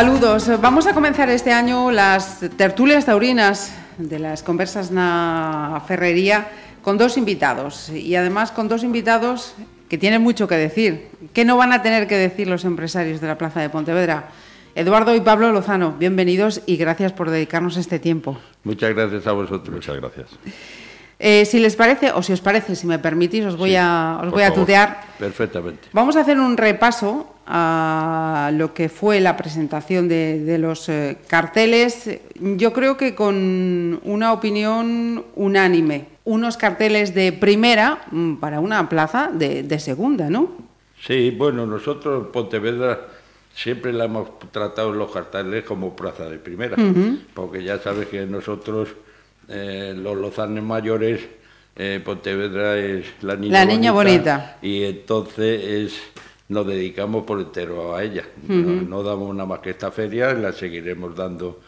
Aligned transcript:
Saludos. 0.00 0.50
Vamos 0.62 0.86
a 0.86 0.94
comenzar 0.94 1.28
este 1.28 1.52
año 1.52 1.90
las 1.90 2.40
tertulias 2.56 3.04
taurinas 3.04 3.70
de 3.98 4.18
las 4.18 4.42
conversas 4.42 4.88
na 4.88 5.76
ferrería 5.84 6.48
con 6.80 6.96
dos 6.96 7.20
invitados 7.20 7.92
y 7.92 8.16
además 8.16 8.48
con 8.48 8.64
dos 8.64 8.80
invitados 8.80 9.52
que 9.92 9.98
tienen 10.00 10.24
mucho 10.24 10.48
que 10.48 10.56
decir. 10.56 11.12
¿Qué 11.36 11.44
no 11.44 11.58
van 11.60 11.74
a 11.76 11.82
tener 11.84 12.08
que 12.08 12.16
decir 12.16 12.48
los 12.48 12.64
empresarios 12.64 13.20
de 13.20 13.28
la 13.28 13.36
Plaza 13.36 13.60
de 13.60 13.68
Pontevedra? 13.68 14.32
Eduardo 14.74 15.14
y 15.14 15.20
Pablo 15.20 15.52
Lozano, 15.52 15.92
bienvenidos 15.92 16.62
y 16.64 16.78
gracias 16.80 17.12
por 17.12 17.28
dedicarnos 17.28 17.76
este 17.76 17.98
tiempo. 17.98 18.38
Muchas 18.64 18.94
gracias 18.96 19.26
a 19.26 19.32
vosotros. 19.32 19.68
Muchas 19.68 19.96
gracias. 20.00 20.28
Eh, 21.22 21.44
si 21.44 21.60
les 21.60 21.76
parece, 21.76 22.10
o 22.12 22.22
si 22.22 22.32
os 22.32 22.40
parece, 22.40 22.74
si 22.74 22.86
me 22.86 22.98
permitís, 22.98 23.44
os 23.44 23.58
voy 23.58 23.72
Sí, 23.72 23.76
a, 23.76 24.18
os 24.24 24.30
voy 24.30 24.44
a 24.44 24.48
favor. 24.48 24.60
tutear. 24.64 25.02
Perfectamente. 25.18 25.88
Vamos 25.92 26.16
a 26.16 26.20
hacer 26.20 26.40
un 26.40 26.56
repaso 26.56 27.36
a 27.52 28.52
lo 28.54 28.72
que 28.72 28.88
fue 28.88 29.18
la 29.20 29.36
presentación 29.36 30.08
de, 30.08 30.38
de 30.44 30.56
los 30.58 30.88
eh, 30.88 31.18
carteles. 31.26 32.08
Yo 32.38 32.72
creo 32.72 32.96
que 32.96 33.16
con 33.16 34.00
una 34.04 34.32
opinión 34.32 35.24
unánime. 35.34 36.06
Unos 36.24 36.56
carteles 36.56 37.12
de 37.12 37.32
primera 37.32 38.02
mm, 38.12 38.36
para 38.36 38.60
una 38.60 38.88
plaza 38.88 39.30
de, 39.32 39.64
de 39.64 39.80
segunda, 39.80 40.30
¿no? 40.30 40.52
Sí, 41.04 41.34
bueno, 41.36 41.66
nosotros 41.66 42.28
Pontevedra 42.32 43.00
siempre 43.52 43.92
la 43.92 44.04
hemos 44.04 44.38
tratado 44.52 44.92
en 44.92 44.98
los 44.98 45.10
carteles 45.10 45.64
como 45.64 45.96
plaza 45.96 46.28
de 46.28 46.38
primera, 46.38 46.76
porque 47.34 47.64
ya 47.64 47.78
sabes 47.78 48.06
que 48.08 48.26
nosotros, 48.26 48.90
eh, 49.48 49.92
los 49.96 50.16
lozanes 50.16 50.62
mayores, 50.62 51.20
eh, 51.74 52.00
Pontevedra 52.04 52.76
es 52.78 53.06
la 53.22 53.34
niña, 53.34 53.52
La 53.52 53.64
niña 53.64 53.92
bonita. 53.92 54.58
y 54.62 54.84
entonces 54.84 55.64
es, 55.64 56.00
nos 56.50 56.66
dedicamos 56.66 57.24
por 57.24 57.40
entero 57.40 57.94
a 57.96 58.04
ella. 58.04 58.24
no, 58.46 58.82
no 58.82 59.02
damos 59.02 59.34
nada 59.34 59.46
más 59.48 59.60
que 59.60 59.70
esta 59.70 59.90
feria, 59.90 60.34
la 60.34 60.52
seguiremos 60.52 61.16
dando 61.16 61.60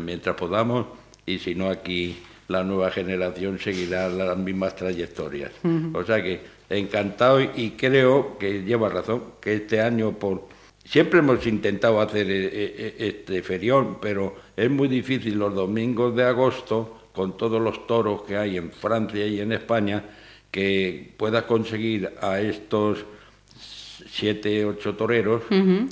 mientras 0.00 0.34
podamos, 0.36 0.86
y 1.26 1.38
si 1.38 1.54
no 1.54 1.68
aquí 1.68 2.16
la 2.48 2.64
nueva 2.64 2.90
generación 2.90 3.58
seguirá 3.58 4.08
las 4.08 4.36
mismas 4.38 4.74
trayectorias. 4.74 5.52
O 5.92 6.02
sea 6.04 6.22
que 6.22 6.40
encantado 6.70 7.40
y- 7.42 7.74
creo 7.76 8.38
que 8.38 8.62
lleva 8.62 8.88
razón, 8.88 9.22
que 9.40 9.54
este 9.54 9.80
año 9.82 10.12
por... 10.18 10.46
Siempre 10.84 11.18
hemos 11.18 11.46
intentado 11.46 12.00
hacer 12.00 12.30
eh, 12.30 12.48
eh, 12.52 12.94
este 12.98 13.42
ferión, 13.42 13.98
pero 14.00 14.36
es 14.56 14.70
muy 14.70 14.88
difícil 14.88 15.38
los 15.38 15.54
domingos 15.54 16.16
de 16.16 16.24
agosto, 16.24 16.96
con 17.12 17.36
todos 17.36 17.60
los 17.60 17.86
toros 17.86 18.22
que 18.22 18.36
hay 18.38 18.56
en 18.56 18.70
Francia 18.70 19.26
y 19.26 19.40
en 19.40 19.52
España, 19.52 20.04
que 20.50 21.12
puedas 21.18 21.42
conseguir 21.44 22.10
a 22.22 22.40
estos 22.40 23.04
siete, 24.10 24.64
ocho 24.64 24.94
toreros 24.94 25.42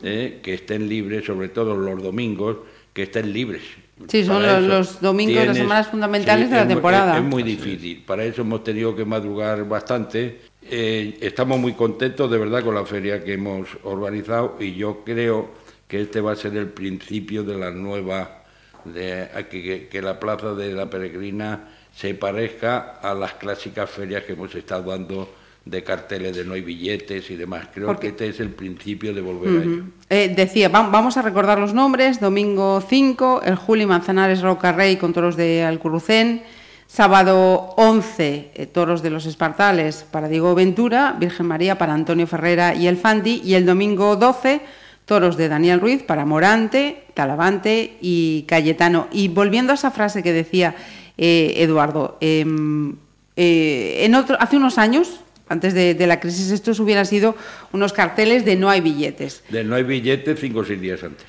eh, 0.03 0.41
que 0.43 0.55
estén 0.55 0.89
libres, 0.89 1.25
sobre 1.25 1.49
todo 1.49 1.77
los 1.77 2.03
domingos, 2.03 2.57
que 2.93 3.05
estén 3.05 3.33
libres. 3.33 3.63
Sí, 4.09 4.25
son 4.25 4.43
los- 4.43 4.63
los 4.63 5.01
domingos, 5.01 5.47
las 5.47 5.57
semanas 5.57 5.89
fundamentales 5.89 6.51
de 6.51 6.57
la 6.57 6.63
es 6.63 6.69
temporada. 6.69 7.17
Es, 7.17 7.23
muy 7.23 7.43
difícil. 7.43 8.03
Para 8.07 8.25
eso 8.25 8.43
hemos 8.43 8.63
tenido 8.65 8.95
que 8.95 9.05
madrugar 9.05 9.67
bastante. 9.67 10.41
Eh, 10.63 11.17
estamos 11.21 11.59
muy 11.59 11.73
contentos, 11.75 12.31
de 12.31 12.39
verdad, 12.39 12.63
con 12.65 12.75
la 12.75 12.85
feria 12.85 13.23
que 13.23 13.35
hemos 13.35 13.69
organizado 13.85 14.57
y 14.61 14.75
yo 14.75 15.03
creo 15.05 15.51
que 15.89 16.01
este 16.03 16.21
va 16.21 16.33
a 16.33 16.37
ser 16.37 16.57
el 16.57 16.67
principio 16.69 17.43
de 17.45 17.57
la 17.57 17.71
nueva, 17.71 18.43
de, 18.85 19.29
que- 19.51 19.89
que 19.91 20.03
la 20.03 20.19
Plaza 20.21 20.55
de 20.55 20.73
la 20.73 20.91
Peregrina 20.91 21.69
se 21.95 22.15
parezca 22.15 22.99
a 23.01 23.15
las 23.15 23.35
clásicas 23.35 23.89
ferias 23.89 24.25
que 24.25 24.33
hemos 24.33 24.55
estado 24.55 24.91
dando 24.91 25.33
de 25.67 25.83
carteles 25.83 26.37
de 26.37 26.45
no 26.45 26.55
hay 26.55 26.61
billetes 26.63 27.29
y 27.31 27.37
demás. 27.37 27.67
Creo 27.75 27.87
Porque- 27.89 28.03
que 28.03 28.09
este 28.13 28.29
es 28.29 28.41
el 28.41 28.51
principio 28.51 29.13
de 29.13 29.21
volver 29.21 29.61
a 29.61 29.65
ello. 29.65 29.83
Eh, 30.09 30.33
decía, 30.35 30.69
va- 30.69 30.89
vamos 30.89 31.17
a 31.17 31.23
recordar 31.23 31.59
los 31.59 31.75
nombres. 31.75 32.21
Domingo 32.21 32.81
5, 32.89 33.43
el 33.45 33.57
Juli 33.57 33.85
Manzanares 33.85 34.41
Roca 34.43 34.71
Rey 34.73 34.97
con 34.97 35.13
toros 35.13 35.37
de 35.37 35.65
Alcurucén. 35.65 36.43
Sábado 36.87 37.75
11, 37.77 38.53
eh, 38.55 38.67
toros 38.67 39.03
de 39.03 39.11
los 39.11 39.27
Espartales 39.27 40.07
para 40.09 40.29
Diego 40.29 40.55
Ventura. 40.55 41.17
Virgen 41.19 41.47
María 41.47 41.77
para 41.79 41.93
Antonio 41.95 42.29
Ferrera 42.29 42.75
y 42.77 42.87
el 42.87 42.97
Fandi. 42.97 43.43
Y 43.45 43.55
el 43.55 43.67
domingo 43.67 44.15
12, 44.15 44.61
toros 45.05 45.37
de 45.37 45.49
Daniel 45.49 45.81
Ruiz 45.81 46.05
para 46.05 46.25
Morante, 46.25 47.03
Talavante 47.15 47.97
y 48.01 48.45
Cayetano. 48.47 49.09
Y 49.11 49.27
volviendo 49.29 49.73
a 49.73 49.75
esa 49.75 49.91
frase 49.91 50.23
que 50.23 50.33
decía 50.33 50.77
eh, 51.19 51.55
Eduardo, 51.59 52.19
em, 52.21 52.95
en 53.35 54.15
otro, 54.15 54.37
hace 54.41 54.57
unos 54.57 54.79
años, 54.79 55.21
antes 55.49 55.75
de, 55.75 55.95
de 55.95 56.07
la 56.07 56.21
crisis, 56.21 56.51
estos 56.51 56.81
hubieran 56.81 57.07
sido 57.07 57.37
unos 57.73 57.93
carteles 57.93 58.45
de 58.45 58.57
no 58.57 58.69
hay 58.69 58.81
billetes. 58.81 59.45
De 59.49 59.65
no 59.65 59.77
hay 59.77 59.85
billetes 59.85 60.39
cinco 60.41 60.61
o 60.61 60.65
seis 60.65 60.81
días 60.81 61.03
antes. 61.03 61.27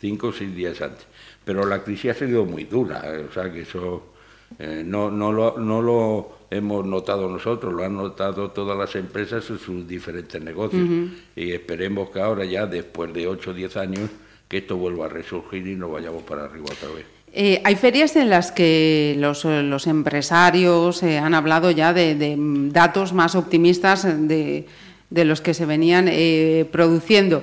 Cinco 0.00 0.28
o 0.28 0.32
seis 0.32 0.54
días 0.54 0.80
antes. 0.80 1.06
Pero 1.44 1.64
la 1.66 1.82
crisis 1.82 2.10
ha 2.10 2.14
sido 2.14 2.44
muy 2.44 2.64
dura, 2.64 3.02
eh, 3.06 3.26
o 3.28 3.32
sea 3.32 3.50
que 3.50 3.62
eso 3.62 4.12
eh, 4.58 4.82
no, 4.84 5.10
no, 5.10 5.32
lo, 5.32 5.58
no 5.58 5.80
lo 5.80 6.38
hemos 6.50 6.84
notado 6.84 7.28
nosotros, 7.28 7.72
lo 7.72 7.84
han 7.84 7.96
notado 7.96 8.50
todas 8.50 8.76
las 8.76 8.94
empresas 8.96 9.48
en 9.50 9.58
sus 9.58 9.86
diferentes 9.86 10.42
negocios. 10.42 10.86
Y 11.34 11.52
esperemos 11.52 12.10
que 12.10 12.20
ahora 12.20 12.44
ya, 12.44 12.66
después 12.66 13.12
de 13.12 13.26
8 13.26 13.50
o 13.50 13.54
10 13.54 13.76
años, 13.76 14.10
que 14.48 14.58
esto 14.58 14.76
vuelva 14.76 15.06
a 15.06 15.08
resurgir 15.08 15.66
y 15.66 15.74
no 15.74 15.90
vayamos 15.90 16.22
para 16.22 16.44
arriba 16.44 16.66
otra 16.70 16.94
vez. 16.94 17.17
Eh, 17.32 17.60
hay 17.64 17.76
ferias 17.76 18.16
en 18.16 18.30
las 18.30 18.50
que 18.52 19.14
los, 19.18 19.44
eh, 19.44 19.62
los 19.62 19.86
empresarios 19.86 21.02
eh, 21.02 21.18
han 21.18 21.34
hablado 21.34 21.70
ya 21.70 21.92
de, 21.92 22.14
de, 22.14 22.34
datos 22.70 23.12
más 23.12 23.34
optimistas 23.34 24.04
de, 24.28 24.66
de 25.10 25.24
los 25.24 25.40
que 25.40 25.54
se 25.54 25.66
venían 25.66 26.06
eh, 26.08 26.66
produciendo. 26.72 27.42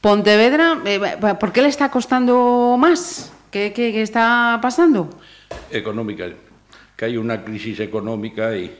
Pontevedra, 0.00 0.78
¿por 1.40 1.52
qué 1.52 1.62
le 1.62 1.68
está 1.68 1.90
costando 1.90 2.76
más? 2.78 3.32
¿Qué, 3.50 3.72
qué- 3.72 3.92
qué 3.92 4.02
está 4.02 4.58
pasando? 4.62 5.10
económica, 5.70 6.26
que 6.96 7.04
hay 7.04 7.16
una 7.16 7.42
crisis 7.44 7.78
económica 7.80 8.56
y, 8.56 8.70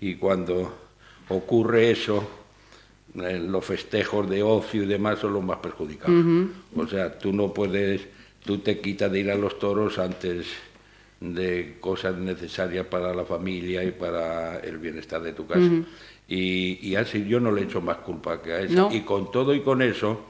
y 0.00 0.14
cuando 0.16 0.76
ocurre 1.28 1.90
eso, 1.90 2.28
los 3.14 3.64
festejos 3.64 4.28
de 4.30 4.42
ocio 4.42 4.84
y 4.84 4.86
demás 4.86 5.18
son 5.18 5.34
los 5.34 5.44
más 5.44 5.58
perjudicados. 5.58 6.24
O 6.76 6.86
sea, 6.86 7.16
tú 7.18 7.32
no 7.32 7.52
puedes, 7.52 8.02
tú 8.44 8.58
te 8.58 8.80
quitas 8.80 9.10
de 9.10 9.20
ir 9.20 9.30
a 9.30 9.36
los 9.36 9.58
toros 9.58 9.98
antes 9.98 10.46
de 11.20 11.76
cosas 11.80 12.16
necesarias 12.16 12.86
para 12.86 13.14
la 13.14 13.24
familia 13.24 13.84
y 13.84 13.92
para 13.92 14.58
el 14.58 14.78
bienestar 14.78 15.22
de 15.22 15.32
tu 15.32 15.46
casa. 15.46 15.70
y, 16.28 16.78
y 16.82 16.96
así 16.96 17.24
yo 17.26 17.38
no 17.40 17.52
le 17.52 17.62
echo 17.62 17.80
más 17.80 17.98
culpa 17.98 18.42
que 18.42 18.52
a 18.52 18.60
eso. 18.60 18.74
No. 18.74 18.92
Y 18.92 19.02
con 19.02 19.30
todo 19.30 19.54
y 19.54 19.60
con 19.60 19.82
eso, 19.82 20.20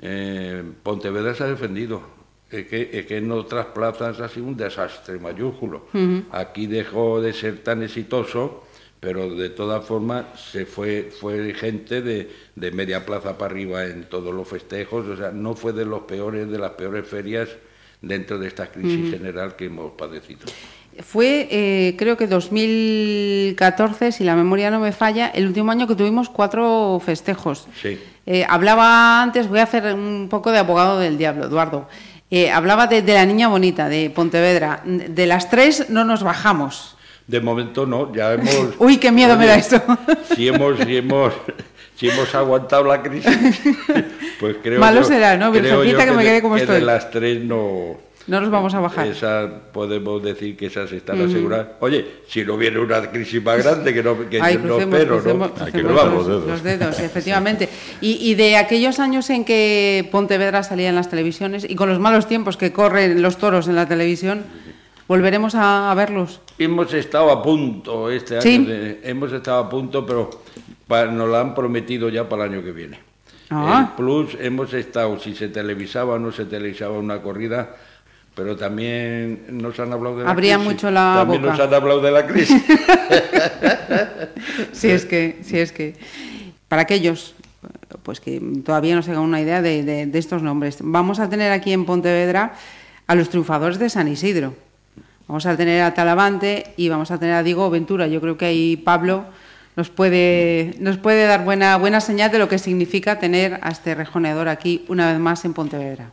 eh, 0.00 0.62
Pontevedra 0.82 1.34
se 1.34 1.44
ha 1.44 1.48
defendido. 1.48 2.02
Es 2.50 2.66
que, 2.66 2.90
es 2.92 3.06
que 3.06 3.16
en 3.16 3.30
otras 3.32 3.66
plazas 3.66 4.20
ha 4.20 4.28
sido 4.28 4.46
un 4.46 4.56
desastre 4.56 5.18
mayúsculo. 5.18 5.86
Aquí 6.30 6.66
dejó 6.66 7.20
de 7.20 7.32
ser 7.32 7.64
tan 7.64 7.82
exitoso, 7.82 8.64
pero 9.04 9.28
de 9.34 9.50
todas 9.50 9.84
formas 9.84 10.24
se 10.50 10.64
fue, 10.64 11.12
fue 11.20 11.52
gente 11.52 12.00
de, 12.00 12.30
de 12.56 12.70
media 12.70 13.04
plaza 13.04 13.36
para 13.36 13.52
arriba 13.52 13.84
en 13.84 14.04
todos 14.04 14.34
los 14.34 14.48
festejos. 14.48 15.06
O 15.06 15.16
sea, 15.16 15.30
no 15.30 15.54
fue 15.54 15.74
de 15.74 15.84
los 15.84 16.04
peores, 16.04 16.50
de 16.50 16.58
las 16.58 16.70
peores 16.70 17.06
ferias 17.06 17.50
dentro 18.00 18.38
de 18.38 18.48
esta 18.48 18.68
crisis 18.68 19.10
general 19.10 19.56
que 19.56 19.66
hemos 19.66 19.92
padecido. 19.92 20.46
Fue, 21.00 21.48
eh, 21.50 21.96
creo 21.98 22.16
que 22.16 22.26
2014, 22.26 24.12
si 24.12 24.24
la 24.24 24.36
memoria 24.36 24.70
no 24.70 24.80
me 24.80 24.92
falla, 24.92 25.28
el 25.28 25.48
último 25.48 25.70
año 25.70 25.86
que 25.86 25.96
tuvimos 25.96 26.30
cuatro 26.30 26.98
festejos. 27.04 27.66
Sí. 27.82 28.00
Eh, 28.24 28.46
hablaba 28.48 29.22
antes, 29.22 29.48
voy 29.48 29.58
a 29.58 29.64
hacer 29.64 29.92
un 29.92 30.28
poco 30.30 30.50
de 30.50 30.58
abogado 30.58 30.98
del 30.98 31.18
diablo, 31.18 31.44
Eduardo. 31.44 31.88
Eh, 32.30 32.50
hablaba 32.50 32.86
de, 32.86 33.02
de 33.02 33.12
la 33.12 33.26
niña 33.26 33.48
bonita, 33.48 33.90
de 33.90 34.08
Pontevedra. 34.08 34.82
De 34.84 35.26
las 35.26 35.50
tres 35.50 35.90
no 35.90 36.04
nos 36.04 36.22
bajamos. 36.22 36.93
De 37.26 37.40
momento 37.40 37.86
no, 37.86 38.14
ya 38.14 38.34
hemos... 38.34 38.74
Uy, 38.78 38.98
qué 38.98 39.10
miedo 39.10 39.36
me 39.38 39.46
da 39.46 39.56
esto. 39.56 39.80
Si 40.34 40.46
hemos, 40.48 40.78
si 40.78 40.96
hemos, 40.98 41.32
si 41.96 42.08
hemos 42.10 42.34
aguantado 42.34 42.84
la 42.84 43.02
crisis, 43.02 43.34
pues 44.40 44.56
creo 44.62 44.78
Malo 44.80 45.00
yo- 45.00 45.06
será, 45.06 45.36
¿no? 45.36 45.50
Virgencita 45.50 45.84
yo 45.84 45.98
que 45.98 46.16
me 46.16 46.22
de- 46.22 46.28
quede 46.30 46.42
como 46.42 46.54
que 46.56 46.60
estoy. 46.62 46.76
de 46.80 46.82
las 46.82 47.10
tres 47.10 47.42
no, 47.42 47.96
No 48.26 48.40
nos 48.42 48.50
vamos 48.50 48.74
a 48.74 48.80
bajar. 48.80 49.06
Esa 49.06 49.48
podemos 49.72 50.22
decir 50.22 50.54
que 50.56 50.66
esas 50.66 50.92
están 50.92 51.20
aseguradas. 51.24 51.68
Oye, 51.80 52.04
si 52.28 52.44
no 52.44 52.58
viene 52.58 52.78
una 52.78 53.10
crisis 53.10 53.42
más 53.42 53.62
grande 53.64 53.94
que 53.94 54.02
no, 54.02 54.28
que 54.28 54.40
Ay, 54.42 54.56
no 54.56 54.62
crucemos, 54.76 54.94
espero, 54.98 55.14
crucemos, 55.20 55.48
¿no? 55.58 55.64
Que 55.66 55.72
crucemos 55.82 56.04
los, 56.04 56.14
los 56.14 56.26
dedos. 56.26 56.46
los 56.46 56.62
dedos, 56.62 57.00
efectivamente. 57.00 57.68
Y, 58.02 58.18
y 58.30 58.34
de 58.34 58.56
aquellos 58.58 58.98
años 59.00 59.30
en 59.30 59.46
que 59.46 60.06
Pontevedra 60.12 60.62
salía 60.62 60.90
en 60.90 60.94
las 60.94 61.08
televisiones 61.08 61.64
y 61.68 61.74
con 61.74 61.88
los 61.88 61.98
malos 62.00 62.26
tiempos 62.28 62.58
que 62.58 62.70
corren 62.72 63.22
los 63.22 63.38
toros 63.38 63.66
en 63.68 63.76
la 63.76 63.86
televisión, 63.88 64.44
volveremos 65.08 65.54
a, 65.54 65.90
a 65.90 65.94
verlos. 65.94 66.40
Hemos 66.58 66.92
estado 66.94 67.30
a 67.30 67.42
punto 67.42 68.10
este 68.10 68.34
año, 68.34 68.42
Sí. 68.42 68.64
de- 68.64 69.00
hemos 69.04 69.32
estado 69.32 69.58
a 69.64 69.68
punto, 69.68 70.04
pero 70.06 70.30
pa- 70.86 71.06
nos 71.06 71.28
la 71.28 71.40
han 71.40 71.54
prometido 71.54 72.08
ya 72.08 72.28
para 72.28 72.44
el 72.44 72.52
año 72.54 72.64
que 72.64 72.72
viene. 72.72 72.98
Ah. 73.50 73.88
El 73.90 73.96
Plus 73.96 74.36
hemos 74.40 74.72
estado, 74.72 75.18
si 75.18 75.34
se 75.34 75.48
televisaba 75.48 76.14
o 76.14 76.18
no 76.18 76.32
se 76.32 76.44
televisaba 76.46 76.98
una 76.98 77.20
corrida, 77.20 77.74
pero 78.34 78.56
también 78.56 79.44
nos 79.50 79.78
han 79.78 79.92
hablado 79.92 80.18
de 80.18 80.24
la 80.24 80.30
Abría 80.30 80.56
crisis. 80.56 80.72
mucho 80.72 80.90
la 80.90 81.14
También 81.18 81.42
boca. 81.42 81.52
nos 81.56 81.60
han 81.66 81.74
hablado 81.74 82.00
de 82.00 82.10
la 82.10 82.26
crisis. 82.26 82.62
Si 84.72 84.88
es 84.90 85.04
que, 85.04 85.38
si 85.42 85.58
es 85.58 85.72
que. 85.72 85.94
Para 86.68 86.82
aquellos 86.82 87.34
pues 88.02 88.20
que 88.20 88.42
todavía 88.64 88.94
no 88.96 89.02
se 89.02 89.12
hagan 89.12 89.22
una 89.22 89.40
idea 89.40 89.62
de, 89.62 89.82
de- 89.82 90.06
de 90.06 90.18
estos 90.18 90.42
nombres. 90.42 90.78
Vamos 90.80 91.20
a 91.20 91.28
tener 91.28 91.52
aquí 91.52 91.72
en 91.72 91.84
Pontevedra 91.86 92.54
a 93.06 93.14
los 93.14 93.28
triunfadores 93.30 93.78
de 93.78 93.88
San 93.88 94.08
Isidro. 94.08 94.54
Vamos 95.26 95.46
a 95.46 95.56
tener 95.56 95.82
a 95.82 95.94
Talavante 95.94 96.74
y 96.76 96.88
vamos 96.88 97.10
a 97.10 97.18
tener 97.18 97.34
a 97.34 97.42
Diego 97.42 97.70
Ventura. 97.70 98.06
Yo 98.06 98.20
creo 98.20 98.36
que 98.36 98.46
ahí 98.46 98.76
Pablo 98.76 99.24
nos 99.76 99.90
puede, 99.90 100.74
nos 100.78 100.98
puede 100.98 101.26
dar 101.26 101.44
buena, 101.44 101.76
buena 101.76 102.00
señal 102.00 102.30
de 102.30 102.38
lo 102.38 102.48
que 102.48 102.58
significa 102.58 103.18
tener 103.18 103.58
a 103.62 103.70
este 103.70 103.94
rejoneador 103.94 104.48
aquí 104.48 104.84
una 104.88 105.10
vez 105.10 105.18
más 105.18 105.44
en 105.44 105.54
Pontevedra. 105.54 106.10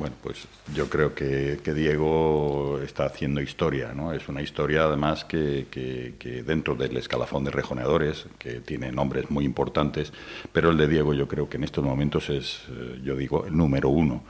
Bueno, 0.00 0.16
pues 0.22 0.46
yo 0.74 0.88
creo 0.88 1.14
que, 1.14 1.60
que 1.62 1.74
Diego 1.74 2.80
está 2.82 3.04
haciendo 3.04 3.42
historia, 3.42 3.92
¿no? 3.94 4.14
Es 4.14 4.28
una 4.30 4.40
historia 4.40 4.84
además 4.84 5.26
que, 5.26 5.66
que- 5.70 6.14
que 6.18 6.42
dentro 6.42 6.74
del 6.74 6.96
escalafón 6.96 7.44
de 7.44 7.50
rejoneadores, 7.50 8.24
que 8.38 8.60
tiene 8.60 8.92
nombres 8.92 9.30
muy 9.30 9.44
importantes, 9.44 10.10
pero 10.52 10.70
el 10.70 10.78
de 10.78 10.88
Diego 10.88 11.12
yo 11.12 11.28
creo 11.28 11.50
que 11.50 11.58
en 11.58 11.64
estos 11.64 11.84
momentos 11.84 12.30
es, 12.30 12.62
eh, 12.70 12.98
yo 13.04 13.14
digo, 13.14 13.44
el 13.46 13.54
número 13.54 13.90
uno. 13.90 14.24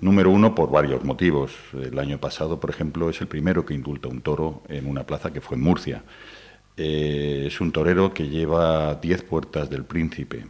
Número 0.00 0.30
uno 0.30 0.54
por 0.54 0.70
varios 0.70 1.02
motivos. 1.02 1.50
El 1.74 1.98
año 1.98 2.18
pasado, 2.18 2.60
por 2.60 2.70
ejemplo, 2.70 3.10
es 3.10 3.20
el 3.20 3.26
primero 3.26 3.66
que 3.66 3.74
indulta 3.74 4.06
un 4.06 4.20
toro 4.20 4.62
en 4.68 4.86
una 4.86 5.04
plaza 5.04 5.32
que 5.32 5.40
fue 5.40 5.56
en 5.56 5.64
Murcia. 5.64 6.04
Eh, 6.76 7.44
es 7.48 7.60
un 7.60 7.72
torero 7.72 8.14
que 8.14 8.28
lleva 8.28 8.94
10 8.94 9.22
puertas 9.24 9.68
del 9.70 9.84
príncipe. 9.84 10.46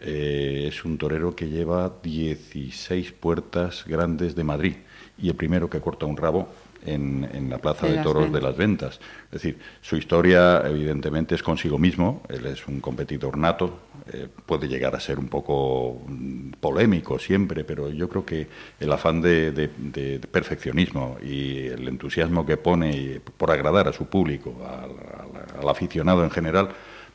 Eh, 0.00 0.66
es 0.68 0.84
un 0.84 0.96
torero 0.98 1.34
que 1.34 1.48
lleva 1.48 1.92
16 2.02 3.12
puertas 3.12 3.84
grandes 3.86 4.34
de 4.36 4.44
Madrid 4.44 4.74
y 5.20 5.28
el 5.28 5.34
primero 5.34 5.68
que 5.68 5.80
corta 5.80 6.06
un 6.06 6.16
rabo 6.16 6.48
en, 6.86 7.28
en 7.32 7.50
la 7.50 7.58
Plaza 7.58 7.88
De 7.88 7.98
Toros 7.98 8.22
Ventas. 8.24 8.40
de 8.40 8.46
las 8.46 8.56
Ventas. 8.56 9.00
Es 9.26 9.30
decir, 9.42 9.58
su 9.80 9.96
historia 9.96 10.62
evidentemente 10.64 11.34
es 11.34 11.42
consigo 11.42 11.76
mismo, 11.78 12.22
él 12.28 12.46
es 12.46 12.66
un 12.68 12.80
competidor 12.80 13.36
nato, 13.36 13.80
eh, 14.12 14.28
puede 14.46 14.68
llegar 14.68 14.94
a 14.94 15.00
ser 15.00 15.18
un 15.18 15.26
poco 15.28 16.00
mm, 16.06 16.50
polémico 16.60 17.18
siempre, 17.18 17.64
pero 17.64 17.90
yo 17.90 18.08
creo 18.08 18.24
que 18.24 18.46
el 18.78 18.92
afán 18.92 19.20
de, 19.20 19.50
de- 19.50 19.70
de 19.76 20.20
perfeccionismo 20.20 21.18
y 21.20 21.66
el 21.66 21.88
entusiasmo 21.88 22.46
que 22.46 22.56
pone 22.56 23.20
por 23.36 23.50
agradar 23.50 23.88
a 23.88 23.92
su 23.92 24.06
público, 24.06 24.54
al, 24.64 24.90
al- 24.90 25.60
al 25.62 25.68
aficionado 25.68 26.22
en 26.22 26.30
general, 26.30 26.68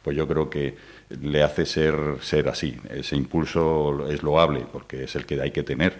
pues 0.03 0.17
yo 0.17 0.27
creo 0.27 0.49
que 0.49 0.75
le 1.21 1.43
hace 1.43 1.65
ser, 1.65 1.95
ser 2.21 2.47
así. 2.49 2.77
Ese 2.89 3.15
impulso 3.15 4.07
es 4.09 4.23
loable 4.23 4.65
porque 4.71 5.03
es 5.03 5.15
el 5.15 5.25
que 5.25 5.41
hay 5.41 5.51
que 5.51 5.63
tener. 5.63 5.99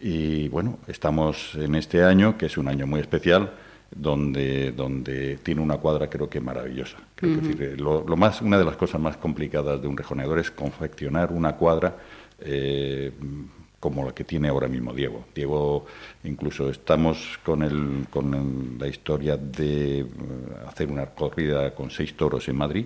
Y 0.00 0.48
bueno, 0.48 0.78
estamos 0.86 1.54
en 1.56 1.74
este 1.74 2.02
año, 2.04 2.36
que 2.38 2.46
es 2.46 2.56
un 2.58 2.68
año 2.68 2.86
muy 2.86 3.00
especial, 3.00 3.52
donde, 3.90 4.72
donde 4.72 5.38
tiene 5.42 5.60
una 5.60 5.78
cuadra 5.78 6.08
creo 6.08 6.28
que 6.28 6.40
maravillosa. 6.40 6.98
Creo 7.14 7.40
que 7.40 7.48
decir, 7.48 7.80
lo, 7.80 8.04
lo 8.06 8.16
más, 8.16 8.42
una 8.42 8.58
de 8.58 8.64
las 8.64 8.76
cosas 8.76 9.00
más 9.00 9.16
complicadas 9.16 9.80
de 9.80 9.88
un 9.88 9.96
rejoneador 9.96 10.38
es 10.38 10.50
confeccionar 10.50 11.32
una 11.32 11.56
cuadra 11.56 11.96
eh, 12.40 13.12
como 13.80 14.04
la 14.04 14.12
que 14.12 14.24
tiene 14.24 14.48
ahora 14.48 14.68
mismo 14.68 14.92
Diego. 14.92 15.24
Diego, 15.34 15.86
incluso 16.24 16.68
estamos 16.68 17.38
con, 17.44 17.62
el, 17.62 18.06
con 18.10 18.34
el- 18.34 18.78
la 18.78 18.88
historia 18.88 19.36
de 19.36 20.00
eh, 20.00 20.06
hacer 20.66 20.88
una 20.90 21.06
corrida 21.06 21.74
con 21.74 21.90
seis 21.90 22.14
toros 22.14 22.46
en 22.48 22.56
Madrid. 22.56 22.84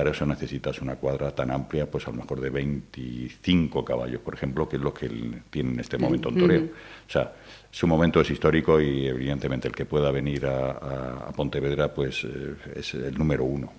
Para 0.00 0.12
eso 0.12 0.24
necesitas 0.24 0.80
una 0.80 0.96
cuadra 0.96 1.30
tan 1.34 1.50
amplia, 1.50 1.84
pues 1.84 2.08
a 2.08 2.10
lo 2.10 2.16
mejor 2.16 2.40
de 2.40 2.48
25 2.48 3.84
caballos, 3.84 4.22
por 4.22 4.32
ejemplo, 4.32 4.66
que 4.66 4.76
es 4.76 4.82
lo 4.82 4.94
que 4.94 5.10
tiene 5.50 5.72
en 5.74 5.80
este 5.80 5.98
momento 5.98 6.30
en 6.30 6.38
toreo. 6.38 6.62
O 7.06 7.10
sea, 7.12 7.34
su 7.70 7.86
momento 7.86 8.18
es 8.22 8.30
histórico 8.30 8.80
y 8.80 9.06
evidentemente 9.08 9.68
el 9.68 9.74
que 9.74 9.84
pueda 9.84 10.10
venir 10.10 10.46
a, 10.46 10.70
a- 10.70 11.24
a 11.28 11.32
Pontevedra, 11.32 11.92
pues 11.92 12.24
eh, 12.24 12.54
es 12.76 12.94
el 12.94 13.18
número 13.18 13.44
uno. 13.44 13.70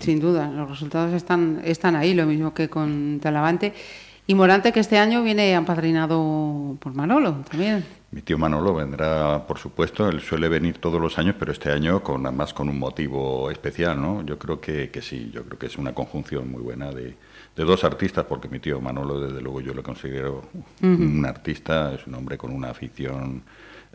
Sin 0.00 0.20
duda, 0.20 0.50
los 0.50 0.68
resultados 0.68 1.14
están, 1.14 1.62
están 1.64 1.96
ahí, 1.96 2.12
lo 2.12 2.26
mismo 2.26 2.52
que 2.52 2.68
con 2.68 3.18
Talavante. 3.18 3.72
Y 4.30 4.34
Morante, 4.34 4.72
que 4.72 4.80
este 4.80 4.98
año 4.98 5.22
viene 5.22 5.56
apadrinado 5.56 6.76
por 6.80 6.94
Manolo 6.94 7.36
también. 7.50 7.82
Mi 8.10 8.20
tío 8.20 8.36
Manolo 8.36 8.74
vendrá, 8.74 9.46
por 9.46 9.58
supuesto, 9.58 10.06
él 10.06 10.20
suele 10.20 10.50
venir 10.50 10.76
todos 10.76 11.00
los 11.00 11.18
años, 11.18 11.34
pero 11.38 11.50
este 11.50 11.72
año 11.72 12.02
con 12.02 12.26
además 12.26 12.52
con 12.52 12.68
un 12.68 12.78
motivo 12.78 13.50
especial, 13.50 13.98
¿no? 13.98 14.22
Yo 14.26 14.38
creo 14.38 14.60
que, 14.60 14.90
que 14.90 15.00
sí, 15.00 15.30
yo 15.32 15.44
creo 15.44 15.58
que 15.58 15.64
es 15.64 15.78
una 15.78 15.94
conjunción 15.94 16.50
muy 16.50 16.60
buena 16.60 16.90
de, 16.90 17.16
de 17.56 17.64
dos 17.64 17.84
artistas, 17.84 18.26
porque 18.26 18.48
mi 18.48 18.60
tío 18.60 18.82
Manolo, 18.82 19.18
desde 19.18 19.40
luego, 19.40 19.62
yo 19.62 19.72
lo 19.72 19.82
considero 19.82 20.42
un 20.82 21.24
artista, 21.24 21.94
es 21.94 22.06
un 22.06 22.14
hombre 22.14 22.36
con 22.36 22.52
una 22.52 22.68
afición 22.68 23.44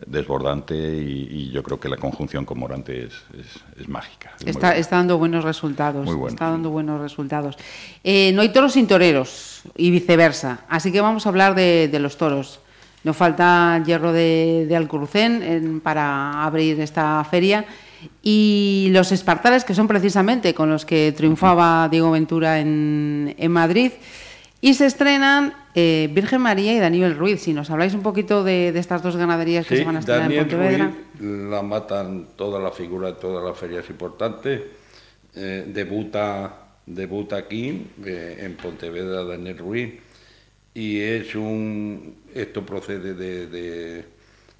desbordante 0.06 0.74
y, 0.76 1.28
y 1.30 1.50
yo 1.50 1.62
creo 1.62 1.78
que 1.80 1.88
la 1.88 1.96
conjunción 1.96 2.44
con 2.44 2.58
Morante 2.58 3.04
es, 3.04 3.12
es, 3.38 3.80
es 3.80 3.88
mágica. 3.88 4.32
es 4.40 4.48
Está, 4.48 4.76
está 4.76 4.96
dando 4.96 5.18
buenos 5.18 5.44
resultados. 5.44 6.04
Muy 6.04 6.14
bueno, 6.14 6.34
está 6.34 6.46
sí. 6.46 6.50
dando 6.52 6.70
buenos 6.70 7.00
resultados. 7.00 7.56
Eh, 8.02 8.32
no 8.34 8.42
hay 8.42 8.50
toros 8.52 8.72
sin 8.72 8.86
toreros 8.86 9.62
y 9.76 9.90
viceversa. 9.90 10.60
Así 10.68 10.92
que 10.92 11.00
vamos 11.00 11.26
a 11.26 11.28
hablar 11.30 11.54
de, 11.54 11.88
de 11.90 11.98
los 11.98 12.16
toros. 12.16 12.60
Nos 13.02 13.16
falta 13.16 13.82
hierro 13.84 14.12
de, 14.12 14.66
de 14.68 14.76
en- 15.42 15.80
para 15.80 16.42
abrir 16.44 16.80
esta 16.80 17.22
feria. 17.30 17.64
Y 18.22 18.88
los 18.92 19.12
espartales, 19.12 19.64
que 19.64 19.74
son 19.74 19.88
precisamente 19.88 20.54
con 20.54 20.68
los 20.70 20.84
que 20.84 21.12
triunfaba 21.16 21.88
Diego 21.88 22.10
Ventura 22.10 22.60
en, 22.60 23.34
en 23.38 23.50
Madrid. 23.52 23.92
Y 24.64 24.72
se 24.74 24.86
estrenan 24.86 25.52
eh, 25.74 26.08
Virgen 26.12 26.40
María 26.40 26.72
y 26.72 26.78
Daniel 26.78 27.16
Ruiz. 27.16 27.42
Si 27.42 27.52
nos 27.52 27.68
habláis 27.70 27.92
un 27.92 28.02
poquito 28.02 28.42
de, 28.42 28.72
de 28.72 28.78
estas 28.80 29.02
dos 29.02 29.14
ganaderías 29.14 29.66
que 29.66 29.74
Sí, 29.74 29.80
se 29.82 29.84
van 29.86 29.96
a 29.96 29.98
estrenar 29.98 30.32
en 30.32 30.38
Pontevedra. 30.38 30.90
Ruiz 31.20 31.50
la 31.50 31.60
matan 31.62 32.28
todas 32.34 32.62
las 32.62 32.74
figuras 32.74 33.14
de 33.14 33.20
todas 33.20 33.44
las 33.44 33.58
ferias 33.58 33.84
importantes. 33.90 34.62
Eh, 35.34 35.64
debuta, 35.66 36.54
debuta 36.86 37.36
aquí, 37.36 37.88
eh, 38.06 38.38
en 38.40 38.54
Pontevedra, 38.56 39.24
Daniel 39.24 39.58
Ruiz. 39.58 39.94
Y 40.72 40.98
es 40.98 41.34
un. 41.34 42.16
Esto 42.34 42.64
procede 42.64 43.12
de, 43.14 43.46
de- 43.48 44.04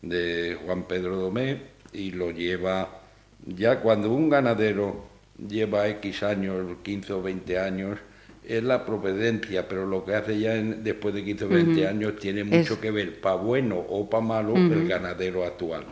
de 0.03 0.59
Juan 0.67 0.83
Pedro 0.87 1.17
Domé 1.17 1.63
y 1.95 2.11
lo 2.11 2.31
lleva. 2.31 3.01
Ya 3.47 3.81
cuando 3.81 4.13
un 4.13 4.29
ganadero 4.29 5.07
lleva 5.49 5.89
X 5.89 6.23
años, 6.25 6.77
15 6.83 7.13
o 7.15 7.23
20 7.23 7.59
años, 7.59 7.99
es 8.47 8.63
la 8.63 8.85
providencia, 8.85 9.67
pero 9.69 9.87
lo 9.87 10.05
que 10.05 10.15
hace 10.15 10.39
ya 10.39 10.55
en- 10.57 10.83
después 10.85 11.15
de 11.15 11.25
15 11.25 11.45
o 11.45 11.49
20 11.49 11.87
años 11.87 12.17
tiene 12.17 12.45
mucho 12.45 12.75
Es- 12.75 12.79
que 12.81 12.91
ver, 12.91 13.21
para 13.21 13.37
bueno 13.37 13.77
o 13.77 14.09
para 14.09 14.23
malo, 14.25 14.55
el 14.57 14.87
ganadero 14.89 15.45
actual. 15.45 15.85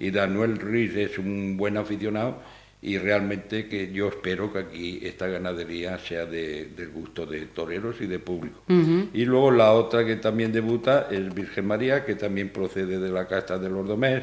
Y 0.00 0.10
Daniel 0.10 0.58
Ruiz 0.58 0.94
es 0.96 1.18
un 1.18 1.56
buen 1.56 1.76
aficionado 1.76 2.36
y 2.80 2.96
realmente 2.98 3.66
que 3.66 3.90
yo 3.92 4.08
espero 4.08 4.52
que 4.52 4.58
aquí 4.60 5.00
esta 5.02 5.26
ganadería 5.26 5.98
sea 5.98 6.24
de, 6.26 6.66
del 6.76 6.90
gusto 6.90 7.26
de 7.26 7.46
toreros 7.46 8.00
y 8.00 8.06
de 8.06 8.20
público. 8.20 8.62
Y 9.12 9.24
luego 9.24 9.50
la 9.50 9.72
otra 9.72 10.06
que 10.06 10.16
también 10.16 10.52
debuta 10.52 11.08
es 11.10 11.34
Virgen 11.34 11.66
María, 11.66 12.04
que 12.04 12.14
también 12.14 12.50
procede 12.50 12.98
de 13.00 13.08
la 13.10 13.26
casta 13.26 13.58
de 13.58 13.68
los 13.68 13.86
Domés, 13.88 14.22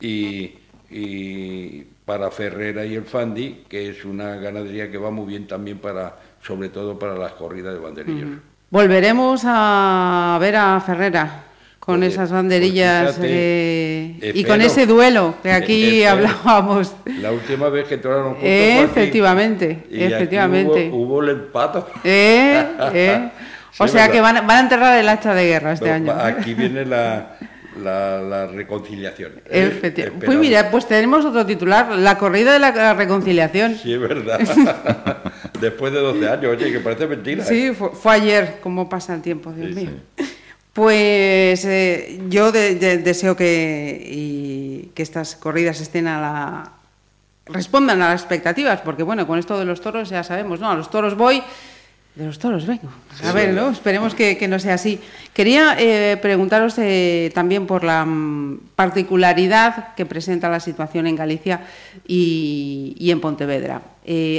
y, 0.00 0.54
y 0.90 1.84
para 2.04 2.30
Ferrera 2.30 2.84
y 2.84 2.94
el 2.94 3.04
Fandi, 3.04 3.64
que 3.68 3.88
es 3.90 4.04
una 4.04 4.36
ganadería 4.36 4.90
que 4.90 4.98
va 4.98 5.10
muy 5.10 5.26
bien 5.26 5.46
también 5.46 5.78
para, 5.78 6.18
sobre 6.46 6.68
todo 6.68 6.98
para 6.98 7.14
las 7.16 7.32
corridas 7.32 7.74
de 7.74 7.80
banderillos. 7.80 8.28
Volveremos 8.70 9.42
a 9.44 10.36
ver 10.40 10.56
a 10.56 10.80
Ferrera 10.80 11.42
con 11.78 12.00
Pues, 12.00 12.12
esas 12.14 12.32
banderillas 12.32 13.04
pues 13.04 13.14
fíjate, 13.16 13.32
eh, 13.32 14.18
y 14.20 14.26
espero. 14.40 14.48
con 14.48 14.60
ese 14.62 14.86
duelo 14.86 15.34
que 15.42 15.52
aquí 15.52 16.02
Espero. 16.02 16.28
hablábamos. 16.28 16.94
La 17.20 17.30
última 17.32 17.68
vez 17.68 17.86
que 17.86 17.98
toraron 17.98 18.34
juntos 18.34 18.42
Eh, 18.44 18.82
efectivamente, 18.82 19.86
y 19.90 20.02
efectivamente. 20.04 20.88
hubo, 20.92 21.02
hubo 21.04 21.22
el 21.22 21.30
empato. 21.30 21.88
Eh, 22.04 22.64
eh. 22.92 23.30
O 23.78 23.86
Sí, 23.86 23.92
sea 23.92 24.02
¿verdad? 24.04 24.14
que 24.14 24.20
van, 24.22 24.36
a- 24.38 24.40
van 24.40 24.56
a 24.56 24.60
enterrar 24.60 24.98
el 24.98 25.06
hacha 25.06 25.34
de 25.34 25.44
guerra 25.48 25.72
este 25.72 25.90
año. 25.90 26.10
Aquí 26.12 26.54
viene 26.54 26.86
la, 26.86 27.36
la, 27.84 28.18
la 28.22 28.46
reconciliación. 28.46 29.32
Efecti- 29.50 29.98
Esperamos. 29.98 30.24
Pues 30.24 30.38
mira, 30.38 30.70
pues 30.70 30.86
tenemos 30.88 31.26
otro 31.26 31.44
titular, 31.44 31.90
la 31.94 32.16
corrida 32.16 32.54
de 32.54 32.58
la 32.58 32.94
reconciliación. 32.94 33.74
Sí, 33.76 33.92
es 33.92 34.00
verdad. 34.00 34.40
Después 35.60 35.92
de 35.92 36.00
12 36.00 36.28
años, 36.28 36.56
oye, 36.56 36.72
que 36.72 36.80
parece 36.80 37.06
mentira. 37.06 37.42
¿eh? 37.42 37.46
Sí, 37.46 37.72
fue, 37.74 37.90
fue 37.90 38.12
ayer, 38.14 38.58
cómo 38.62 38.88
pasa 38.88 39.14
el 39.14 39.22
tiempo, 39.22 39.52
Dios 39.52 39.68
Sí, 39.74 39.74
mío. 39.74 39.90
Pues 40.72 41.64
eh, 41.64 42.20
yo 42.28 42.52
deseo 42.52 43.34
que, 43.36 44.90
que 44.94 45.02
estas 45.02 45.34
corridas 45.36 45.80
estén 45.80 46.06
a 46.06 46.20
la, 46.20 46.72
respondan 47.46 48.02
a 48.02 48.10
las 48.10 48.20
expectativas, 48.20 48.82
porque 48.82 49.02
bueno, 49.02 49.26
con 49.26 49.38
esto 49.38 49.58
de 49.58 49.64
los 49.64 49.80
toros 49.80 50.10
ya 50.10 50.22
sabemos, 50.22 50.60
¿no? 50.60 50.70
A 50.70 50.74
los 50.74 50.90
toros 50.90 51.16
voy, 51.16 51.42
de 52.16 52.26
los 52.26 52.38
toros 52.38 52.66
vengo. 52.66 52.88
A 53.22 53.32
ver, 53.32 53.54
¿no? 53.54 53.70
Esperemos 53.70 54.14
que, 54.14 54.48
no 54.48 54.58
sea 54.58 54.74
así. 54.74 54.98
Quería 55.32 55.76
eh, 55.78 56.16
preguntaros 56.20 56.74
eh, 56.78 57.30
también 57.34 57.66
por 57.66 57.84
la 57.84 58.04
mm, 58.04 58.58
particularidad 58.74 59.94
que 59.94 60.06
presenta 60.06 60.48
la 60.48 60.60
situación 60.60 61.06
en 61.06 61.14
Galicia 61.14 61.60
y, 62.06 62.96
en 63.10 63.20
Pontevedra. 63.20 63.82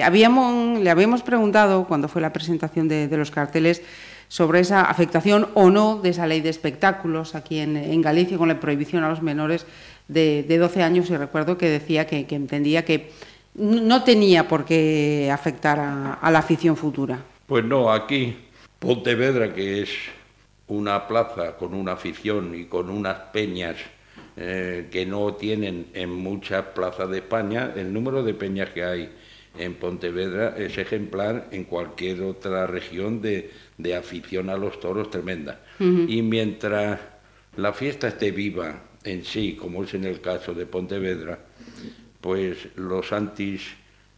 habíamos, 0.03 0.79
le 0.79 0.89
habíamos 0.89 1.21
preguntado, 1.21 1.85
cuando 1.87 2.07
fue 2.09 2.21
la 2.21 2.33
presentación 2.33 2.87
de 2.87 3.15
los 3.15 3.31
carteles, 3.31 3.81
sobre 4.29 4.59
esa 4.59 4.83
afectación 4.83 5.47
o 5.53 5.69
no 5.69 5.99
de 6.01 6.09
esa 6.09 6.27
ley 6.27 6.41
de 6.41 6.49
espectáculos 6.49 7.35
aquí 7.35 7.59
en, 7.59 8.01
Galicia 8.01 8.37
con 8.37 8.47
la 8.47 8.59
prohibición 8.59 9.03
a 9.03 9.09
los 9.09 9.21
menores 9.21 9.65
de, 10.07 10.43
12 10.47 10.83
años 10.83 11.09
y 11.09 11.17
recuerdo 11.17 11.57
que 11.57 11.69
decía 11.69 12.07
que, 12.07 12.25
entendía 12.29 12.83
que 12.83 13.11
no 13.55 14.03
tenía 14.03 14.47
por 14.47 14.65
qué 14.65 15.31
afectar 15.33 15.79
a, 15.79 16.31
la 16.31 16.39
afición 16.39 16.75
futura. 16.75 17.19
Pues 17.47 17.63
no, 17.63 17.93
aquí 17.93 18.35
Pontevedra, 18.77 19.53
que 19.53 19.81
es 19.81 19.89
una 20.67 21.07
plaza 21.07 21.55
con 21.55 21.73
una 21.73 21.93
afición 21.93 22.53
y 22.53 22.65
con 22.65 22.89
unas 22.89 23.17
peñas 23.31 23.77
eh, 24.35 24.89
que 24.91 25.05
no 25.05 25.33
tienen 25.35 25.87
en 25.93 26.11
muchas 26.11 26.65
plazas 26.75 27.09
de 27.09 27.19
España, 27.19 27.71
el 27.73 27.93
número 27.93 28.21
de 28.21 28.33
peñas 28.33 28.71
que 28.71 28.83
hay 28.83 29.09
en 29.57 29.75
Pontevedra 29.75 30.55
es 30.57 30.77
ejemplar 30.77 31.47
en 31.51 31.63
cualquier 31.63 32.21
otra 32.21 32.67
región 32.67 33.21
de, 33.21 33.49
afición 33.97 34.49
a 34.49 34.57
los 34.57 34.81
toros 34.81 35.09
tremenda. 35.09 35.61
Y 35.79 36.21
mientras 36.21 36.99
la 37.55 37.71
fiesta 37.71 38.09
esté 38.09 38.31
viva 38.31 38.83
en 39.05 39.23
sí, 39.23 39.55
como 39.55 39.85
es 39.85 39.93
en 39.93 40.03
el 40.03 40.19
caso 40.19 40.53
de 40.53 40.65
Pontevedra, 40.65 41.39
pues 42.19 42.67
los 42.75 43.13
antis 43.13 43.63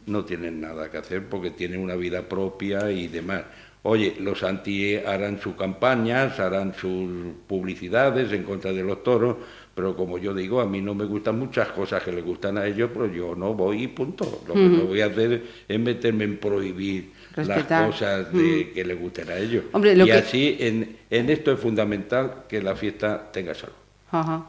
no 0.06 0.24
tienen 0.24 0.60
nada 0.60 0.90
que 0.90 0.98
hacer 0.98 1.28
porque 1.28 1.50
tienen 1.50 1.80
una 1.80 1.96
vida 1.96 2.22
propia 2.22 2.90
y 2.90 3.08
demás. 3.08 3.44
Oye, 3.82 4.16
los 4.20 4.42
anti 4.42 4.96
harán 4.96 5.40
sus 5.40 5.54
campañas, 5.54 6.38
harán 6.38 6.74
sus 6.74 7.08
publicidades 7.46 8.30
en 8.30 8.42
contra 8.42 8.72
de 8.72 8.82
los 8.82 9.02
toros, 9.02 9.36
pero 9.74 9.96
como 9.96 10.18
yo 10.18 10.34
digo, 10.34 10.60
a 10.60 10.66
mí 10.66 10.82
no 10.82 10.94
me 10.94 11.06
gustan 11.06 11.38
muchas 11.38 11.68
cosas 11.68 12.02
que 12.02 12.12
le 12.12 12.20
gustan 12.20 12.58
a 12.58 12.66
ellos, 12.66 12.90
pero 12.92 13.06
yo 13.06 13.34
no 13.34 13.54
voy 13.54 13.84
y 13.84 13.88
punto. 13.88 14.42
Lo 14.46 14.52
que 14.52 14.60
no 14.60 14.84
voy 14.84 15.00
a 15.00 15.06
hacer 15.06 15.42
es 15.66 15.80
meterme 15.80 16.24
en 16.24 16.36
prohibir 16.36 17.12
las 17.36 17.64
cosas 17.64 18.30
de, 18.32 18.70
que 18.72 18.84
les 18.84 19.00
gusten 19.00 19.30
a 19.30 19.38
ellos. 19.38 19.64
y 19.82 20.10
así, 20.10 20.56
en, 20.60 20.98
en, 21.08 21.30
esto 21.30 21.52
es 21.52 21.60
fundamental 21.60 22.44
que 22.46 22.60
la 22.60 22.76
fiesta 22.76 23.30
tenga 23.32 23.54
salud. 23.54 23.74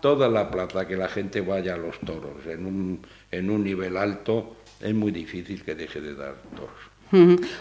Toda 0.01 0.27
la 0.27 0.50
plaza, 0.50 0.88
que 0.88 0.98
la 0.98 1.08
gente 1.08 1.39
vaya 1.39 1.75
a 1.75 1.77
los 1.77 2.00
toros 2.00 2.46
en 2.48 2.65
un, 2.65 3.05
en 3.29 3.50
un 3.50 3.63
nivel 3.63 3.96
alto, 3.96 4.58
es 4.82 4.94
muy 4.94 5.12
difícil 5.12 5.64
que 5.64 5.76
deje 5.76 6.02
de 6.02 6.16
dar 6.16 6.36
toros. 6.56 6.92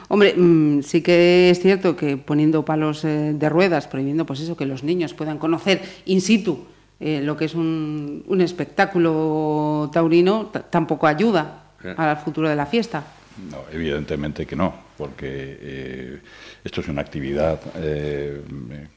Hombre, 0.09 0.35
mm, 0.37 0.83
sí 0.83 1.03
que 1.03 1.50
es 1.50 1.61
cierto 1.61 1.97
que 1.97 2.17
poniendo 2.17 2.65
palos 2.65 3.05
eh, 3.05 3.33
de 3.35 3.49
ruedas, 3.49 3.89
prohibiendo 3.89 4.25
pues 4.25 4.41
eso, 4.41 4.57
que 4.57 4.65
los 4.65 4.85
niños 4.85 5.12
puedan 5.12 5.39
conocer 5.39 5.83
in 6.07 6.21
situ 6.21 6.67
eh, 7.00 7.21
lo 7.23 7.35
que 7.37 7.47
es 7.47 7.55
un, 7.55 8.23
un 8.29 8.41
espectáculo 8.43 9.91
taurino 9.91 10.53
tampoco 10.69 11.07
ayuda 11.07 11.65
al 11.97 12.19
futuro 12.19 12.47
de 12.49 12.55
la 12.55 12.67
fiesta. 12.67 13.03
No, 13.50 13.65
evidentemente 13.73 14.45
que 14.45 14.55
no, 14.55 14.75
porque 14.99 15.29
eh, 15.61 16.19
esto 16.62 16.83
es 16.83 16.89
una 16.89 17.00
actividad 17.00 17.59
eh, 17.77 18.43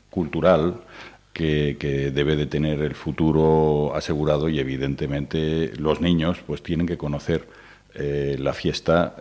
cultural 0.10 0.82
que, 1.32 1.78
que, 1.80 2.12
debe 2.12 2.36
de 2.36 2.46
tener 2.46 2.82
el 2.82 2.94
futuro 2.94 3.96
asegurado 3.96 4.50
y 4.50 4.60
evidentemente 4.60 5.72
los 5.78 6.02
niños 6.02 6.40
pues 6.46 6.62
tienen 6.62 6.86
que 6.86 6.98
conocer 6.98 7.48
la 7.96 8.54
fiesta 8.54 9.16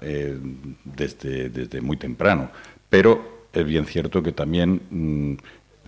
desde, 0.84 1.50
desde 1.50 1.80
muy 1.80 1.96
temprano. 1.96 2.50
Pero 2.88 3.46
es 3.52 3.64
bien 3.66 3.86
cierto 3.86 4.22
que 4.22 4.32
también 4.32 4.80
mm, 4.90 5.34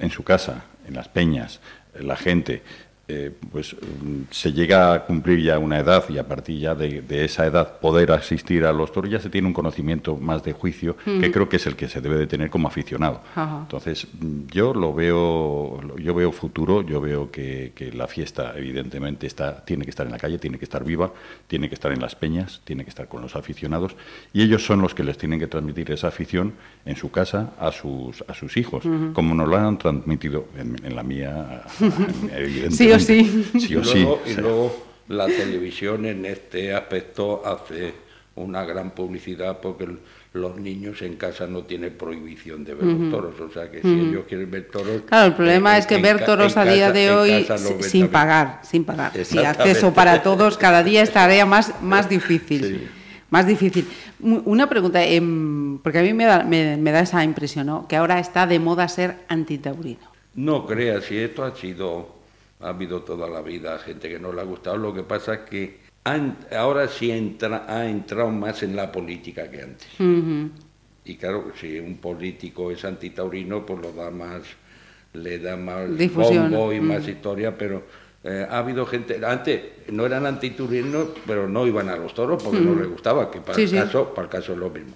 en 0.00 0.10
su 0.10 0.22
casa, 0.22 0.64
en 0.86 0.94
las 0.94 1.08
peñas, 1.08 1.60
la 1.98 2.16
gente 2.16 2.62
eh, 3.06 3.30
pues 3.52 3.74
mm, 3.74 4.30
se 4.30 4.50
llega 4.54 4.94
a 4.94 5.04
cumplir 5.04 5.38
ya 5.42 5.58
una 5.58 5.78
edad 5.78 6.04
y 6.08 6.16
a 6.16 6.26
partir 6.26 6.58
ya 6.58 6.74
de, 6.74 7.04
esa 7.22 7.44
edad 7.44 7.78
poder 7.78 8.10
asistir 8.12 8.64
a 8.64 8.72
los 8.72 8.92
toros 8.92 9.10
ya 9.10 9.20
se 9.20 9.28
tiene 9.28 9.46
un 9.46 9.52
conocimiento 9.52 10.16
más 10.16 10.42
de 10.42 10.54
juicio 10.54 10.96
que 11.04 11.30
creo 11.30 11.46
que 11.46 11.56
es 11.56 11.66
el 11.66 11.76
que 11.76 11.86
se 11.86 12.00
debe 12.00 12.16
de 12.16 12.26
tener 12.26 12.48
como 12.48 12.66
aficionado. 12.66 13.20
Entonces 13.36 14.06
mm, 14.18 14.46
yo 14.50 14.72
lo 14.72 14.94
veo, 14.94 15.98
yo 15.98 16.14
veo 16.14 16.32
futuro, 16.32 16.80
yo 16.80 16.98
veo 17.02 17.30
que, 17.30 17.72
la 17.94 18.06
fiesta 18.06 18.54
evidentemente 18.56 19.26
está, 19.26 19.62
tiene 19.66 19.84
que 19.84 19.90
estar 19.90 20.06
en 20.06 20.12
la 20.12 20.18
calle, 20.18 20.38
tiene 20.38 20.58
que 20.58 20.64
estar 20.64 20.82
viva, 20.82 21.12
tiene 21.46 21.68
que 21.68 21.74
estar 21.74 21.92
en 21.92 22.00
las 22.00 22.14
peñas, 22.16 22.62
tiene 22.64 22.84
que 22.84 22.88
estar 22.88 23.06
con 23.06 23.20
los 23.20 23.36
aficionados 23.36 23.96
y 24.32 24.40
ellos 24.40 24.64
son 24.64 24.80
los 24.80 24.94
que 24.94 25.04
les 25.04 25.18
tienen 25.18 25.38
que 25.38 25.46
transmitir 25.46 25.90
esa 25.90 26.08
afición 26.08 26.54
en 26.86 26.96
su 26.96 27.10
casa 27.10 27.52
a 27.60 27.70
sus, 27.70 28.24
a 28.26 28.32
sus 28.32 28.56
hijos, 28.56 28.84
como 29.12 29.34
nos 29.34 29.46
lo 29.46 29.58
han 29.58 29.76
transmitido 29.76 30.46
en, 30.56 30.96
la 30.96 31.02
mía, 31.02 31.64
evidentemente. 32.34 32.76
sí. 32.76 32.93
Y, 32.98 34.34
luego, 34.36 34.84
la 35.08 35.26
televisión 35.26 36.06
en 36.06 36.24
este 36.26 36.74
aspecto 36.74 37.42
hace 37.44 37.94
una 38.36 38.64
gran 38.64 38.90
publicidad 38.90 39.60
porque 39.60 39.88
los 40.32 40.56
niños 40.56 41.00
en 41.02 41.14
casa 41.14 41.46
no 41.46 41.62
tienen 41.62 41.92
prohibición 41.96 42.64
de 42.64 42.74
ver 42.74 42.84
los 42.84 43.10
toros, 43.10 43.40
o 43.40 43.52
sea 43.52 43.70
que 43.70 43.80
si 43.80 43.88
ellos 43.88 44.24
quieren 44.28 44.50
ver 44.50 44.68
toros... 44.68 45.02
Claro, 45.06 45.26
el 45.26 45.34
problema 45.34 45.78
es 45.78 45.86
que 45.86 45.98
ver 45.98 46.24
toros 46.24 46.56
a 46.56 46.64
día 46.64 46.90
de 46.90 47.12
hoy 47.12 47.46
sin 47.80 48.08
pagar, 48.08 48.60
sin 48.64 48.84
pagar. 48.84 49.12
Si 49.24 49.38
acceso 49.38 49.94
para 49.94 50.22
todos 50.22 50.58
cada 50.58 50.82
día 50.82 51.02
es 51.02 51.12
tarea 51.12 51.46
más, 51.46 51.80
más 51.82 52.08
difícil. 52.08 52.90
Más 53.30 53.46
difícil. 53.46 53.86
Una 54.20 54.68
pregunta, 54.68 55.04
em, 55.04 55.78
porque 55.78 55.98
a 55.98 56.02
mí 56.02 56.12
me 56.12 56.24
da, 56.24 56.44
me, 56.44 56.92
da 56.92 57.00
esa 57.00 57.22
impresión, 57.24 57.66
¿no? 57.66 57.88
que 57.88 57.96
ahora 57.96 58.18
está 58.18 58.46
de 58.46 58.58
moda 58.58 58.88
ser 58.88 59.16
antitaurino. 59.28 60.12
No 60.34 60.66
creas, 60.66 61.04
si 61.04 61.18
esto 61.18 61.44
ha 61.44 61.54
sido 61.54 62.13
ha 62.64 62.68
habido 62.70 63.02
toda 63.02 63.28
la 63.28 63.42
vida 63.42 63.78
gente 63.78 64.08
que 64.08 64.18
no 64.18 64.32
le 64.32 64.40
ha 64.40 64.44
gustado, 64.44 64.78
lo 64.78 64.94
que 64.94 65.02
pasa 65.02 65.34
es 65.34 65.40
que 65.40 65.78
ahora 66.56 66.88
sí 66.88 67.10
entra, 67.10 67.66
ha 67.68 67.86
entrado 67.88 68.30
más 68.30 68.62
en 68.62 68.74
la 68.74 68.90
política 68.90 69.50
que 69.50 69.62
antes. 69.62 69.88
Y 71.04 71.16
claro, 71.16 71.52
si 71.60 71.78
un 71.78 71.98
político 71.98 72.70
es 72.70 72.84
antitaurino, 72.84 73.66
pues 73.66 73.80
lo 73.80 73.92
da 73.92 74.10
más, 74.10 74.42
le 75.12 75.38
da 75.38 75.56
más 75.56 75.96
Difusión. 75.96 76.50
bombo 76.50 76.72
y 76.72 76.80
más 76.80 77.06
historia, 77.06 77.56
pero 77.56 77.82
eh, 78.22 78.46
ha 78.48 78.58
habido 78.58 78.86
gente, 78.86 79.20
antes 79.24 79.62
no 79.92 80.06
eran 80.06 80.24
antitaurinos, 80.24 81.08
pero 81.26 81.46
no 81.46 81.66
iban 81.66 81.90
a 81.90 81.96
los 81.96 82.14
toros 82.14 82.42
porque 82.42 82.60
no 82.60 82.74
les 82.74 82.88
gustaba, 82.88 83.30
que 83.30 83.42
para, 83.42 83.60
el 83.60 83.70
caso, 83.70 84.14
para 84.14 84.24
el 84.24 84.30
caso 84.30 84.52
es 84.54 84.58
lo 84.58 84.70
mismo. 84.70 84.94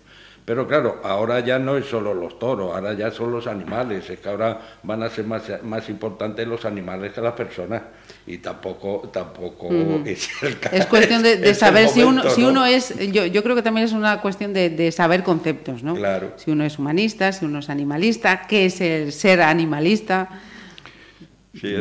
Pero 0.48 0.66
claro, 0.66 1.02
ahora 1.04 1.40
ya 1.40 1.58
no 1.58 1.76
es 1.76 1.84
solo 1.84 2.14
los 2.14 2.38
toros, 2.38 2.74
ahora 2.74 2.94
ya 2.94 3.10
son 3.10 3.30
los 3.30 3.46
animales, 3.46 4.08
es 4.08 4.18
que 4.18 4.30
ahora 4.30 4.58
van 4.82 5.02
a 5.02 5.10
ser 5.10 5.26
más, 5.26 5.42
más 5.62 5.90
importantes 5.90 6.48
los 6.48 6.64
animales 6.64 7.12
que 7.12 7.20
las 7.20 7.34
personas 7.34 7.82
y 8.26 8.38
tampoco 8.38 9.10
tampoco 9.12 9.68
es 10.06 10.26
el 10.42 10.58
caso. 10.58 10.74
Es 10.74 10.86
cuestión 10.86 11.22
de, 11.22 11.54
saber 11.54 11.90
si 11.90 12.02
uno, 12.02 12.30
si 12.30 12.44
uno 12.44 12.64
es, 12.64 12.94
yo, 13.12 13.26
yo 13.26 13.42
creo 13.42 13.56
que 13.56 13.60
también 13.60 13.84
es 13.84 13.92
una 13.92 14.22
cuestión 14.22 14.54
de, 14.54 14.90
saber 14.90 15.22
conceptos, 15.22 15.82
¿no? 15.82 15.94
Claro. 15.94 16.32
Si 16.36 16.50
uno 16.50 16.64
es 16.64 16.78
humanista, 16.78 17.30
si 17.30 17.44
uno 17.44 17.58
es 17.58 17.68
animalista, 17.68 18.46
qué 18.48 18.64
es 18.64 18.80
el 18.80 19.12
ser 19.12 19.42
animalista. 19.42 20.30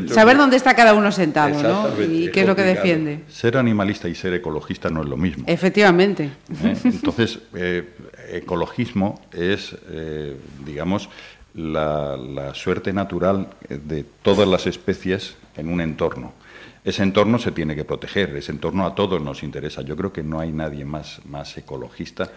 Saber 0.08 0.38
dónde 0.38 0.58
está 0.58 0.76
cada 0.76 0.94
uno 0.94 1.12
sentado, 1.12 1.62
¿no? 1.62 2.04
Y 2.04 2.32
qué 2.32 2.42
es, 2.42 2.48
lo 2.48 2.56
que 2.56 2.64
defiende. 2.64 3.22
Ser 3.28 3.58
animalista 3.58 4.10
y 4.10 4.16
ser 4.16 4.34
ecologista 4.34 4.90
no 4.90 5.02
es 5.02 5.08
lo 5.08 5.18
mismo. 5.18 5.44
Efectivamente. 5.48 6.32
¿Eh? 6.64 6.76
Entonces, 6.84 7.40
eh, 7.54 7.84
ecologismo 8.32 9.22
es, 9.32 9.76
eh, 9.90 10.36
digamos, 10.66 11.10
la, 11.54 12.54
suerte 12.54 12.94
natural 12.94 13.48
de 13.70 14.06
todas 14.22 14.48
las 14.48 14.68
especies 14.68 15.36
en 15.56 15.70
un 15.70 15.82
entorno. 15.82 16.34
Ese 16.84 17.04
entorno 17.04 17.40
se 17.40 17.52
tiene 17.52 17.76
que 17.76 17.84
proteger, 17.84 18.36
ese 18.38 18.52
entorno 18.52 18.86
a 18.86 18.96
todos 18.96 19.22
nos 19.22 19.44
interesa. 19.44 19.82
Yo 19.82 19.96
creo 19.96 20.14
que 20.14 20.24
no 20.24 20.40
hay 20.40 20.52
nadie 20.52 20.86
más, 20.86 21.20
más 21.26 21.58
ecologista 21.58 22.32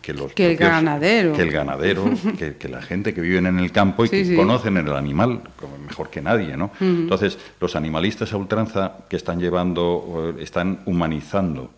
que, 0.00 0.14
los 0.14 0.32
que 0.32 0.52
el 0.52 0.56
ganadero, 0.56 1.32
que 1.32 1.42
el 1.42 1.50
ganadero, 1.50 2.04
que, 2.38 2.68
la 2.68 2.82
gente 2.82 3.12
que 3.12 3.20
vive 3.20 3.38
en 3.38 3.58
el 3.58 3.72
campo 3.72 4.04
y 4.04 4.08
que 4.08 4.36
conocen 4.36 4.76
el 4.76 4.92
animal 4.92 5.40
mejor 5.84 6.10
que 6.10 6.20
nadie, 6.20 6.56
¿no? 6.56 6.70
Entonces, 6.80 7.38
los 7.60 7.74
animalistas 7.74 8.32
a 8.32 8.36
ultranza 8.36 8.98
que 9.08 9.16
están 9.16 9.40
llevando, 9.40 10.36
están 10.38 10.80
humanizando 10.86 11.70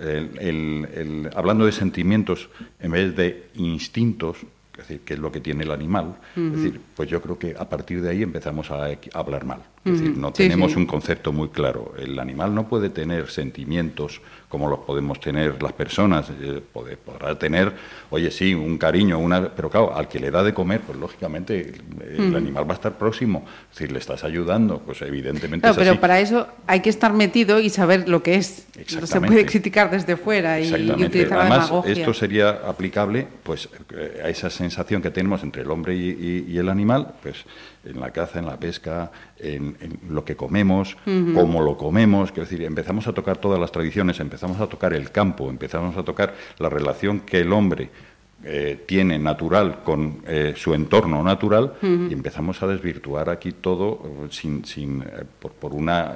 el, 0.00 1.30
hablando 1.34 1.66
de 1.66 1.72
sentimientos 1.72 2.48
en 2.80 2.90
vez 2.90 3.16
de 3.16 3.48
instintos, 3.54 4.38
es 4.72 4.78
decir, 4.78 5.00
que 5.00 5.14
es 5.14 5.20
lo 5.20 5.30
que 5.30 5.40
tiene 5.40 5.64
el 5.64 5.70
animal, 5.70 6.16
es 6.36 6.52
decir, 6.52 6.80
pues 6.96 7.08
yo 7.08 7.20
creo 7.22 7.38
que 7.38 7.54
a 7.58 7.68
partir 7.68 8.02
de 8.02 8.10
ahí 8.10 8.22
empezamos 8.22 8.70
a, 8.70 8.88
hablar 9.12 9.44
mal. 9.44 9.62
Es 9.84 10.00
decir, 10.00 10.16
no 10.16 10.32
tenemos 10.32 10.76
un 10.76 10.86
concepto 10.86 11.30
muy 11.30 11.48
claro. 11.48 11.92
El 11.98 12.18
animal 12.18 12.54
no 12.54 12.66
puede 12.66 12.88
tener 12.88 13.30
sentimientos 13.30 14.22
como 14.48 14.68
los 14.68 14.78
podemos 14.78 15.20
tener 15.20 15.60
las 15.62 15.72
personas. 15.72 16.30
Eh, 16.40 16.62
podrá 17.04 17.38
tener, 17.38 17.72
oye, 18.10 18.30
sí, 18.30 18.54
un 18.54 18.78
cariño, 18.78 19.18
una, 19.18 19.50
pero 19.50 19.68
claro, 19.68 19.94
al 19.94 20.08
que 20.08 20.20
le 20.20 20.30
da 20.30 20.42
de 20.42 20.54
comer, 20.54 20.80
pues 20.80 20.96
lógicamente 20.96 21.74
el, 22.00 22.34
animal 22.34 22.66
va 22.66 22.72
a 22.72 22.76
estar 22.76 22.92
próximo. 22.92 23.44
Es 23.70 23.78
decir, 23.78 23.92
le 23.92 23.98
estás 23.98 24.24
ayudando, 24.24 24.78
pues 24.78 25.02
evidentemente. 25.02 25.62
Claro, 25.62 25.76
pero 25.76 26.00
para 26.00 26.20
eso 26.20 26.46
hay 26.66 26.80
que 26.80 26.88
estar 26.88 27.12
metido 27.12 27.60
y 27.60 27.68
saber 27.68 28.08
lo 28.08 28.22
que 28.22 28.36
es. 28.36 28.66
No 28.98 29.06
se 29.06 29.20
puede 29.20 29.44
criticar 29.44 29.90
desde 29.90 30.16
fuera 30.16 30.60
y, 30.60 30.72
utilizar 30.90 31.40
Además, 31.40 31.70
la 31.70 31.90
esto 31.90 32.14
sería 32.14 32.60
aplicable, 32.66 33.26
pues, 33.42 33.68
eh, 33.90 34.22
a 34.24 34.28
esa 34.28 34.48
sensación 34.50 35.02
que 35.02 35.10
tenemos 35.10 35.42
entre 35.42 35.62
el 35.62 35.70
hombre 35.70 35.94
y 35.94 36.56
el 36.56 36.68
animal, 36.68 37.14
pues 37.22 37.44
en 37.84 38.00
la 38.00 38.10
caza, 38.10 38.38
en 38.38 38.46
la 38.46 38.58
pesca, 38.58 39.10
en, 39.38 39.76
lo 40.08 40.24
que 40.24 40.36
comemos, 40.36 40.96
cómo 41.04 41.62
lo 41.62 41.76
comemos. 41.76 42.32
Quiero 42.32 42.48
decir, 42.48 42.62
empezamos 42.62 43.06
a 43.06 43.12
tocar 43.12 43.38
todas 43.38 43.60
las 43.60 43.72
tradiciones, 43.72 44.20
empezamos 44.20 44.60
a 44.60 44.66
tocar 44.66 44.94
el 44.94 45.10
campo, 45.10 45.50
empezamos 45.50 45.96
a 45.96 46.02
tocar 46.02 46.34
la 46.58 46.68
relación 46.68 47.20
que 47.20 47.40
el 47.40 47.52
hombre 47.52 47.90
eh, 48.46 48.82
tiene 48.86 49.18
natural 49.18 49.82
con 49.82 50.22
eh, 50.26 50.52
su 50.56 50.74
entorno 50.74 51.22
natural 51.22 51.74
y 51.82 52.12
empezamos 52.12 52.62
a 52.62 52.66
desvirtuar 52.66 53.30
aquí 53.30 53.52
todo 53.52 54.02
eh, 54.04 54.26
sin, 54.30 54.64
sin 54.64 55.02
por, 55.38 55.72
una 55.72 56.12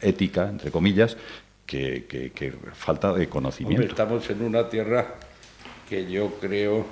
ética, 0.00 0.48
entre 0.48 0.70
comillas, 0.70 1.16
que, 1.64 2.52
falta 2.72 3.12
de 3.12 3.28
conocimiento. 3.28 3.86
estamos 3.86 4.28
en 4.28 4.42
una 4.42 4.68
tierra 4.68 5.14
que 5.88 6.10
yo 6.10 6.32
creo 6.40 6.84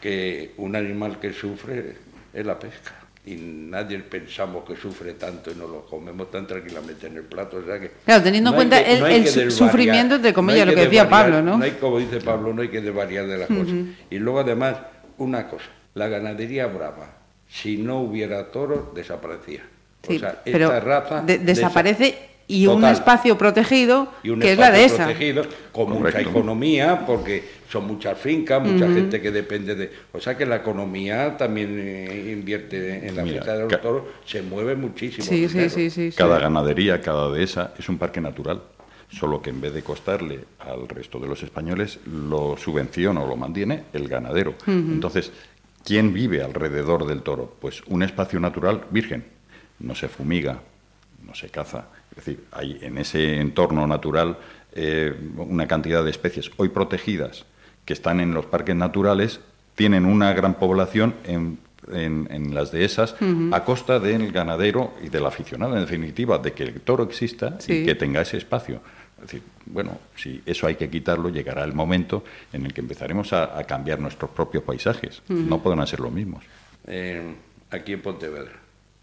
que 0.00 0.52
un 0.56 0.76
animal 0.76 1.18
que 1.20 1.32
sufre 1.32 1.96
es 2.32 2.46
la 2.46 2.58
pesca 2.58 3.05
y 3.26 3.34
nadie 3.34 3.98
pensamos 3.98 4.64
que 4.64 4.76
sufre 4.76 5.14
tanto 5.14 5.50
y 5.50 5.56
nos 5.56 5.68
lo 5.68 5.84
comemos 5.84 6.30
tan 6.30 6.46
tranquilamente 6.46 7.08
en 7.08 7.16
el 7.16 7.24
plato. 7.24 7.56
O 7.56 7.64
sea 7.64 7.80
que 7.80 7.90
claro, 8.04 8.22
teniendo 8.22 8.50
en 8.50 8.56
cuenta 8.56 8.80
el, 8.80 9.50
sufrimiento, 9.50 10.14
entre 10.14 10.32
comillas, 10.32 10.66
lo 10.66 10.74
que, 10.74 10.82
decía 10.82 11.08
Pablo, 11.08 11.42
¿no? 11.42 11.58
No 11.58 11.64
hay, 11.64 11.72
como 11.72 11.98
dice 11.98 12.20
Pablo, 12.20 12.54
no 12.54 12.62
hay 12.62 12.68
que 12.68 12.80
desvariar 12.80 13.26
de 13.26 13.38
las 13.38 13.48
cosas. 13.48 13.74
Y 14.10 14.18
luego, 14.18 14.40
además, 14.40 14.76
una 15.18 15.48
cosa, 15.48 15.66
la 15.94 16.06
ganadería 16.06 16.68
brava, 16.68 17.16
si 17.48 17.78
no 17.78 18.00
hubiera 18.00 18.52
toros, 18.52 18.94
desaparecía. 18.94 19.64
o 20.08 20.18
sea, 20.18 20.42
esta 20.44 20.80
raza... 20.80 21.22
desaparece 21.22 22.35
y 22.48 22.66
un 22.66 22.84
espacio 22.84 23.36
protegido 23.36 24.08
que 24.22 24.52
es 24.52 24.58
la 24.58 24.70
de 24.70 24.84
esa. 24.84 25.04
protegido 25.04 25.44
con 25.72 25.90
mucha 25.90 26.20
economía 26.20 27.04
porque 27.06 27.56
son 27.70 27.86
muchas 27.86 28.18
fincas, 28.18 28.62
mucha 28.62 28.86
gente 28.88 29.20
que 29.20 29.30
depende 29.30 29.74
de, 29.74 29.92
o 30.12 30.20
sea 30.20 30.36
que 30.36 30.46
la 30.46 30.56
economía 30.56 31.36
también 31.36 31.76
eh, 31.78 32.32
invierte 32.32 33.08
en 33.08 33.16
la 33.16 33.24
fiesta 33.24 33.56
de 33.56 33.62
los 33.64 33.80
toros, 33.80 34.02
se 34.24 34.42
mueve 34.42 34.76
muchísimo. 34.76 35.24
Sí, 35.24 35.48
sí, 35.48 35.90
sí, 35.90 36.12
cada 36.16 36.38
ganadería, 36.38 37.00
cada 37.00 37.30
dehesa 37.30 37.74
es 37.78 37.88
un 37.88 37.98
parque 37.98 38.20
natural, 38.20 38.62
solo 39.10 39.42
que 39.42 39.50
en 39.50 39.60
vez 39.60 39.74
de 39.74 39.82
costarle 39.82 40.44
al 40.60 40.88
resto 40.88 41.18
de 41.18 41.26
los 41.26 41.42
españoles 41.42 41.98
lo 42.06 42.56
subvenciona 42.56 43.20
o 43.22 43.26
lo 43.26 43.36
mantiene 43.36 43.84
el 43.92 44.08
ganadero. 44.08 44.54
Entonces, 44.66 45.32
¿quién 45.84 46.12
vive 46.12 46.42
alrededor 46.42 47.06
del 47.06 47.22
toro? 47.22 47.56
Pues 47.60 47.82
un 47.88 48.04
espacio 48.04 48.38
natural 48.38 48.84
virgen, 48.90 49.24
no 49.80 49.96
se 49.96 50.08
fumiga, 50.08 50.60
no 51.26 51.34
se 51.34 51.48
caza 51.48 51.86
es 52.16 52.24
decir, 52.24 52.44
hay 52.50 52.78
en 52.80 52.98
ese 52.98 53.40
entorno 53.40 53.86
natural 53.86 54.38
eh, 54.72 55.14
una 55.36 55.66
cantidad 55.66 56.02
de 56.02 56.10
especies 56.10 56.50
hoy 56.56 56.70
protegidas 56.70 57.44
que 57.84 57.92
están 57.92 58.20
en 58.20 58.34
los 58.34 58.46
parques 58.46 58.74
naturales, 58.74 59.40
tienen 59.74 60.06
una 60.06 60.32
gran 60.32 60.54
población 60.54 61.14
en, 61.24 61.58
las 62.52 62.72
dehesas 62.72 63.14
a 63.52 63.64
costa 63.64 64.00
del 64.00 64.32
ganadero 64.32 64.94
y 65.04 65.08
del 65.08 65.24
aficionado, 65.24 65.74
en 65.74 65.82
definitiva, 65.82 66.38
de 66.38 66.52
que 66.52 66.64
el 66.64 66.80
toro 66.80 67.04
exista 67.04 67.58
y 67.68 67.84
que 67.84 67.94
tenga 67.94 68.22
ese 68.22 68.38
espacio. 68.38 68.80
Es 69.18 69.22
decir, 69.22 69.42
bueno, 69.66 69.98
si 70.16 70.42
eso 70.44 70.66
hay 70.66 70.74
que 70.74 70.90
quitarlo, 70.90 71.28
llegará 71.28 71.62
el 71.62 71.74
momento 71.74 72.24
en 72.52 72.66
el 72.66 72.74
que 72.74 72.80
empezaremos 72.80 73.32
a, 73.32 73.62
cambiar 73.64 74.00
nuestros 74.00 74.32
propios 74.32 74.64
paisajes. 74.64 75.22
No 75.28 75.62
podrán 75.62 75.86
ser 75.86 76.00
los 76.00 76.10
mismos. 76.10 76.42
Eh, 76.88 77.34
aquí 77.70 77.92
en 77.92 78.02
Pontevedra, 78.02 78.52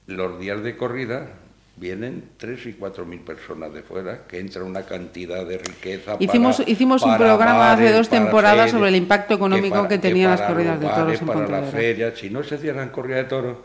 los 0.07 0.39
días 0.39 0.61
de 0.61 0.75
corrida 0.75 1.39
vienen 1.75 2.23
tres 2.37 2.65
y 2.65 2.73
cuatro 2.73 3.05
mil 3.05 3.19
personas 3.19 3.73
de 3.73 3.81
fuera, 3.81 4.25
que 4.27 4.39
entra 4.39 4.63
una 4.63 4.83
cantidad 4.83 5.45
de 5.45 5.57
riqueza. 5.57 6.17
Hicimos, 6.19 6.61
hicimos 6.67 7.01
un 7.03 7.17
programa 7.17 7.73
hace 7.73 7.91
dos 7.91 8.09
temporadas 8.09 8.71
sobre 8.71 8.89
el 8.89 8.95
impacto 8.95 9.33
económico 9.33 9.87
que, 9.87 9.97
tenían 9.97 10.31
las 10.31 10.41
corridas 10.41 10.79
de 10.79 10.87
toros 10.87 11.21
en 11.21 11.27
para. 11.27 12.15
Si 12.15 12.29
no 12.29 12.43
se 12.43 12.55
hicieran 12.55 12.89
corridas 12.89 13.23
de 13.23 13.29
toros 13.29 13.57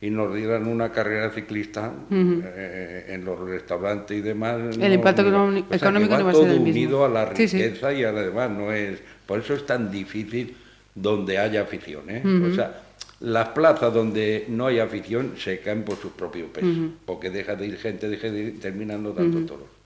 y 0.00 0.10
nos 0.10 0.32
dieran 0.34 0.68
una 0.68 0.92
carrera 0.92 1.30
ciclista 1.30 1.92
eh, 2.10 3.06
en 3.08 3.24
los 3.24 3.38
restaurantes 3.40 4.16
y 4.16 4.20
demás. 4.20 4.76
El 4.76 4.92
impacto 4.92 5.22
económico 5.22 6.18
no 6.18 6.24
va 6.24 6.30
a 6.30 6.34
ser 6.34 6.50
el 6.50 6.60
mismo. 6.60 6.70
unido 6.70 7.04
a 7.04 7.08
la 7.08 7.24
riqueza 7.26 7.92
y 7.92 8.04
a 8.04 8.12
la 8.12 8.22
demás. 8.22 8.50
No 8.50 8.72
es, 8.72 9.00
por 9.26 9.40
eso 9.40 9.54
es 9.54 9.66
tan 9.66 9.90
difícil 9.90 10.56
donde 10.94 11.38
haya 11.38 11.62
afición. 11.62 12.08
¿eh? 12.08 12.22
O 12.24 12.54
sea, 12.54 12.82
las 13.20 13.48
plazas 13.48 13.92
donde 13.92 14.46
no 14.48 14.66
hay 14.66 14.78
afición 14.78 15.34
se 15.36 15.60
caen 15.60 15.84
por 15.84 15.96
sus 15.96 16.12
propios 16.12 16.50
pesos, 16.50 16.90
porque 17.04 17.30
deja 17.30 17.56
de 17.56 17.66
ir 17.66 17.76
gente, 17.76 18.08
deja 18.08 18.30
de 18.30 18.40
ir 18.40 18.60
terminando 18.60 19.12
tanto 19.12 19.44
todo. 19.44 19.78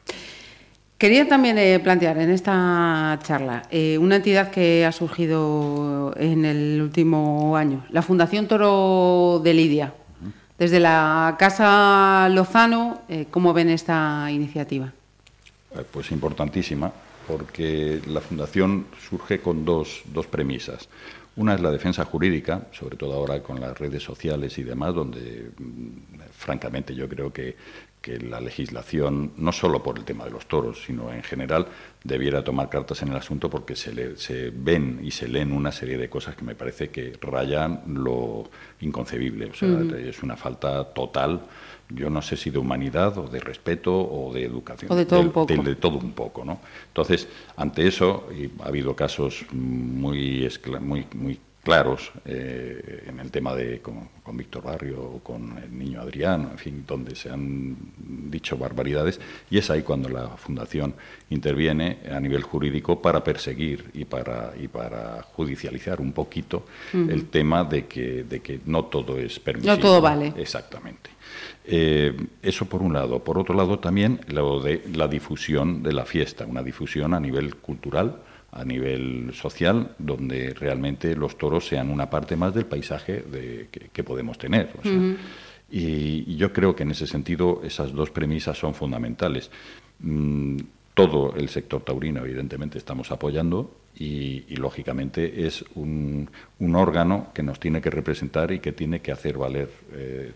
Quería 0.99 1.27
también 1.27 1.59
eh, 1.59 1.81
plantear 1.81 2.18
en 2.18 2.31
esta 2.31 3.18
charla 3.25 3.64
eh, 3.73 3.99
una 3.99 4.16
entidad 4.16 4.53
que 4.53 4.87
ha 4.87 4.92
surgido 4.92 6.14
en 6.16 6.45
el 6.45 6.81
último 6.81 7.57
año, 7.57 7.85
la 7.90 8.03
Fundación 8.03 8.47
Toro 8.47 9.40
de 9.42 9.53
Lidia. 9.53 9.95
Desde 10.57 10.79
la 10.79 11.35
Casa 11.40 12.29
Lozano, 12.29 13.03
eh, 13.09 13.27
¿cómo 13.33 13.53
ven 13.53 13.71
esta 13.71 14.29
iniciativa? 14.31 14.92
Pues 15.90 16.12
importantísima, 16.12 16.92
porque 17.27 18.01
la 18.07 18.21
Fundación 18.21 18.87
surge 19.09 19.40
con 19.40 19.64
dos, 19.64 20.03
dos 20.05 20.29
premisas. 20.29 20.88
Una 21.37 21.55
es 21.55 21.61
la 21.61 21.71
defensa 21.71 22.05
jurídica, 22.05 22.66
sobre 22.73 22.97
todo 22.97 23.14
ahora 23.14 23.42
con 23.42 23.59
las 23.59 23.79
redes 23.79 24.03
sociales 24.03 24.59
y 24.59 24.62
demás, 24.64 24.95
donde 24.95 25.51
mm, 25.57 26.21
francamente 26.31 26.95
yo 26.95 27.09
creo 27.09 27.33
que, 27.33 27.57
la 28.20 28.40
legislación, 28.40 29.32
no 29.36 29.52
solo 29.52 29.82
por 29.82 29.98
el 29.98 30.04
tema 30.04 30.24
de 30.24 30.30
los 30.30 30.46
toros, 30.46 30.82
sino 30.84 31.12
en 31.12 31.22
general, 31.22 31.66
debiera 32.02 32.42
tomar 32.42 32.68
cartas 32.68 33.02
en 33.02 33.08
el 33.08 33.16
asunto 33.16 33.48
porque 33.48 33.76
se, 33.76 34.16
se 34.16 34.50
ven 34.50 35.00
y 35.02 35.10
se 35.10 35.28
leen 35.28 35.52
una 35.52 35.72
serie 35.72 35.96
de 35.98 36.08
cosas 36.08 36.34
que 36.34 36.44
me 36.44 36.54
parece 36.54 36.90
que 36.90 37.12
rayan 37.20 37.82
lo 37.86 38.50
inconcebible. 38.80 39.46
O 39.46 39.54
sea, 39.54 39.68
es 39.98 40.22
una 40.22 40.36
falta 40.36 40.84
total 40.92 41.42
yo 41.94 42.10
no 42.10 42.22
sé 42.22 42.36
si 42.36 42.50
de 42.50 42.58
humanidad 42.58 43.16
o 43.18 43.28
de 43.28 43.40
respeto 43.40 43.94
o 43.94 44.32
de 44.32 44.44
educación. 44.44 44.90
O 44.90 44.96
de 44.96 45.04
todo 45.04 45.20
un 45.20 45.30
poco. 45.30 45.62
De, 45.62 45.76
todo 45.76 45.98
un 45.98 46.12
poco, 46.12 46.44
¿no? 46.44 46.60
Entonces, 46.88 47.28
ante 47.56 47.86
eso, 47.86 48.28
y 48.36 48.50
ha 48.62 48.68
habido 48.68 48.94
casos 48.96 49.44
muy, 49.52 50.48
muy, 50.80 51.06
muy 51.14 51.38
claros 51.62 52.11
eh, 52.25 53.05
en 53.07 53.20
el 53.20 53.31
tema 53.31 53.55
de 53.55 53.81
con, 53.81 54.11
Víctor 54.35 54.62
Barrio 54.62 55.01
o 55.01 55.18
con 55.20 55.59
el 55.59 55.77
niño 55.77 56.01
Adrián, 56.01 56.48
en 56.53 56.59
fin, 56.59 56.85
donde 56.87 57.14
se 57.14 57.31
han 57.31 57.77
dicho 58.31 58.57
barbaridades, 58.57 59.20
y 59.51 59.59
es 59.59 59.70
ahí 59.70 59.83
cuando 59.83 60.09
la 60.09 60.29
Fundación 60.37 60.94
interviene 61.31 61.98
a 62.11 62.18
nivel 62.18 62.42
jurídico 62.42 63.01
para 63.01 63.22
perseguir 63.22 63.90
y 63.92 64.05
para, 64.05 64.53
y 64.59 64.68
para 64.68 65.22
judicializar 65.22 66.01
un 66.01 66.12
poquito 66.12 66.64
el 66.92 67.27
tema 67.27 67.64
de 67.64 67.87
que, 67.87 68.25
de 68.25 68.40
que 68.40 68.61
no 68.64 68.87
todo 68.87 69.18
es 69.18 69.38
permisible. 69.38 69.77
No 69.77 69.83
todo 69.83 70.01
vale. 70.01 70.33
Exactamente. 70.37 71.11
Eh, 71.64 72.16
eso 72.42 72.64
por 72.64 72.83
un 72.83 72.92
lado. 72.92 73.20
Por 73.20 73.38
otro 73.38 73.55
lado 73.55 73.79
también 73.79 74.20
lo 74.29 74.61
de 74.61 74.83
la 74.94 75.09
difusión 75.09 75.83
de 75.83 75.92
la 75.92 76.05
fiesta, 76.05 76.46
una 76.46 76.62
difusión 76.62 77.14
a 77.14 77.20
nivel 77.20 77.57
cultural, 77.57 78.16
a 78.52 78.64
nivel 78.64 79.32
social, 79.32 79.94
donde 79.98 80.54
realmente 80.54 81.16
los 81.16 81.38
toros 81.38 81.66
sean 81.66 81.90
una 81.90 82.10
parte 82.10 82.36
más 82.36 82.54
del 82.54 82.66
paisaje 82.66 83.22
de, 83.22 83.68
que, 83.92 84.04
podemos 84.04 84.36
tener. 84.36 84.70
y, 85.70 86.36
yo 86.36 86.52
creo 86.52 86.76
que 86.76 86.82
en 86.82 86.90
ese 86.90 87.06
sentido 87.06 87.62
esas 87.64 87.92
dos 87.92 88.10
premisas 88.10 88.58
son 88.58 88.74
fundamentales. 88.74 89.50
Mm, 90.00 90.58
todo 90.94 91.34
el 91.34 91.48
sector 91.48 91.82
taurino, 91.82 92.22
evidentemente, 92.22 92.76
estamos 92.76 93.10
apoyando 93.10 93.74
y, 93.98 94.54
lógicamente, 94.56 95.46
es 95.46 95.64
un, 95.74 96.28
un, 96.58 96.76
órgano 96.76 97.28
que 97.32 97.42
nos 97.42 97.58
tiene 97.58 97.80
que 97.80 97.88
representar 97.88 98.52
y 98.52 98.58
que 98.58 98.72
tiene 98.72 99.00
que 99.00 99.12
hacer 99.12 99.38
valer 99.38 99.70
eh, 99.92 100.32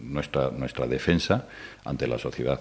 nuestra, 0.00 0.52
nuestra 0.52 0.86
defensa 0.86 1.48
ante 1.84 2.06
la 2.06 2.18
sociedad. 2.18 2.60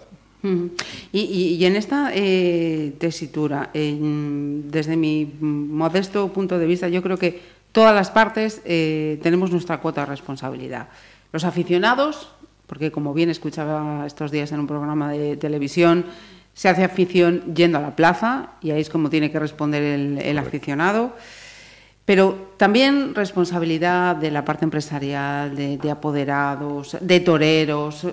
Y, 1.12 1.66
en 1.66 1.76
esta 1.76 2.12
eh, 2.14 2.94
tesitura, 2.98 3.70
desde 3.74 4.96
mi 4.96 5.32
modesto 5.42 6.28
punto 6.32 6.60
de 6.60 6.66
vista, 6.66 6.88
yo 6.88 7.02
creo 7.02 7.18
que 7.18 7.42
todas 7.72 7.94
las 7.94 8.10
partes 8.10 8.62
eh, 8.64 9.20
tenemos 9.22 9.52
nuestra 9.52 9.80
cuota 9.80 10.02
de 10.02 10.08
responsabilidad. 10.08 10.88
Los 11.34 11.44
aficionados, 11.44 12.30
porque 12.68 12.90
como 12.90 13.14
bien 13.14 13.30
escuchaba 13.30 14.06
estos 14.08 14.32
días 14.32 14.52
en 14.54 14.62
un 14.62 14.68
programa 14.68 15.12
de 15.12 15.36
televisión, 15.36 16.06
se 16.54 16.70
hace 16.70 16.86
afición 16.86 17.54
yendo 17.54 17.78
a 17.78 17.82
la 17.82 17.96
plaza 17.96 18.52
y 18.62 18.72
ahí 18.72 18.80
es 18.80 18.90
como 18.90 19.10
tiene 19.10 19.30
que 19.30 19.40
responder 19.40 19.84
el, 19.84 20.38
aficionado. 20.38 21.14
Pero 22.06 22.54
también 22.56 23.14
responsabilidad 23.14 24.16
de 24.16 24.32
la 24.32 24.46
parte 24.46 24.64
empresarial, 24.64 25.54
de, 25.56 25.92
apoderados, 25.92 26.98
de 27.02 27.20
toreros. 27.20 28.08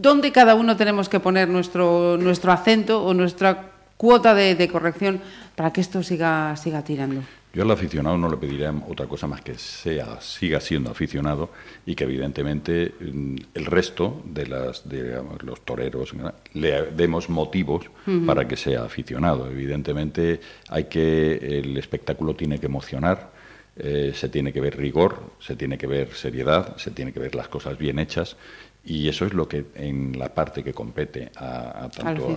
¿Dónde 0.00 0.32
cada 0.32 0.54
uno 0.54 0.76
tenemos 0.76 1.08
que 1.08 1.20
poner 1.20 1.48
nuestro, 1.48 2.16
nuestro 2.16 2.52
acento 2.52 3.02
o 3.04 3.14
nuestra 3.14 3.72
cuota 3.96 4.34
de, 4.34 4.54
de 4.54 4.68
corrección 4.68 5.20
para 5.54 5.72
que 5.72 5.80
esto 5.80 6.02
siga, 6.02 6.56
siga 6.56 6.82
tirando? 6.82 7.22
Yo 7.52 7.64
al 7.64 7.70
aficionado 7.72 8.16
no 8.16 8.30
le 8.30 8.36
pediría 8.36 8.72
otra 8.88 9.06
cosa 9.06 9.26
más 9.26 9.40
que 9.40 9.58
sea, 9.58 10.20
siga 10.20 10.60
siendo 10.60 10.90
aficionado 10.90 11.50
y 11.84 11.96
que 11.96 12.04
evidentemente 12.04 12.94
mm, 13.00 13.36
el 13.54 13.66
resto 13.66 14.22
de, 14.24 14.46
las, 14.46 14.88
de 14.88 15.20
los 15.40 15.64
toreros 15.64 16.12
le 16.54 16.82
demos 16.92 17.28
motivos 17.28 17.86
para 18.24 18.46
que 18.46 18.56
sea 18.56 18.84
aficionado. 18.84 19.50
Evidentemente 19.50 20.40
hay 20.68 20.84
que 20.84 21.58
el 21.58 21.76
espectáculo 21.76 22.36
tiene 22.36 22.60
que 22.60 22.66
emocionar, 22.66 23.32
eh, 23.76 24.12
se 24.14 24.28
tiene 24.28 24.52
que 24.52 24.60
ver 24.60 24.76
rigor, 24.76 25.32
se 25.40 25.56
tiene 25.56 25.76
que 25.76 25.88
ver 25.88 26.14
seriedad, 26.14 26.76
se 26.76 26.92
tiene 26.92 27.12
que 27.12 27.18
ver 27.18 27.34
las 27.34 27.48
cosas 27.48 27.76
bien 27.76 27.98
hechas 27.98 28.36
y 28.84 29.08
eso 29.08 29.26
es 29.26 29.34
lo 29.34 29.46
que 29.46 29.66
en 29.74 30.18
la 30.18 30.32
parte 30.32 30.64
que 30.64 30.72
compete 30.72 31.30
a, 31.36 31.88
tanto 31.94 32.28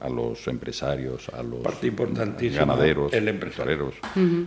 a, 0.00 0.08
los 0.08 0.48
empresarios, 0.48 1.28
a 1.28 1.42
los 1.42 1.62
ganaderos, 2.54 3.12
el 3.12 3.28
empresario. 3.28 3.92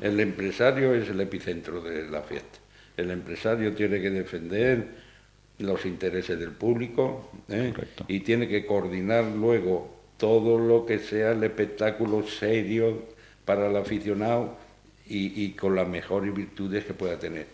El 0.01 0.19
empresario 0.19 0.93
es 0.93 1.09
el 1.09 1.21
epicentro 1.21 1.81
de 1.81 2.09
la 2.09 2.21
fiesta. 2.21 2.59
El 2.97 3.11
empresario 3.11 3.73
tiene 3.73 4.01
que 4.01 4.09
defender 4.09 4.87
los 5.59 5.85
intereses 5.85 6.37
del 6.39 6.51
público 6.51 7.31
¿eh? 7.49 7.73
y 8.07 8.21
tiene 8.21 8.47
que 8.47 8.65
coordinar 8.65 9.25
luego 9.25 9.99
todo 10.17 10.57
lo 10.57 10.85
que 10.85 10.99
sea 10.99 11.31
el 11.31 11.43
espectáculo 11.43 12.23
serio 12.23 13.03
para 13.45 13.69
el 13.69 13.75
aficionado 13.75 14.57
y, 15.11 15.51
con 15.53 15.75
las 15.75 15.87
mejores 15.87 16.33
virtudes 16.35 16.85
que 16.85 16.93
pueda 16.93 17.17
tener 17.17 17.47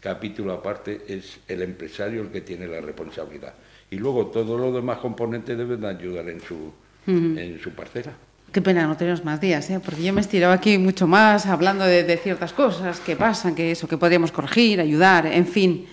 capítulo 0.00 0.52
aparte 0.52 1.02
es 1.08 1.38
el 1.48 1.62
empresario 1.62 2.22
el 2.22 2.28
que 2.28 2.40
tiene 2.40 2.66
la 2.66 2.80
responsabilidad. 2.80 3.54
Y 3.90 3.96
luego 3.96 4.26
todos 4.26 4.60
los 4.60 4.74
demás 4.74 4.98
componentes 4.98 5.56
deben 5.56 5.84
ayudar 5.84 6.28
en 6.28 6.40
su, 6.40 6.72
en 7.06 7.58
su 7.60 7.70
parcela. 7.70 8.12
Qué 8.52 8.62
pena 8.62 8.86
no 8.86 8.96
tenemos 8.96 9.24
más 9.24 9.40
días, 9.40 9.68
¿eh? 9.68 9.80
porque 9.84 10.02
yo 10.02 10.12
me 10.12 10.20
he 10.20 10.22
estirado 10.22 10.54
aquí 10.54 10.78
mucho 10.78 11.06
más 11.06 11.46
hablando 11.46 11.84
de, 11.84 12.16
ciertas 12.16 12.54
cosas 12.54 12.98
que 13.00 13.14
pasan, 13.14 13.54
que 13.54 13.72
eso, 13.72 13.86
que 13.86 13.98
podríamos 13.98 14.32
corregir, 14.32 14.80
ayudar, 14.80 15.26
en 15.26 15.46
fin. 15.46 15.86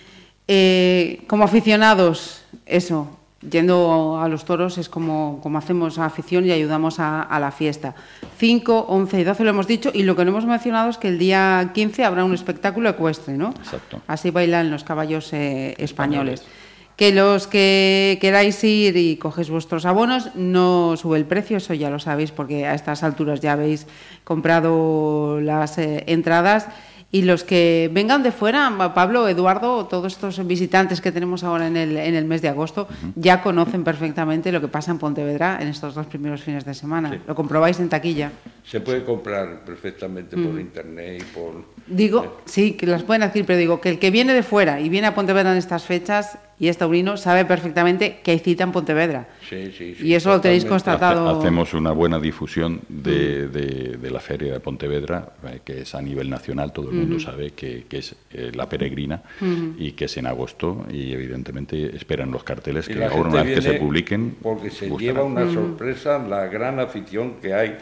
Eh, 0.48 1.22
como 1.26 1.44
aficionados, 1.44 2.44
eso, 2.64 3.18
yendo 3.40 4.18
a 4.20 4.28
los 4.28 4.44
toros 4.44 4.78
es 4.78 4.88
como, 4.88 5.40
como 5.42 5.58
hacemos 5.58 5.98
afición 5.98 6.46
y 6.46 6.52
ayudamos 6.52 6.96
a, 6.98 7.38
la 7.38 7.50
fiesta. 7.50 7.94
5, 8.38 8.86
11 8.88 9.20
y 9.20 9.24
12 9.24 9.44
lo 9.44 9.50
hemos 9.50 9.66
dicho 9.66 9.90
y 9.92 10.02
lo 10.02 10.16
que 10.16 10.24
no 10.24 10.30
hemos 10.30 10.46
mencionado 10.46 10.90
es 10.90 10.98
que 10.98 11.08
el 11.08 11.18
día 11.18 11.70
15 11.74 12.04
habrá 12.04 12.24
un 12.24 12.34
espectáculo 12.34 12.88
ecuestre, 12.88 13.34
¿no? 13.36 13.50
Exacto. 13.50 14.00
Así 14.06 14.30
bailan 14.30 14.70
los 14.70 14.84
caballos 14.84 15.32
eh, 15.32 15.74
españoles. 15.78 16.44
Que 16.96 17.12
los 17.12 17.46
que 17.46 18.16
queráis 18.22 18.64
ir 18.64 18.96
y 18.96 19.16
coges 19.16 19.50
vuestros 19.50 19.84
abonos, 19.84 20.34
no 20.34 20.96
sube 20.96 21.18
el 21.18 21.26
precio, 21.26 21.58
eso 21.58 21.74
ya 21.74 21.90
lo 21.90 21.98
sabéis 21.98 22.30
porque 22.30 22.66
a 22.66 22.74
estas 22.74 23.02
alturas 23.02 23.40
ya 23.40 23.52
habéis 23.52 23.86
comprado 24.24 25.38
las 25.42 25.76
eh, 25.76 26.04
entradas 26.06 26.68
y 27.12 27.22
los 27.22 27.44
que 27.44 27.88
vengan 27.92 28.22
de 28.22 28.32
fuera, 28.32 28.70
Pablo, 28.94 29.28
Eduardo, 29.28 29.86
todos 29.86 30.12
estos 30.12 30.44
visitantes 30.46 31.00
que 31.00 31.12
tenemos 31.12 31.44
ahora 31.44 31.68
en 31.68 31.76
el, 31.76 31.96
en 31.96 32.14
el 32.14 32.24
mes 32.24 32.42
de 32.42 32.48
agosto, 32.48 32.88
ya 33.14 33.42
conocen 33.42 33.84
perfectamente 33.84 34.50
lo 34.50 34.60
que 34.60 34.68
pasa 34.68 34.90
en 34.90 34.98
Pontevedra 34.98 35.58
en 35.60 35.68
estos 35.68 35.94
dos 35.94 36.06
primeros 36.06 36.42
fines 36.42 36.64
de 36.64 36.74
semana. 36.74 37.20
Lo 37.26 37.34
comprobáis 37.34 37.78
en 37.78 37.88
taquilla. 37.88 38.32
Se 38.64 38.80
puede 38.80 39.04
comprar 39.04 39.64
perfectamente 39.64 40.36
por 40.36 40.60
internet 40.60 41.22
y 41.22 41.24
por... 41.34 41.64
Digo, 41.86 42.24
eh. 42.24 42.28
sí, 42.44 42.72
que 42.72 42.86
las 42.86 43.04
pueden 43.04 43.22
decir, 43.22 43.44
pero 43.46 43.58
digo 43.58 43.80
que 43.80 43.90
el 43.90 43.98
que 44.00 44.10
viene 44.10 44.34
de 44.34 44.42
fuera 44.42 44.80
y 44.80 44.88
viene 44.88 45.06
a 45.06 45.14
Pontevedra 45.14 45.52
en 45.52 45.58
estas 45.58 45.84
fechas 45.84 46.38
y 46.58 46.68
es 46.68 46.78
taurino, 46.78 47.16
sabe 47.16 47.44
perfectamente 47.44 48.20
que 48.24 48.32
hay 48.32 48.40
cita 48.40 48.64
en 48.64 48.72
Pontevedra. 48.72 49.28
Sí, 49.48 49.70
sí, 49.70 49.94
sí, 49.94 50.06
y 50.06 50.14
eso 50.14 50.30
lo 50.30 50.40
tenéis 50.40 50.64
constatado. 50.64 51.38
Hacemos 51.38 51.72
una 51.74 51.92
buena 51.92 52.18
difusión 52.18 52.80
de, 52.88 53.48
de, 53.48 54.10
la 54.10 54.18
Feria 54.18 54.52
de 54.52 54.60
Pontevedra, 54.60 55.34
eh, 55.44 55.60
que 55.64 55.82
es 55.82 55.94
a 55.94 56.02
nivel 56.02 56.28
nacional, 56.28 56.72
todo 56.72 56.90
el 56.90 56.96
mundo 56.96 57.20
sabe 57.20 57.52
que, 57.52 57.84
que, 57.88 57.98
es 57.98 58.16
eh, 58.32 58.50
la 58.54 58.68
peregrina 58.68 59.22
y 59.78 59.92
que 59.92 60.06
es 60.06 60.16
en 60.16 60.26
agosto 60.26 60.86
y 60.90 61.12
evidentemente 61.12 61.94
esperan 61.94 62.30
los 62.30 62.42
carteles 62.44 62.88
que 62.88 63.04
ahora 63.04 63.28
una 63.30 63.42
vez 63.42 63.56
que 63.56 63.62
se 63.62 63.74
publiquen. 63.74 64.36
Porque 64.42 64.70
se 64.70 64.90
lleva 64.90 65.22
una 65.22 65.52
sorpresa 65.52 66.18
la 66.18 66.46
gran 66.46 66.80
afición 66.80 67.34
que 67.40 67.54
hay. 67.54 67.76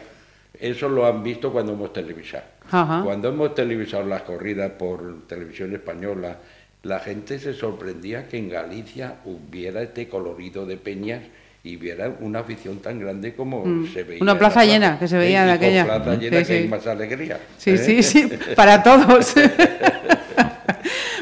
Eso 0.59 0.87
lo 0.87 1.05
han 1.05 1.23
visto 1.23 1.51
cuando 1.51 1.73
hemos 1.73 1.91
televisado. 1.93 2.45
Cuando 2.69 3.29
hemos 3.29 3.53
televisado 3.53 4.05
las 4.05 4.23
corridas 4.23 4.71
por 4.71 5.27
televisión 5.27 5.73
española, 5.73 6.37
la 6.83 6.99
gente 6.99 7.39
se 7.39 7.53
sorprendía 7.53 8.27
que 8.27 8.37
en 8.37 8.49
Galicia 8.49 9.15
hubiera 9.25 9.81
este 9.81 10.07
colorido 10.07 10.65
de 10.65 10.77
peñas 10.77 11.21
y 11.65 11.77
viera 11.77 12.15
una 12.21 12.39
afición 12.39 12.77
tan 12.77 12.99
grande 12.99 13.33
como 13.33 13.65
mm. 13.65 13.91
se 13.91 14.03
veía. 14.03 14.21
Una 14.21 14.37
plaza, 14.37 14.63
llena, 14.63 14.99
que 14.99 15.07
se 15.07 15.17
veía 15.17 15.43
en 15.43 15.49
aquella. 15.49 15.83
Una 15.83 16.03
plaza 16.03 16.19
llena 16.21 16.43
que 16.43 16.53
hay 16.53 16.67
más 16.67 16.85
alegría. 16.85 17.39
Sí, 17.57 17.71
¿eh? 17.71 17.77
sí, 17.77 18.03
sí, 18.03 18.29
para 18.55 18.83
todos. 18.83 19.33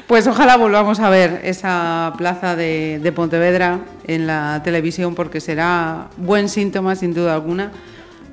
pues 0.05 0.27
ojalá 0.27 0.57
volvamos 0.57 0.99
a 0.99 1.09
ver 1.09 1.39
esa 1.45 2.13
plaza 2.17 2.57
de, 2.57 2.99
de 3.01 3.11
Pontevedra 3.13 3.79
en 4.05 4.27
la 4.27 4.61
televisión 4.65 5.15
porque 5.15 5.39
será 5.39 6.09
buen 6.17 6.49
síntoma, 6.49 6.97
sin 6.97 7.13
duda 7.13 7.33
alguna 7.33 7.71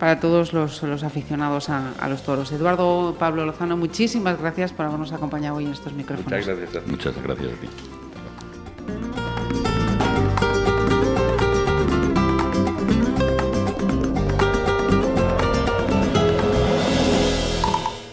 para 0.00 0.18
todos 0.18 0.52
los, 0.52 0.82
aficionados 1.04 1.68
a, 1.68 2.08
los 2.08 2.24
toros. 2.24 2.50
Eduardo 2.50 3.14
Pablo 3.18 3.44
Lozano, 3.44 3.76
muchísimas 3.76 4.40
gracias 4.40 4.72
por 4.72 4.86
habernos 4.86 5.12
acompañado 5.12 5.56
hoy 5.56 5.66
en 5.66 5.72
estos 5.72 5.92
micrófonos. 5.92 6.32
Muchas 6.32 6.58
gracias. 6.58 6.86
Muchas 6.88 7.22
gracias 7.22 7.52
a 7.52 7.60
ti. 7.60 7.99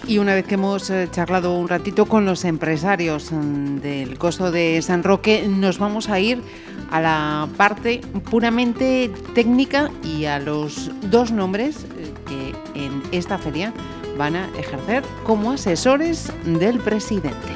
Y 0.08 0.20
una 0.20 0.34
vez 0.36 0.46
que 0.46 0.54
hemos 0.54 0.90
eh, 0.90 1.10
charlado 1.12 1.54
un 1.54 1.68
ratito 1.68 2.06
con 2.06 2.26
los 2.26 2.46
empresarios 2.46 3.30
mm, 3.30 3.80
del 3.80 4.18
costo 4.18 4.52
de 4.52 4.82
San 4.82 5.04
Roque, 5.04 5.46
nos 5.50 5.80
vamos 5.80 6.08
a 6.08 6.18
ir 6.18 6.42
a 6.92 7.02
la 7.02 7.50
parte 7.58 8.00
puramente 8.32 9.12
técnica 9.36 9.92
y 10.04 10.24
a 10.24 10.40
los 10.40 10.92
dos 11.02 11.32
nombres 11.32 11.86
eh, 11.98 12.14
que 12.74 12.86
en 12.86 13.04
esta 13.12 13.38
feria 13.38 13.74
van 14.18 14.38
a 14.38 14.48
ejercer 14.58 15.04
como 15.26 15.52
asesores 15.52 16.32
del 16.46 16.80
presidente. 16.80 17.52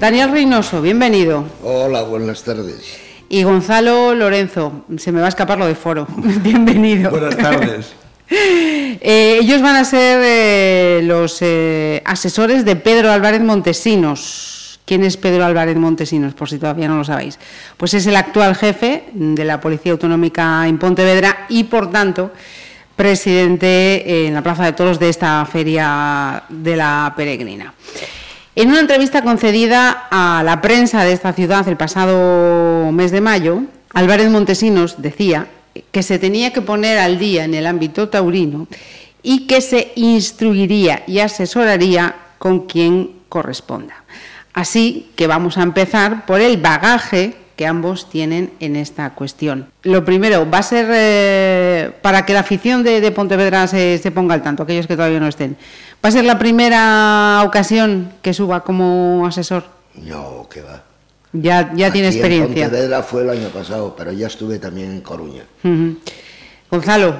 Daniel 0.00 0.30
Reynoso, 0.30 0.80
bienvenido. 0.80 1.44
Hola, 1.62 2.00
buenas 2.00 2.42
tardes. 2.42 2.98
Y 3.28 3.42
Gonzalo 3.42 4.14
Lorenzo, 4.14 4.86
se 4.96 5.12
me 5.12 5.20
va 5.20 5.26
a 5.26 5.28
escapar 5.28 5.58
lo 5.58 5.66
de 5.66 5.74
foro. 5.74 6.06
Bienvenido. 6.42 7.10
Buenas 7.10 7.36
tardes. 7.36 7.92
Eh, 8.32 9.38
ellos 9.40 9.60
van 9.60 9.74
a 9.74 9.84
ser 9.84 10.20
eh, 10.22 11.00
los 11.02 11.38
eh, 11.40 12.00
asesores 12.04 12.64
de 12.64 12.76
Pedro 12.76 13.10
Álvarez 13.10 13.40
Montesinos. 13.40 14.78
¿Quién 14.84 15.02
es 15.02 15.16
Pedro 15.16 15.44
Álvarez 15.44 15.76
Montesinos? 15.76 16.34
Por 16.34 16.48
si 16.48 16.58
todavía 16.58 16.86
no 16.86 16.96
lo 16.96 17.02
sabéis. 17.02 17.40
Pues 17.76 17.92
es 17.94 18.06
el 18.06 18.14
actual 18.14 18.54
jefe 18.54 19.06
de 19.12 19.44
la 19.44 19.60
Policía 19.60 19.90
Autonómica 19.90 20.68
en 20.68 20.78
Pontevedra 20.78 21.46
y, 21.48 21.64
por 21.64 21.90
tanto, 21.90 22.30
presidente 22.94 24.26
en 24.26 24.34
la 24.34 24.42
Plaza 24.42 24.64
de 24.64 24.74
Toros 24.74 25.00
de 25.00 25.08
esta 25.08 25.44
feria 25.44 26.44
de 26.48 26.76
la 26.76 27.12
Peregrina. 27.16 27.74
En 28.56 28.68
una 28.68 28.80
entrevista 28.80 29.22
concedida 29.22 30.08
a 30.10 30.42
la 30.42 30.60
prensa 30.60 31.04
de 31.04 31.12
esta 31.12 31.32
ciudad 31.32 31.68
el 31.68 31.76
pasado 31.76 32.90
mes 32.90 33.12
de 33.12 33.20
mayo, 33.20 33.62
Álvarez 33.94 34.28
Montesinos 34.28 35.00
decía 35.00 35.46
que 35.92 36.02
se 36.02 36.18
tenía 36.18 36.52
que 36.52 36.60
poner 36.60 36.98
al 36.98 37.20
día 37.20 37.44
en 37.44 37.54
el 37.54 37.64
ámbito 37.66 38.08
taurino 38.08 38.66
y 39.22 39.46
que 39.46 39.60
se 39.60 39.92
instruiría 39.94 41.04
y 41.06 41.20
asesoraría 41.20 42.16
con 42.38 42.66
quien 42.66 43.12
corresponda. 43.28 44.02
Así 44.52 45.10
que 45.14 45.28
vamos 45.28 45.56
a 45.56 45.62
empezar 45.62 46.26
por 46.26 46.40
el 46.40 46.56
bagaje 46.56 47.36
que 47.54 47.66
ambos 47.66 48.08
tienen 48.08 48.50
en 48.58 48.74
esta 48.74 49.10
cuestión. 49.10 49.68
Lo 49.82 50.04
primero, 50.04 50.50
va 50.50 50.58
a 50.58 50.62
ser 50.62 50.88
eh, 50.90 51.90
para 52.00 52.24
que 52.24 52.32
la 52.32 52.40
afición 52.40 52.82
de, 52.82 53.12
Pontevedra 53.12 53.66
se, 53.66 53.98
se 53.98 54.10
ponga 54.10 54.34
al 54.34 54.42
tanto, 54.42 54.62
aquellos 54.62 54.86
que 54.86 54.96
todavía 54.96 55.20
no 55.20 55.28
estén. 55.28 55.56
¿Va 56.02 56.08
a 56.08 56.12
ser 56.12 56.24
la 56.24 56.38
primera 56.38 57.42
ocasión 57.44 58.12
que 58.22 58.32
suba 58.32 58.64
como 58.64 59.26
asesor? 59.26 59.64
No, 59.96 60.48
que 60.50 60.62
va. 60.62 60.82
Ya, 61.32 61.72
ya 61.74 61.92
tiene 61.92 62.08
experiencia. 62.08 62.64
En 62.64 62.70
Pontevedra 62.70 63.02
fue 63.02 63.22
el 63.22 63.30
año 63.30 63.48
pasado, 63.50 63.94
pero 63.96 64.10
ya 64.12 64.26
estuve 64.26 64.58
también 64.58 64.90
en 64.92 65.00
Coruña. 65.02 65.42
Gonzalo, 66.70 67.14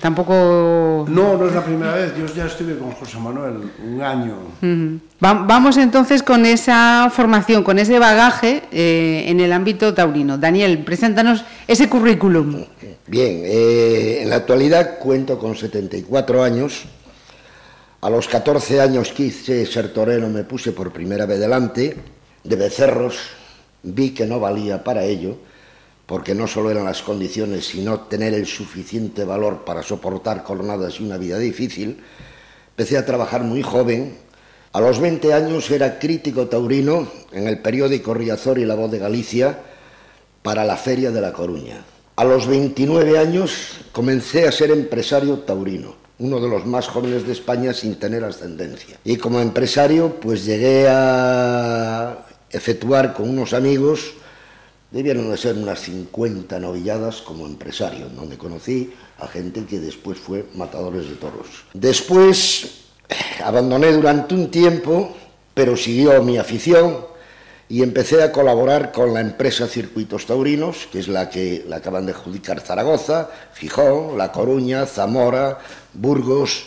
Tampoco... 0.00 1.06
No, 1.08 1.38
no 1.38 1.46
es 1.48 1.54
la 1.54 1.64
primera 1.64 1.94
vez. 1.94 2.12
Yo 2.18 2.26
ya 2.34 2.44
estuve 2.44 2.76
con 2.76 2.90
José 2.92 3.16
Manuel 3.18 3.70
un 3.86 4.02
año. 4.02 4.34
Va- 5.24 5.32
Vamos 5.46 5.78
entonces 5.78 6.22
con 6.22 6.44
esa 6.44 7.10
formación, 7.10 7.62
con 7.62 7.78
ese 7.78 7.98
bagaje 7.98 8.64
eh, 8.70 9.24
en 9.28 9.40
el 9.40 9.50
ámbito 9.50 9.94
taurino. 9.94 10.36
Daniel, 10.36 10.80
preséntanos 10.84 11.44
ese 11.66 11.88
currículum. 11.88 12.64
Bien, 13.06 13.42
eh, 13.46 14.18
en 14.22 14.28
la 14.28 14.36
actualidad 14.36 14.98
cuento 14.98 15.38
con 15.38 15.56
74 15.56 16.42
años. 16.42 16.84
A 18.04 18.10
los 18.10 18.28
14 18.28 18.82
años 18.82 19.12
quise 19.12 19.64
ser 19.64 19.90
torero, 19.94 20.28
me 20.28 20.44
puse 20.44 20.72
por 20.72 20.92
primera 20.92 21.24
vez 21.24 21.40
delante 21.40 21.96
de 22.44 22.54
becerros. 22.54 23.16
Vi 23.82 24.10
que 24.10 24.26
no 24.26 24.38
valía 24.38 24.84
para 24.84 25.04
ello, 25.04 25.38
porque 26.04 26.34
no 26.34 26.46
solo 26.46 26.70
eran 26.70 26.84
las 26.84 27.00
condiciones, 27.00 27.64
sino 27.64 28.00
tener 28.00 28.34
el 28.34 28.44
suficiente 28.44 29.24
valor 29.24 29.64
para 29.64 29.82
soportar 29.82 30.44
jornadas 30.44 31.00
y 31.00 31.02
una 31.02 31.16
vida 31.16 31.38
difícil. 31.38 32.02
Empecé 32.72 32.98
a 32.98 33.06
trabajar 33.06 33.42
muy 33.42 33.62
joven. 33.62 34.18
A 34.74 34.82
los 34.82 35.00
20 35.00 35.32
años 35.32 35.70
era 35.70 35.98
crítico 35.98 36.46
taurino 36.46 37.08
en 37.32 37.48
el 37.48 37.62
periódico 37.62 38.12
Riazor 38.12 38.58
y 38.58 38.66
La 38.66 38.74
Voz 38.74 38.90
de 38.90 38.98
Galicia 38.98 39.60
para 40.42 40.66
la 40.66 40.76
Feria 40.76 41.10
de 41.10 41.22
La 41.22 41.32
Coruña. 41.32 41.82
A 42.16 42.24
los 42.24 42.46
29 42.46 43.16
años 43.16 43.80
comencé 43.92 44.46
a 44.46 44.52
ser 44.52 44.72
empresario 44.72 45.38
taurino, 45.38 46.03
uno 46.18 46.40
de 46.40 46.48
los 46.48 46.64
más 46.66 46.88
jóvenes 46.88 47.26
de 47.26 47.32
España 47.32 47.72
sin 47.72 47.96
tener 47.96 48.24
ascendencia. 48.24 48.98
Y 49.04 49.16
como 49.16 49.40
empresario, 49.40 50.20
pues 50.20 50.44
llegué 50.44 50.86
a 50.88 52.26
efectuar 52.50 53.14
con 53.14 53.28
unos 53.28 53.52
amigos, 53.52 54.14
debieron 54.90 55.28
de 55.30 55.36
ser 55.36 55.56
unas 55.56 55.80
50 55.80 56.60
novilladas 56.60 57.20
como 57.20 57.46
empresario, 57.46 58.08
donde 58.10 58.38
conocí 58.38 58.92
a 59.18 59.26
gente 59.26 59.64
que 59.64 59.80
después 59.80 60.18
fue 60.18 60.46
matadores 60.54 61.08
de 61.08 61.16
toros. 61.16 61.46
Después 61.72 62.84
abandoné 63.42 63.92
durante 63.92 64.34
un 64.34 64.50
tiempo, 64.50 65.14
pero 65.52 65.76
siguió 65.76 66.22
mi 66.22 66.38
afición 66.38 67.13
y 67.68 67.82
empecé 67.82 68.22
a 68.22 68.30
colaborar 68.30 68.92
con 68.92 69.14
la 69.14 69.20
empresa 69.20 69.66
Circuitos 69.66 70.26
Taurinos, 70.26 70.88
que 70.92 70.98
es 70.98 71.08
la 71.08 71.30
que 71.30 71.64
la 71.68 71.76
acaban 71.76 72.06
de 72.06 72.12
adjudicar 72.12 72.60
Zaragoza, 72.60 73.30
Gijón, 73.54 74.18
La 74.18 74.30
Coruña, 74.30 74.86
Zamora, 74.86 75.58
Burgos. 75.94 76.66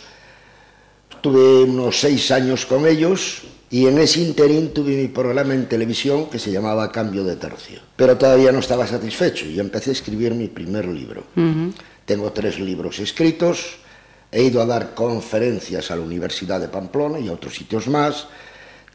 Tuve 1.20 1.64
unos 1.64 2.00
seis 2.00 2.30
años 2.30 2.66
con 2.66 2.86
ellos 2.86 3.42
y 3.70 3.86
en 3.86 3.98
ese 3.98 4.20
interín 4.20 4.72
tuve 4.72 4.96
mi 4.96 5.08
programa 5.08 5.54
en 5.54 5.68
televisión 5.68 6.30
que 6.30 6.38
se 6.38 6.50
llamaba 6.50 6.90
Cambio 6.90 7.22
de 7.22 7.36
Tercio. 7.36 7.80
Pero 7.96 8.16
todavía 8.16 8.50
no 8.50 8.58
estaba 8.58 8.86
satisfecho 8.86 9.46
y 9.46 9.60
empecé 9.60 9.90
a 9.90 9.92
escribir 9.92 10.34
mi 10.34 10.48
primer 10.48 10.86
libro. 10.86 11.24
Tengo 12.04 12.32
tres 12.32 12.58
libros 12.58 12.98
escritos, 12.98 13.76
he 14.32 14.42
ido 14.42 14.62
a 14.62 14.66
dar 14.66 14.94
conferencias 14.94 15.90
a 15.90 15.96
la 15.96 16.02
Universidad 16.02 16.60
de 16.60 16.68
Pamplona 16.68 17.18
y 17.18 17.28
a 17.28 17.32
otros 17.32 17.54
sitios 17.54 17.86
más. 17.88 18.26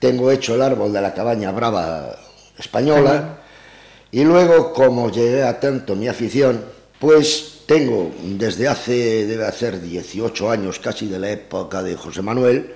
Tengo 0.04 0.30
hecho 0.32 0.56
el 0.56 0.62
árbol 0.62 0.92
de 0.92 1.00
la 1.00 1.14
cabaña 1.14 1.50
brava 1.54 2.14
española. 2.60 3.38
Y 4.12 4.26
luego, 4.26 4.74
como 4.74 5.10
llegué 5.10 5.44
a 5.44 5.62
tanto 5.62 5.96
mi 5.96 6.10
afición, 6.10 6.60
pues 7.00 7.62
tengo 7.66 8.12
desde 8.22 8.68
hace, 8.68 9.26
debe 9.26 9.46
hacer 9.46 9.80
18 9.80 10.52
años 10.52 10.80
casi 10.80 11.08
de 11.08 11.20
la 11.20 11.32
época 11.32 11.82
de 11.82 11.96
José 11.96 12.22
Manuel, 12.22 12.74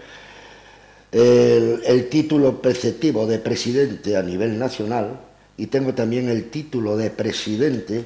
el, 1.11 1.81
el 1.85 2.07
título 2.07 2.61
preceptivo 2.61 3.27
de 3.27 3.39
presidente 3.39 4.15
a 4.15 4.23
nivel 4.23 4.57
nacional 4.57 5.19
y 5.57 5.67
tengo 5.67 5.93
también 5.93 6.29
el 6.29 6.49
título 6.49 6.95
de 6.95 7.09
presidente 7.09 8.05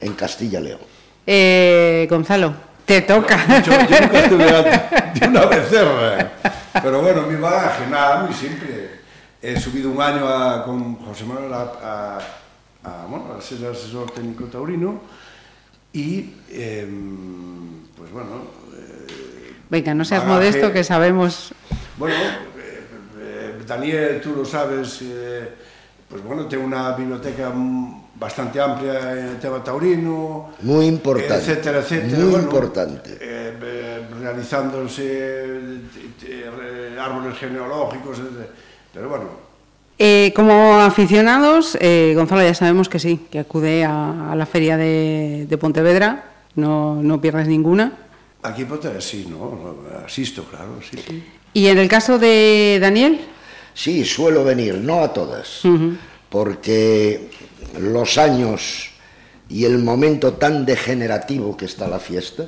en 0.00 0.14
Castilla-León. 0.14 0.80
Eh, 1.26 2.06
Gonzalo, 2.08 2.54
te 2.84 3.00
toca. 3.02 3.62
Yo, 3.62 3.72
yo 3.88 4.00
nunca 4.00 4.18
estuve 4.20 4.44
de 4.44 5.28
una 5.28 5.46
becerra. 5.46 6.30
Pero 6.82 7.00
bueno, 7.02 7.22
mi 7.22 7.36
bagaje, 7.36 7.86
nada, 7.86 8.22
muy 8.24 8.34
simple. 8.34 8.90
He 9.40 9.58
subido 9.60 9.90
un 9.90 10.00
año 10.00 10.26
a- 10.26 10.64
con 10.64 10.96
José 10.96 11.24
Manuel 11.24 11.52
a, 11.52 11.62
a- 11.82 12.18
a, 12.84 13.06
bueno, 13.06 13.34
a 13.38 13.40
ser 13.40 13.66
asesor 13.70 14.10
técnico 14.10 14.44
taurino 14.44 15.00
y, 15.92 16.34
em, 16.50 17.82
pues 17.96 18.10
bueno, 18.10 18.28
eh, 18.76 19.54
Venga, 19.70 19.94
no 19.94 20.04
seas 20.04 20.22
Bagaje. 20.26 20.38
modesto 20.50 20.72
que 20.72 20.84
sabemos... 20.84 21.52
Bueno, 21.96 22.14
eh, 22.16 22.86
eh, 23.20 23.62
Daniel, 23.66 24.20
tú 24.22 24.34
lo 24.36 24.44
sabes, 24.44 24.98
eh, 25.02 25.48
pues 26.14 26.22
bueno, 26.22 26.46
tengo 26.46 26.62
una 26.64 26.92
biblioteca 26.92 27.50
mm, 27.50 28.02
bastante 28.14 28.60
amplia 28.60 29.12
en 29.18 29.26
el 29.30 29.38
tema 29.40 29.64
taurino, 29.64 30.50
Muy 30.62 30.86
importante, 30.86 31.34
etcétera, 31.34 31.80
etcétera. 31.80 32.18
muy 32.18 32.30
bueno, 32.30 32.44
importante. 32.44 33.10
eh, 33.20 33.52
eh, 33.60 34.06
realizándose 34.20 35.02
eh, 36.22 36.96
árboles 37.00 37.36
genealógicos, 37.36 38.20
eh, 38.20 38.22
pero 38.92 39.08
bueno, 39.08 39.24
Eh, 39.98 40.32
como 40.36 40.74
aficionados, 40.80 41.76
eh, 41.80 42.12
Gonzalo, 42.14 42.42
ya 42.42 42.54
sabemos 42.54 42.88
que 42.88 43.00
sí, 43.00 43.26
que 43.28 43.40
acude 43.40 43.84
a, 43.84 44.30
a 44.30 44.36
la 44.36 44.46
feria 44.46 44.76
de, 44.76 45.46
de 45.48 45.58
Pontevedra, 45.58 46.30
no, 46.54 47.02
no 47.02 47.20
pierdes 47.20 47.48
ninguna. 47.48 47.90
aquí 48.44 48.64
Potter 48.64 49.02
sí, 49.02 49.26
¿no? 49.28 49.74
Asisto, 50.06 50.44
claro, 50.44 50.78
sí, 50.80 50.96
sí. 50.96 51.24
Y 51.54 51.66
en 51.66 51.78
el 51.78 51.88
caso 51.88 52.20
de 52.20 52.78
Daniel, 52.80 53.20
Sí, 53.74 54.04
suelo 54.04 54.44
venir, 54.44 54.74
no 54.76 55.02
a 55.02 55.12
todas, 55.12 55.62
porque 56.28 57.28
los 57.78 58.18
años 58.18 58.90
y 59.48 59.64
el 59.64 59.78
momento 59.78 60.34
tan 60.34 60.64
degenerativo 60.64 61.56
que 61.56 61.64
está 61.66 61.86
la 61.88 61.98
fiesta 61.98 62.46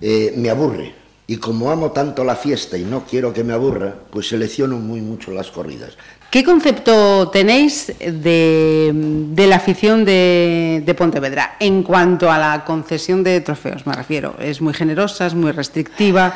eh, 0.00 0.32
me 0.36 0.50
aburre. 0.50 0.94
Y 1.26 1.36
como 1.36 1.70
amo 1.70 1.90
tanto 1.92 2.24
la 2.24 2.36
fiesta 2.36 2.78
y 2.78 2.84
no 2.84 3.04
quiero 3.04 3.32
que 3.34 3.44
me 3.44 3.52
aburra, 3.52 3.94
pues 4.10 4.28
selecciono 4.28 4.76
muy 4.78 5.00
mucho 5.00 5.30
las 5.30 5.50
corridas. 5.50 5.90
¿qué 6.30 6.42
concepto 6.44 7.28
tenéis 7.30 7.86
de, 7.98 8.90
de 8.92 9.46
la 9.46 9.56
afición 9.56 10.04
de, 10.04 10.82
de 10.84 10.94
Pontevedra 10.94 11.56
en 11.60 11.82
cuanto 11.82 12.30
a 12.30 12.38
la 12.38 12.64
concesión 12.64 13.22
de 13.24 13.40
trofeos? 13.42 13.86
Me 13.86 13.94
refiero, 13.94 14.36
es 14.38 14.60
muy 14.60 14.72
generosa, 14.74 15.26
es 15.26 15.34
muy 15.34 15.52
restrictiva. 15.52 16.34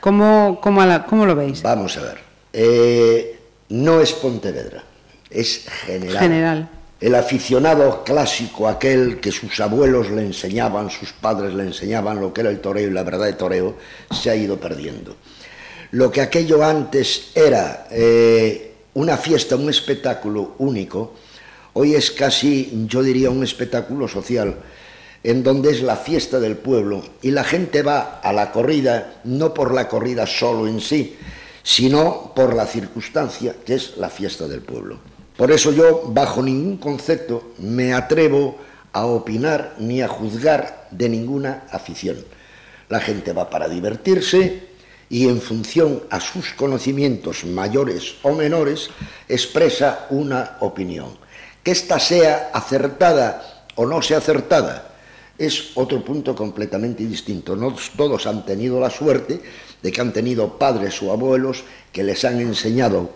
¿Cómo, 0.00 0.58
cómo, 0.62 0.80
a 0.82 0.86
la- 0.86 1.04
cómo 1.04 1.26
lo 1.26 1.34
veis? 1.34 1.62
Vamos 1.62 1.96
a 1.98 2.02
ver, 2.02 2.18
eh, 2.52 3.35
no 3.68 4.00
es 4.00 4.12
Pontevedra, 4.12 4.84
es 5.30 5.66
general. 5.86 6.18
General. 6.18 6.70
El 6.98 7.14
aficionado 7.14 8.04
clásico, 8.04 8.68
aquel 8.68 9.20
que 9.20 9.30
sus 9.30 9.60
abuelos 9.60 10.10
le 10.10 10.22
enseñaban, 10.22 10.88
sus 10.90 11.12
padres 11.12 11.52
le 11.52 11.64
enseñaban 11.64 12.20
lo 12.20 12.32
que 12.32 12.40
era 12.40 12.50
el 12.50 12.60
toreo 12.60 12.88
y 12.88 12.92
la 12.92 13.02
verdad 13.02 13.26
de 13.26 13.34
toreo, 13.34 13.76
se 14.10 14.30
ha 14.30 14.36
ido 14.36 14.58
perdiendo. 14.58 15.14
Lo 15.90 16.10
que 16.10 16.22
aquello 16.22 16.64
antes 16.64 17.32
era 17.34 17.86
eh, 17.90 18.72
una 18.94 19.18
fiesta, 19.18 19.56
un 19.56 19.68
espectáculo 19.68 20.54
único, 20.58 21.14
hoy 21.74 21.94
es 21.94 22.10
casi, 22.10 22.86
yo 22.86 23.02
diría, 23.02 23.28
un 23.28 23.44
espectáculo 23.44 24.08
social, 24.08 24.56
en 25.22 25.42
donde 25.42 25.72
es 25.72 25.82
la 25.82 25.96
fiesta 25.96 26.40
del 26.40 26.56
pueblo 26.56 27.02
y 27.20 27.30
la 27.30 27.44
gente 27.44 27.82
va 27.82 28.20
a 28.22 28.32
la 28.32 28.52
corrida 28.52 29.20
no 29.24 29.52
por 29.52 29.74
la 29.74 29.88
corrida 29.88 30.26
solo 30.26 30.66
en 30.66 30.80
sí, 30.80 31.16
sino 31.66 32.32
por 32.32 32.54
la 32.54 32.64
circunstancia 32.64 33.56
que 33.64 33.74
es 33.74 33.96
la 33.96 34.08
fiesta 34.08 34.46
del 34.46 34.60
pueblo. 34.60 35.00
Por 35.36 35.50
eso 35.50 35.72
yo, 35.72 36.04
bajo 36.06 36.40
ningún 36.40 36.76
concepto, 36.76 37.54
me 37.58 37.92
atrevo 37.92 38.56
a 38.92 39.04
opinar 39.06 39.74
ni 39.80 40.00
a 40.00 40.06
juzgar 40.06 40.86
de 40.92 41.08
ninguna 41.08 41.64
afición. 41.72 42.18
La 42.88 43.00
gente 43.00 43.32
va 43.32 43.50
para 43.50 43.68
divertirse 43.68 44.62
y 45.10 45.26
en 45.26 45.40
función 45.40 46.04
a 46.08 46.20
sus 46.20 46.52
conocimientos 46.52 47.44
mayores 47.44 48.14
o 48.22 48.32
menores 48.32 48.88
expresa 49.28 50.06
una 50.10 50.58
opinión. 50.60 51.18
Que 51.64 51.72
ésta 51.72 51.98
sea 51.98 52.50
acertada 52.54 53.66
o 53.74 53.86
no 53.86 54.02
sea 54.02 54.18
acertada 54.18 54.94
es 55.38 55.72
otro 55.74 56.02
punto 56.02 56.34
completamente 56.34 57.04
distinto. 57.04 57.56
No 57.56 57.74
todos 57.96 58.26
han 58.26 58.44
tenido 58.44 58.80
la 58.80 58.90
suerte 58.90 59.40
de 59.82 59.92
que 59.92 60.00
han 60.00 60.12
tenido 60.12 60.58
padres 60.58 61.02
o 61.02 61.12
abuelos 61.12 61.64
que 61.92 62.02
les 62.02 62.24
han 62.24 62.40
enseñado 62.40 63.10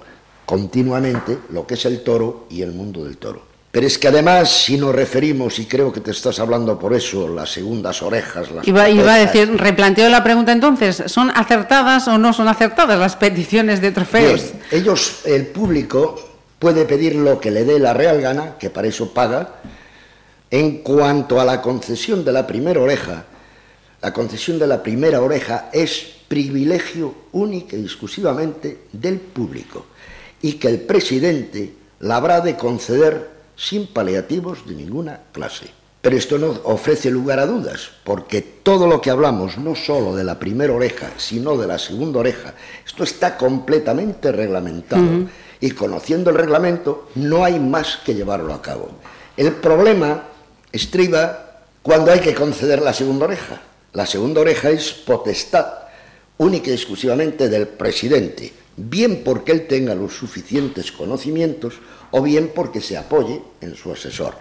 continuamente 0.46 1.38
lo 1.50 1.66
que 1.66 1.74
es 1.74 1.84
el 1.84 2.02
toro 2.02 2.46
y 2.50 2.62
el 2.62 2.72
mundo 2.72 3.04
del 3.04 3.16
toro. 3.16 3.50
Pero 3.70 3.86
es 3.86 3.98
que 3.98 4.08
además, 4.08 4.50
si 4.50 4.76
nos 4.76 4.92
referimos, 4.92 5.60
y 5.60 5.66
creo 5.66 5.92
que 5.92 6.00
te 6.00 6.10
estás 6.10 6.40
hablando 6.40 6.76
por 6.76 6.92
eso, 6.92 7.28
las 7.28 7.52
segundas 7.52 8.02
orejas, 8.02 8.50
las 8.50 8.66
Iba, 8.66 8.90
iba 8.90 9.14
a 9.14 9.18
decir, 9.18 9.56
replanteo 9.56 10.08
la 10.08 10.24
pregunta 10.24 10.50
entonces, 10.50 11.04
¿son 11.06 11.30
acertadas 11.30 12.08
o 12.08 12.18
no 12.18 12.32
son 12.32 12.48
acertadas 12.48 12.98
las 12.98 13.14
peticiones 13.14 13.80
de 13.80 13.92
trofeos? 13.92 14.42
Bien, 14.42 14.62
ellos, 14.72 15.20
el 15.24 15.46
público, 15.46 16.16
puede 16.58 16.84
pedir 16.84 17.14
lo 17.14 17.40
que 17.40 17.52
le 17.52 17.64
dé 17.64 17.78
la 17.78 17.94
real 17.94 18.20
gana, 18.20 18.58
que 18.58 18.70
para 18.70 18.88
eso 18.88 19.14
paga. 19.14 19.60
En 20.50 20.78
cuanto 20.78 21.40
a 21.40 21.44
la 21.44 21.62
concesión 21.62 22.24
de 22.24 22.32
la 22.32 22.48
primera 22.48 22.80
oreja, 22.80 23.24
la 24.02 24.12
concesión 24.12 24.58
de 24.58 24.66
la 24.66 24.82
primera 24.82 25.20
oreja 25.20 25.70
es 25.72 26.19
privilegio 26.30 27.12
único 27.32 27.76
y 27.76 27.82
exclusivamente 27.82 28.82
del 28.92 29.18
público 29.18 29.86
y 30.40 30.52
que 30.52 30.68
el 30.68 30.80
presidente 30.82 31.74
la 31.98 32.18
habrá 32.18 32.40
de 32.40 32.56
conceder 32.56 33.30
sin 33.56 33.88
paliativos 33.88 34.64
de 34.64 34.76
ninguna 34.76 35.22
clase. 35.32 35.66
Pero 36.00 36.16
esto 36.16 36.38
no 36.38 36.54
ofrece 36.62 37.10
lugar 37.10 37.40
a 37.40 37.46
dudas, 37.46 37.90
porque 38.04 38.42
todo 38.42 38.86
lo 38.86 39.00
que 39.00 39.10
hablamos, 39.10 39.58
no 39.58 39.74
solo 39.74 40.14
de 40.14 40.22
la 40.22 40.38
primera 40.38 40.72
oreja, 40.72 41.10
sino 41.16 41.56
de 41.56 41.66
la 41.66 41.80
segunda 41.80 42.20
oreja, 42.20 42.54
esto 42.86 43.02
está 43.02 43.36
completamente 43.36 44.30
reglamentado. 44.30 45.28
Y 45.60 45.72
conociendo 45.72 46.30
el 46.30 46.36
reglamento, 46.36 47.10
no 47.16 47.44
hay 47.44 47.58
más 47.58 47.98
que 48.06 48.14
llevarlo 48.14 48.54
a 48.54 48.62
cabo. 48.62 48.88
El 49.36 49.52
problema 49.56 50.28
estriba 50.70 51.64
cuando 51.82 52.12
hay 52.12 52.20
que 52.20 52.34
conceder 52.36 52.80
la 52.80 52.94
segunda 52.94 53.24
oreja. 53.24 53.60
La 53.92 54.06
segunda 54.06 54.42
oreja 54.42 54.70
es 54.70 54.92
potestad 54.92 55.79
única 56.40 56.70
y 56.70 56.72
exclusivamente 56.72 57.50
del 57.50 57.68
presidente, 57.68 58.50
bien 58.74 59.22
porque 59.22 59.52
él 59.52 59.66
tenga 59.66 59.94
los 59.94 60.14
suficientes 60.14 60.90
conocimientos 60.90 61.74
o 62.12 62.22
bien 62.22 62.52
porque 62.54 62.80
se 62.80 62.96
apoye 62.96 63.42
en 63.60 63.74
su 63.74 63.92
asesor. 63.92 64.34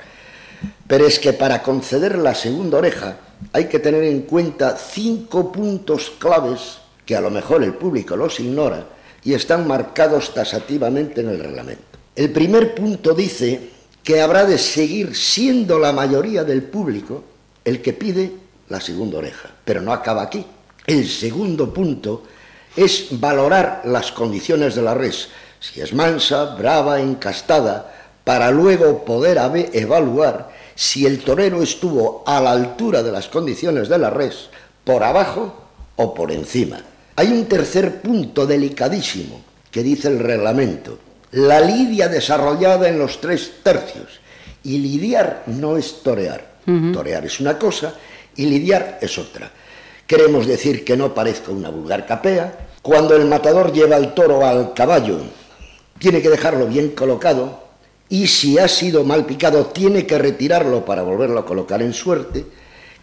Pero 0.88 1.06
es 1.06 1.20
que 1.20 1.34
para 1.34 1.62
conceder 1.62 2.18
la 2.18 2.34
segunda 2.36 2.78
oreja 2.78 3.18
hay 3.52 3.66
que 3.66 3.80
tener 3.80 4.04
en 4.06 4.22
cuenta 4.22 4.78
cinco 4.78 5.52
puntos 5.52 6.14
claves 6.18 6.80
que 7.06 7.18
a 7.18 7.22
lo 7.22 7.30
mejor 7.30 7.64
el 7.64 7.74
público 7.74 8.16
los 8.16 8.40
ignora 8.40 8.88
y 9.26 9.34
están 9.34 9.68
marcados 9.68 10.34
tasativamente 10.34 11.20
en 11.20 11.30
el 11.30 11.40
reglamento. 11.40 11.84
El 12.16 12.32
primer 12.32 12.76
punto 12.76 13.14
dice 13.14 13.72
que 14.06 14.22
habrá 14.22 14.46
de 14.46 14.58
seguir 14.58 15.18
siendo 15.18 15.78
la 15.78 15.92
mayoría 15.92 16.46
del 16.46 16.64
público 16.64 17.26
el 17.66 17.82
que 17.82 17.92
pide 17.92 18.32
la 18.70 18.80
segunda 18.80 19.18
oreja, 19.18 19.52
pero 19.66 19.82
no 19.82 19.92
acaba 19.92 20.22
aquí. 20.22 20.46
El 20.90 21.08
segundo 21.08 21.72
punto 21.72 22.24
es 22.76 23.10
valorar 23.12 23.84
las 23.86 24.12
condiciones 24.12 24.74
de 24.74 24.82
la 24.82 24.96
res, 24.96 25.28
si 25.60 25.82
es 25.82 25.94
mansa, 25.94 26.56
brava, 26.56 27.00
encastada, 27.00 27.94
para 28.24 28.50
luego 28.50 29.06
poder 29.06 29.38
evaluar 29.74 30.50
si 30.74 31.06
el 31.06 31.20
torero 31.20 31.62
estuvo 31.62 32.24
a 32.26 32.42
la 32.42 32.54
altura 32.54 33.04
de 33.04 33.12
las 33.12 33.28
condiciones 33.28 33.88
de 33.88 34.00
la 34.00 34.10
res, 34.10 34.50
por 34.84 35.04
abajo 35.04 35.54
o 35.96 36.16
por 36.16 36.32
encima. 36.32 36.82
Hay 37.18 37.28
un 37.28 37.46
tercer 37.46 38.02
punto 38.02 38.48
delicadísimo 38.48 39.42
que 39.70 39.84
dice 39.84 40.08
el 40.08 40.18
reglamento. 40.18 40.98
La 41.34 41.62
lidia 41.62 42.08
desarrollada 42.08 42.90
en 42.90 42.98
los 42.98 43.22
tres 43.22 43.62
tercios. 43.62 44.22
Y 44.64 44.80
lidiar 44.80 45.44
no 45.46 45.78
es 45.78 46.02
torear. 46.02 46.50
Torear 46.92 47.26
es 47.26 47.40
una 47.40 47.60
cosa 47.60 47.94
y 48.36 48.48
lidiar 48.48 48.98
es 49.02 49.20
otra. 49.20 49.52
Queremos 50.10 50.48
decir 50.48 50.84
que 50.84 50.98
no 50.98 51.14
parezca 51.14 51.52
una 51.52 51.70
vulgar 51.70 52.08
capea. 52.08 52.68
Cuando 52.82 53.16
el 53.16 53.26
matador 53.26 53.72
lleva 53.72 53.96
el 53.96 54.16
toro 54.16 54.44
al 54.44 54.74
caballo, 54.74 55.20
tiene 56.00 56.20
que 56.20 56.32
dejarlo 56.32 56.66
bien 56.66 56.96
colocado 56.96 57.60
y 58.10 58.26
si 58.26 58.58
ha 58.58 58.68
sido 58.68 59.04
mal 59.04 59.28
picado 59.28 59.68
tiene 59.68 60.08
que 60.08 60.18
retirarlo 60.18 60.84
para 60.84 61.04
volverlo 61.04 61.40
a 61.40 61.46
colocar 61.46 61.84
en 61.84 61.94
suerte, 61.94 62.44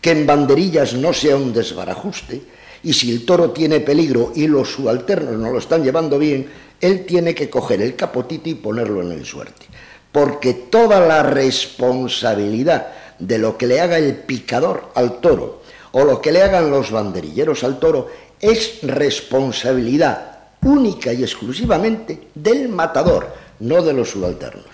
que 0.00 0.10
en 0.10 0.26
banderillas 0.26 0.94
no 0.94 1.12
sea 1.12 1.36
un 1.36 1.52
desbarajuste 1.52 2.42
y 2.82 2.92
si 2.92 3.12
el 3.12 3.24
toro 3.24 3.52
tiene 3.52 3.78
peligro 3.78 4.32
y 4.34 4.48
los 4.48 4.72
subalternos 4.72 5.36
no 5.38 5.52
lo 5.52 5.60
están 5.60 5.84
llevando 5.84 6.18
bien, 6.18 6.50
él 6.80 7.06
tiene 7.06 7.36
que 7.36 7.48
coger 7.48 7.82
el 7.82 7.94
capotito 7.94 8.48
y 8.48 8.54
ponerlo 8.54 9.00
en 9.02 9.12
el 9.12 9.24
suerte. 9.24 9.66
Porque 10.10 10.54
toda 10.54 10.98
la 10.98 11.22
responsabilidad 11.22 12.88
de 13.20 13.38
lo 13.38 13.56
que 13.56 13.68
le 13.68 13.80
haga 13.80 13.96
el 13.96 14.16
picador 14.16 14.90
al 14.96 15.20
toro 15.20 15.65
o 15.98 16.04
lo 16.04 16.20
que 16.20 16.30
le 16.30 16.42
hagan 16.42 16.70
los 16.70 16.90
banderilleros 16.90 17.64
al 17.64 17.78
toro 17.78 18.08
es 18.38 18.80
responsabilidad 18.82 20.40
única 20.62 21.10
y 21.10 21.22
exclusivamente 21.22 22.28
del 22.34 22.68
matador, 22.68 23.32
no 23.60 23.80
de 23.80 23.94
los 23.94 24.10
subalternos. 24.10 24.66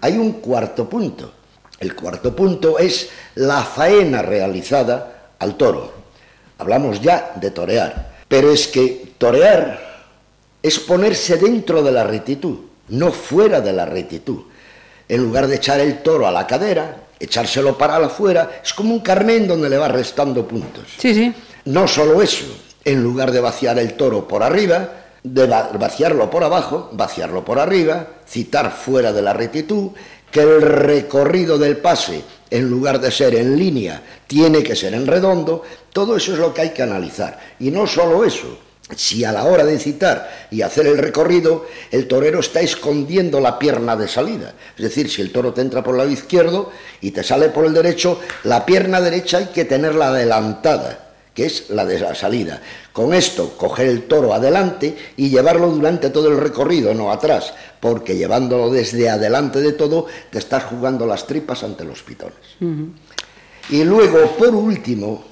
Hay 0.00 0.16
un 0.16 0.40
cuarto 0.40 0.88
punto. 0.88 1.30
El 1.78 1.94
cuarto 1.94 2.34
punto 2.34 2.78
es 2.78 3.10
la 3.34 3.62
faena 3.62 4.22
realizada 4.22 5.34
al 5.40 5.56
toro. 5.56 5.92
Hablamos 6.56 7.02
ya 7.02 7.32
de 7.38 7.50
torear, 7.50 8.14
pero 8.26 8.50
es 8.50 8.66
que 8.66 9.12
torear 9.18 10.08
es 10.62 10.78
ponerse 10.78 11.36
dentro 11.36 11.82
de 11.82 11.92
la 11.92 12.04
rectitud, 12.04 12.60
no 12.88 13.12
fuera 13.12 13.60
de 13.60 13.74
la 13.74 13.84
rectitud. 13.84 14.44
En 15.06 15.22
lugar 15.22 15.48
de 15.48 15.56
echar 15.56 15.80
el 15.80 16.02
toro 16.02 16.26
a 16.26 16.30
la 16.32 16.46
cadera, 16.46 16.96
echárselo 17.22 17.78
para 17.78 17.96
afuera, 17.96 18.60
es 18.62 18.74
como 18.74 18.94
un 18.94 19.00
carmen 19.00 19.46
donde 19.46 19.70
le 19.70 19.78
va 19.78 19.88
restando 19.88 20.46
puntos. 20.46 20.84
Sí, 20.98 21.14
sí. 21.14 21.32
No 21.66 21.86
solo 21.86 22.20
eso, 22.20 22.46
en 22.84 23.02
lugar 23.02 23.30
de 23.30 23.40
vaciar 23.40 23.78
el 23.78 23.94
toro 23.94 24.26
por 24.26 24.42
arriba, 24.42 24.88
de 25.22 25.46
vaciarlo 25.46 26.28
por 26.28 26.42
abajo, 26.42 26.90
vaciarlo 26.92 27.44
por 27.44 27.58
arriba, 27.58 28.06
citar 28.26 28.72
fuera 28.72 29.12
de 29.12 29.22
la 29.22 29.32
rectitud, 29.32 29.90
que 30.30 30.40
el 30.40 30.62
recorrido 30.62 31.58
del 31.58 31.76
pase, 31.76 32.22
en 32.50 32.68
lugar 32.68 33.00
de 33.00 33.10
ser 33.10 33.34
en 33.34 33.56
línea, 33.56 34.02
tiene 34.26 34.62
que 34.62 34.74
ser 34.74 34.94
en 34.94 35.06
redondo, 35.06 35.62
todo 35.92 36.16
eso 36.16 36.32
es 36.32 36.38
lo 36.38 36.52
que 36.52 36.62
hay 36.62 36.70
que 36.70 36.82
analizar. 36.82 37.38
Y 37.60 37.70
no 37.70 37.86
solo 37.86 38.24
eso, 38.24 38.58
si 38.96 39.24
a 39.24 39.32
la 39.32 39.44
hora 39.44 39.64
de 39.64 39.78
citar 39.78 40.48
y 40.50 40.62
hacer 40.62 40.86
el 40.86 40.98
recorrido, 40.98 41.66
el 41.90 42.06
torero 42.08 42.40
está 42.40 42.60
escondiendo 42.60 43.40
la 43.40 43.58
pierna 43.58 43.96
de 43.96 44.08
salida. 44.08 44.54
Es 44.76 44.82
decir, 44.82 45.10
si 45.10 45.22
el 45.22 45.32
toro 45.32 45.52
te 45.52 45.60
entra 45.60 45.82
por 45.82 45.94
el 45.94 45.98
lado 45.98 46.10
izquierdo 46.10 46.70
y 47.00 47.10
te 47.10 47.22
sale 47.22 47.48
por 47.48 47.66
el 47.66 47.74
derecho, 47.74 48.20
la 48.44 48.66
pierna 48.66 49.00
derecha 49.00 49.38
hay 49.38 49.46
que 49.46 49.64
tenerla 49.64 50.08
adelantada 50.08 51.08
que 51.34 51.46
es 51.46 51.70
la 51.70 51.84
de 51.84 51.98
la 51.98 52.14
salida. 52.14 52.60
Con 52.92 53.14
esto, 53.14 53.56
coger 53.56 53.86
el 53.86 54.02
toro 54.02 54.34
adelante 54.34 54.94
y 55.16 55.30
llevarlo 55.30 55.70
durante 55.70 56.10
todo 56.10 56.28
el 56.28 56.36
recorrido, 56.36 56.92
no 56.92 57.10
atrás, 57.10 57.54
porque 57.80 58.16
llevándolo 58.16 58.70
desde 58.70 59.08
adelante 59.08 59.60
de 59.60 59.72
todo, 59.72 60.06
te 60.30 60.38
estás 60.38 60.64
jugando 60.64 61.06
las 61.06 61.26
tripas 61.26 61.64
ante 61.64 61.84
los 61.84 62.02
pitones. 62.02 62.36
Y 63.70 63.84
luego, 63.84 64.36
por 64.36 64.54
último, 64.54 65.24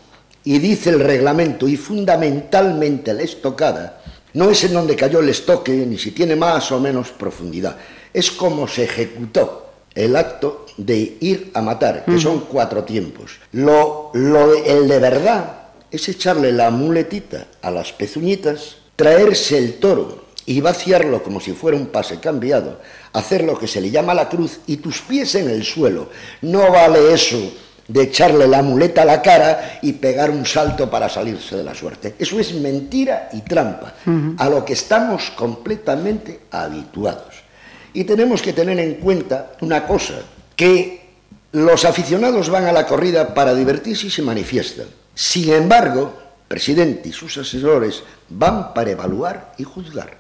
y 0.45 0.59
dice 0.59 0.91
el 0.91 1.01
reglamento, 1.01 1.69
y 1.69 1.77
fundamentalmente 1.77 3.13
la 3.13 3.23
estocada, 3.23 4.01
no 4.33 4.51
es 4.51 4.65
en 4.65 4.75
donde 4.75 4.97
cayó 4.97 5.21
el 5.21 5.29
estoque, 5.29 5.73
ni 5.73 5.99
si 5.99 6.13
tiene 6.13 6.37
más 6.37 6.71
o 6.73 6.81
menos 6.81 7.11
profundidad, 7.11 7.77
es 8.13 8.31
como 8.31 8.69
se 8.69 8.85
ejecutó 8.85 9.67
el 9.95 10.17
acto 10.17 10.67
de 10.77 11.17
ir 11.21 11.51
a 11.55 11.63
matar, 11.63 12.05
que 12.05 12.19
son 12.19 12.41
cuatro 12.41 12.85
tiempos. 12.85 13.39
Lo, 13.53 14.11
lo, 14.15 14.55
el 14.55 14.89
de 14.89 14.99
verdad 14.99 15.61
es 15.91 16.09
echarle 16.09 16.53
la 16.53 16.71
muletita 16.71 17.49
a 17.61 17.71
las 17.71 17.93
pezuñitas, 17.93 18.77
traerse 18.95 19.59
el 19.59 19.75
toro 19.75 20.27
y 20.47 20.61
vaciarlo 20.61 21.23
como 21.23 21.41
si 21.41 21.53
fuera 21.53 21.77
un 21.77 21.87
pase 21.87 22.21
cambiado, 22.21 22.81
hacer 23.13 23.45
lo 23.45 23.59
que 23.59 23.67
se 23.67 23.81
le 23.81 23.91
llama 23.91 24.15
la 24.15 24.29
cruz 24.29 24.61
y 24.67 24.77
tus 24.77 25.01
pies 25.03 25.35
en 25.35 25.51
el 25.51 25.65
suelo. 25.65 26.09
No 26.43 26.71
vale 26.71 27.13
eso 27.13 27.53
de 27.91 28.03
echarle 28.03 28.47
la 28.47 28.63
muleta 28.63 29.03
a 29.03 29.05
la 29.05 29.21
cara 29.21 29.81
y 29.83 29.95
pegar 29.95 30.31
un 30.31 30.47
salto 30.47 30.89
para 30.89 31.09
salirse 31.09 31.57
de 31.57 31.65
la 31.65 31.75
suerte. 31.75 32.15
Eso 32.19 32.39
es 32.39 32.55
mentira 32.55 33.29
y 33.33 33.41
trampa, 33.41 33.95
a 34.39 34.49
lo 34.49 34.65
que 34.65 34.75
estamos 34.75 35.31
completamente 35.31 36.43
habituados. 36.53 37.35
Y 37.93 38.05
tenemos 38.05 38.43
que 38.43 38.53
tener 38.53 38.79
en 38.79 38.95
cuenta 38.95 39.53
una 39.61 39.87
cosa, 39.89 40.15
que 40.55 41.01
los 41.51 41.85
aficionados 41.85 42.49
van 42.49 42.67
a 42.67 42.73
la 42.73 42.87
corrida 42.87 43.35
para 43.35 43.55
divertirse 43.55 44.07
y 44.07 44.11
se 44.11 44.23
manifiestan. 44.23 44.87
Sin 45.13 45.53
embargo, 45.53 46.17
presidente 46.47 47.09
y 47.09 47.13
sus 47.13 47.37
asesores 47.39 48.05
van 48.29 48.73
para 48.73 48.93
evaluar 48.93 49.55
y 49.59 49.65
juzgar. 49.65 50.17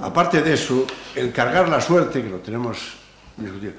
Aparte 0.00 0.40
de 0.40 0.54
eso, 0.54 0.86
el 1.14 1.30
cargar 1.30 1.68
la 1.68 1.80
suerte, 1.82 2.22
que 2.22 2.30
lo 2.30 2.38
tenemos 2.38 2.78
discutido, 3.36 3.72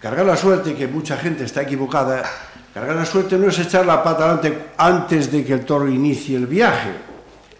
cargar 0.00 0.26
la 0.26 0.36
suerte, 0.36 0.74
que 0.74 0.86
mucha 0.86 1.16
gente 1.16 1.44
está 1.44 1.62
equivocada, 1.62 2.24
cargar 2.72 2.96
la 2.96 3.04
suerte 3.04 3.36
no 3.38 3.48
es 3.48 3.58
echar 3.58 3.86
la 3.86 4.02
pata 4.02 4.24
adelante 4.24 4.58
antes 4.76 5.30
de 5.30 5.44
que 5.44 5.54
el 5.54 5.64
toro 5.64 5.88
inicie 5.88 6.36
el 6.36 6.46
viaje. 6.46 6.90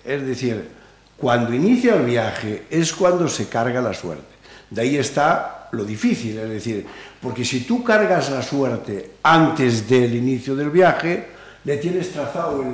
Es 0.05 0.27
decir, 0.27 0.69
cuando 1.17 1.53
inicia 1.53 1.97
el 1.97 2.07
viaje 2.07 2.65
es 2.71 2.93
cuando 2.93 3.29
se 3.29 3.49
carga 3.49 3.81
la 3.81 3.93
suerte. 3.93 4.39
De 4.71 4.83
ahí 4.83 4.97
está 4.97 5.69
lo 5.73 5.85
difícil, 5.85 6.39
es 6.39 6.49
decir, 6.49 6.87
porque 7.21 7.45
si 7.45 7.61
tú 7.61 7.83
cargas 7.83 8.31
la 8.31 8.43
suerte 8.43 9.13
antes 9.23 9.89
del 9.89 10.15
inicio 10.15 10.55
del 10.55 10.71
viaje, 10.71 11.27
le 11.65 11.77
tienes 11.79 12.11
trazado 12.13 12.65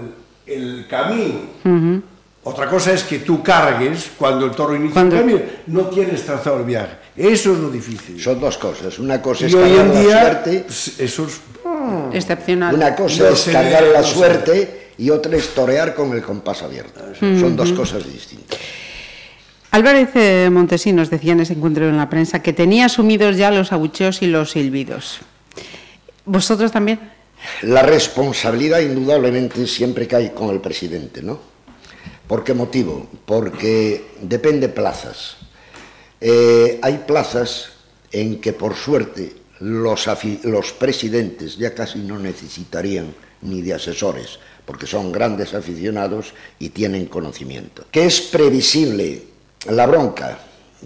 el, 0.46 0.87
camino. 0.88 2.03
Otra 2.44 2.68
cosa 2.68 2.92
es 2.92 3.03
que 3.05 3.20
tú 3.20 3.42
cargues 3.42 4.11
cuando 4.18 4.44
el 4.44 4.53
toro 4.53 4.77
inicia 4.77 5.00
el 5.00 5.11
camino, 5.11 5.40
no 5.68 5.87
tienes 5.87 6.24
trazado 6.24 6.59
el 6.59 6.64
viaje. 6.64 7.04
Eso 7.16 7.53
es 7.53 7.59
lo 7.59 7.70
difícil. 7.70 8.20
Son 8.20 8.40
dos 8.40 8.59
cosas. 8.59 8.98
Una 8.98 9.22
cosa 9.22 9.46
es 9.46 9.55
cargar 9.55 9.87
la 9.87 10.03
suerte. 10.03 10.66
Eso 10.98 11.27
es 11.27 11.40
mm, 11.64 12.14
excepcional. 12.14 12.74
Una 12.74 12.94
cosa 12.94 13.31
es 13.31 13.44
cargar 13.44 13.85
la 13.85 14.03
suerte 14.03 14.90
y 14.98 15.11
otra 15.11 15.37
es 15.37 15.55
torear 15.55 15.94
con 15.94 16.12
el 16.12 16.22
compás 16.22 16.62
abierto. 16.62 17.00
Son 17.18 17.57
dos 17.57 17.72
cosas 17.72 18.05
distintas. 18.05 18.59
Álvarez 19.70 20.50
Montesinos 20.53 21.11
decía 21.11 21.33
en 21.33 21.40
ese 21.40 21.55
encuentro 21.55 21.88
en 21.88 21.96
la 21.96 22.09
prensa 22.09 22.42
que 22.42 22.53
tenía 22.53 22.87
asumidos 22.87 23.37
ya 23.37 23.50
los 23.50 23.72
abucheos 23.72 24.22
y 24.22 24.27
los 24.29 24.53
silbidos. 24.53 25.18
¿Vosotros 26.24 26.70
también? 26.70 27.00
La 27.62 27.83
responsabilidad 27.83 28.81
indudablemente 28.81 29.66
siempre 29.66 30.07
cae 30.07 30.33
con 30.33 30.50
el 30.50 30.61
presidente, 30.61 31.22
¿no? 31.22 31.38
¿Por 32.27 32.44
qué 32.44 32.55
motivo? 32.55 33.09
Porque 33.27 34.12
depende 34.23 34.69
plazas. 34.69 35.37
Eh, 36.27 36.79
hay 36.81 37.04
plazas 37.06 37.68
en 38.10 38.40
que 38.40 38.54
por 38.54 38.75
suerte 38.75 39.31
los, 39.60 40.08
los 40.44 40.72
presidentes 40.72 41.58
ya 41.58 41.75
casi 41.75 41.98
no 41.98 42.18
necesitarían 42.18 43.12
ni 43.42 43.60
de 43.60 43.75
asesores, 43.75 44.38
porque 44.64 44.87
son 44.87 45.12
grandes 45.12 45.52
aficionados 45.52 46.33
y 46.58 46.70
tienen 46.70 47.04
conocimiento. 47.06 47.85
¿Qué 47.90 48.06
es 48.06 48.22
previsible? 48.22 49.22
La 49.68 49.87
bronca, 49.87 50.38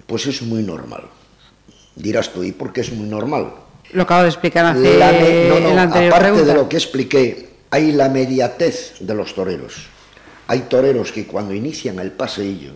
pues 0.06 0.26
es 0.26 0.42
muy 0.42 0.64
normal. 0.64 1.04
Dirás 1.94 2.32
tú, 2.32 2.42
¿y 2.42 2.50
por 2.50 2.72
qué 2.72 2.80
es 2.80 2.92
muy 2.92 3.08
normal? 3.08 3.52
Lo 3.92 4.02
acabo 4.02 4.22
de 4.22 4.30
explicar 4.30 4.66
hace 4.66 4.98
la 4.98 5.12
no, 5.12 5.82
Aparte 5.82 6.44
de 6.44 6.54
lo 6.54 6.68
que 6.68 6.78
expliqué, 6.78 7.48
hay 7.70 7.92
la 7.92 8.08
mediatez 8.08 8.96
de 8.98 9.14
los 9.14 9.34
toreros. 9.36 9.86
Hay 10.48 10.62
toreros 10.62 11.12
que 11.12 11.28
cuando 11.28 11.54
inician 11.54 12.00
el 12.00 12.10
paseillo 12.10 12.72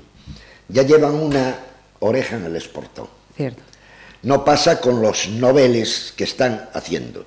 ya 0.68 0.84
llevan 0.84 1.14
una 1.14 1.56
oreja 2.02 2.36
en 2.36 2.44
el 2.44 2.56
esportón. 2.56 3.08
Cierto. 3.36 3.62
No 4.22 4.44
pasa 4.44 4.80
con 4.80 5.00
los 5.00 5.28
noveles 5.28 6.12
que 6.16 6.24
están 6.24 6.68
haciendo. 6.74 7.26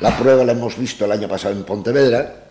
La 0.00 0.16
prueba 0.16 0.44
la 0.44 0.52
hemos 0.52 0.76
visto 0.76 1.04
el 1.04 1.12
año 1.12 1.28
pasado 1.28 1.54
en 1.54 1.64
Pontevedra, 1.64 2.48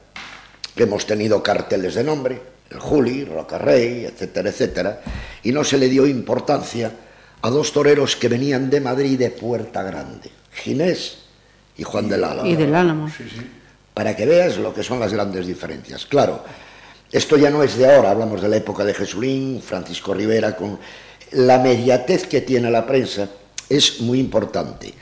que 0.75 0.83
hemos 0.83 1.05
tenido 1.05 1.41
carteles 1.43 1.95
de 1.95 2.03
nombre, 2.03 2.41
el 2.69 2.79
Juli, 2.79 3.23
Rocarrey, 3.23 4.05
etcétera, 4.05 4.49
etcétera, 4.49 5.01
y 5.43 5.51
no 5.51 5.63
se 5.63 5.77
le 5.77 5.89
dio 5.89 6.05
importancia 6.05 6.91
a 7.41 7.49
dos 7.49 7.71
toreros 7.71 8.15
que 8.15 8.27
venían 8.27 8.69
de 8.69 8.81
Madrid 8.81 9.17
de 9.17 9.31
Puerta 9.31 9.83
Grande, 9.83 10.29
Ginés 10.51 11.19
y 11.77 11.83
Juan 11.83 12.09
del 12.09 12.23
Álamo. 12.23 12.49
Y 12.49 12.55
del 12.55 12.75
Álamo. 12.75 13.07
Sí, 13.09 13.23
sí. 13.29 13.49
Para 13.93 14.15
que 14.15 14.25
veas 14.25 14.57
lo 14.57 14.73
que 14.73 14.83
son 14.83 14.99
las 14.99 15.13
grandes 15.13 15.47
diferencias. 15.47 16.05
Claro, 16.05 16.43
esto 17.11 17.37
ya 17.37 17.49
no 17.49 17.63
es 17.63 17.77
de 17.77 17.91
ahora, 17.91 18.11
hablamos 18.11 18.41
de 18.41 18.49
la 18.49 18.57
época 18.57 18.83
de 18.83 18.93
Jesulín, 18.93 19.61
Francisco 19.61 20.13
Rivera, 20.13 20.55
con 20.55 20.77
la 21.31 21.59
mediatez 21.59 22.27
que 22.27 22.41
tiene 22.41 22.71
la 22.71 22.85
prensa 22.85 23.29
es 23.69 24.01
muy 24.01 24.19
importante. 24.19 24.93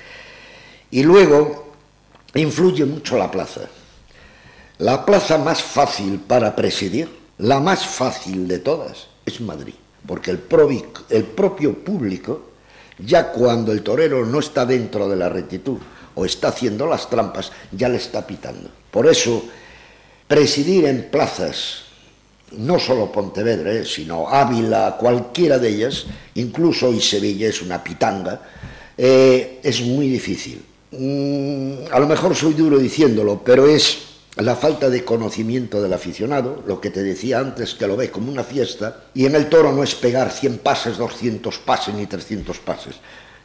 Y 0.91 1.03
luego 1.03 1.73
influye 2.33 2.85
mucho 2.85 3.17
la 3.17 3.31
plaza. 3.31 3.61
La 4.77 5.05
plaza 5.05 5.37
más 5.37 5.63
fácil 5.63 6.19
para 6.19 6.55
presidir, 6.55 7.09
la 7.37 7.59
más 7.59 7.85
fácil 7.85 8.47
de 8.47 8.59
todas, 8.59 9.07
es 9.25 9.39
Madrid, 9.39 9.75
porque 10.05 10.31
el, 10.31 10.41
el 11.09 11.23
propio 11.23 11.83
público, 11.83 12.49
ya 12.99 13.31
cuando 13.31 13.71
el 13.71 13.83
torero 13.83 14.25
no 14.25 14.39
está 14.39 14.65
dentro 14.65 15.07
de 15.07 15.15
la 15.15 15.29
rectitud 15.29 15.77
o 16.13 16.25
está 16.25 16.49
haciendo 16.49 16.87
las 16.87 17.09
trampas, 17.09 17.51
ya 17.71 17.87
le 17.87 17.97
está 17.97 18.27
pitando. 18.27 18.69
Por 18.91 19.07
eso, 19.07 19.43
presidir 20.27 20.85
en 20.85 21.09
plazas 21.09 21.84
no 22.51 22.79
solo 22.79 23.11
Pontevedra, 23.11 23.73
eh, 23.73 23.85
sino 23.85 24.29
Ávila, 24.29 24.97
cualquiera 24.99 25.59
de 25.59 25.69
ellas, 25.69 26.05
incluso 26.35 26.89
hoy 26.89 27.01
Sevilla 27.01 27.49
es 27.49 27.61
una 27.61 27.83
pitanga, 27.83 28.41
eh, 28.97 29.59
es 29.63 29.81
muy 29.81 30.07
difícil. 30.07 30.63
Mm, 30.91 31.91
a 31.91 31.99
lo 31.99 32.07
mejor 32.07 32.35
soy 32.35 32.53
duro 32.53 32.77
diciéndolo, 32.77 33.41
pero 33.43 33.67
es 33.67 33.99
la 34.37 34.55
falta 34.55 34.89
de 34.89 35.03
conocimiento 35.03 35.81
del 35.81 35.93
aficionado, 35.93 36.63
lo 36.67 36.79
que 36.79 36.89
te 36.89 37.03
decía 37.03 37.39
antes, 37.39 37.73
que 37.73 37.87
lo 37.87 37.95
ve 37.95 38.11
como 38.11 38.31
una 38.31 38.43
fiesta, 38.43 39.05
y 39.13 39.25
en 39.25 39.35
el 39.35 39.47
toro 39.47 39.71
no 39.71 39.83
es 39.83 39.95
pegar 39.95 40.31
100 40.31 40.59
pases, 40.59 40.97
200 40.97 41.57
pases 41.59 41.95
ni 41.95 42.05
300 42.05 42.57
pases, 42.59 42.95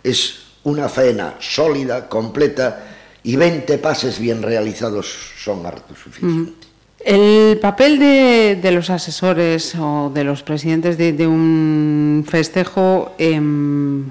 es 0.02 0.34
una 0.64 0.88
faena 0.88 1.36
sólida, 1.40 2.08
completa, 2.08 2.86
y 3.22 3.36
20 3.36 3.78
pases 3.78 4.18
bien 4.18 4.42
realizados 4.42 5.06
son 5.42 5.64
harto 5.66 5.94
suficientes. 5.94 6.69
El 7.04 7.58
papel 7.58 7.98
de, 7.98 8.70
los 8.72 8.90
asesores 8.90 9.74
o 9.74 10.10
de 10.12 10.22
los 10.22 10.42
presidentes 10.42 10.98
de, 10.98 11.26
un 11.26 12.26
festejo, 12.28 13.12
em, 13.16 14.04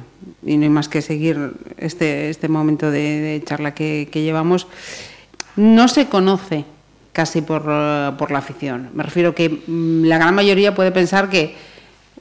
y 0.44 0.58
no 0.58 0.64
hay 0.64 0.70
más 0.70 0.90
que 0.90 1.02
seguir 1.02 1.52
este, 1.78 2.30
este 2.30 2.48
momento 2.48 2.90
de, 2.90 3.42
charla 3.46 3.76
que, 3.76 4.10
llevamos, 4.12 4.68
no 5.56 5.88
se 5.88 6.08
conoce 6.08 6.66
casi 7.14 7.42
por, 7.42 7.64
por, 8.18 8.32
la 8.32 8.40
afición. 8.40 8.90
Me 8.94 9.04
refiero 9.04 9.36
que 9.36 9.50
mm, 9.50 10.06
la 10.06 10.18
gran 10.18 10.34
mayoría 10.34 10.74
puede 10.74 10.92
pensar 10.92 11.30
que 11.30 11.56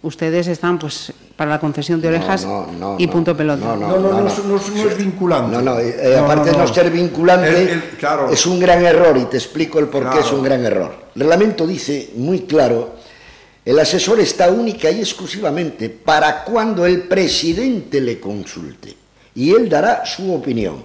ustedes 0.03 0.47
están 0.47 0.79
pues 0.79 1.13
para 1.37 1.51
la 1.51 1.61
concesión 1.61 2.01
de 2.01 2.09
orejas 2.09 2.47
y 2.99 3.07
punto 3.07 3.37
pelota. 3.37 3.65
No, 3.65 3.77
no, 3.77 3.99
no, 3.99 4.23
no, 4.23 4.29
es 4.29 4.99
vinculante. 4.99 5.57
No, 5.57 5.63
no, 5.63 5.79
eh, 5.79 6.17
aparte 6.17 6.51
de 6.51 6.57
no 6.57 6.67
ser 6.67 6.91
vinculante, 6.91 7.83
es 8.31 8.47
un 8.47 8.59
gran 8.59 8.85
error 8.85 9.17
y 9.17 9.25
te 9.25 9.37
explico 9.37 9.79
el 9.79 9.87
por 9.87 10.11
qué 10.11 10.21
es 10.21 10.33
un 10.33 10.43
gran 10.43 10.65
error. 10.65 11.09
El 11.15 11.23
reglamento 11.23 11.67
dice 11.67 12.11
muy 12.17 12.41
claro, 12.41 12.97
el 13.65 13.79
asesor 13.79 14.21
está 14.21 14.51
única 14.51 14.91
y 14.91 15.01
exclusivamente 15.01 15.91
para 15.91 16.45
cuando 16.45 16.87
el 16.87 17.03
presidente 17.03 18.01
le 18.01 18.19
consulte 18.19 18.97
y 19.35 19.53
él 19.53 19.69
dará 19.69 20.05
su 20.07 20.33
opinión. 20.35 20.85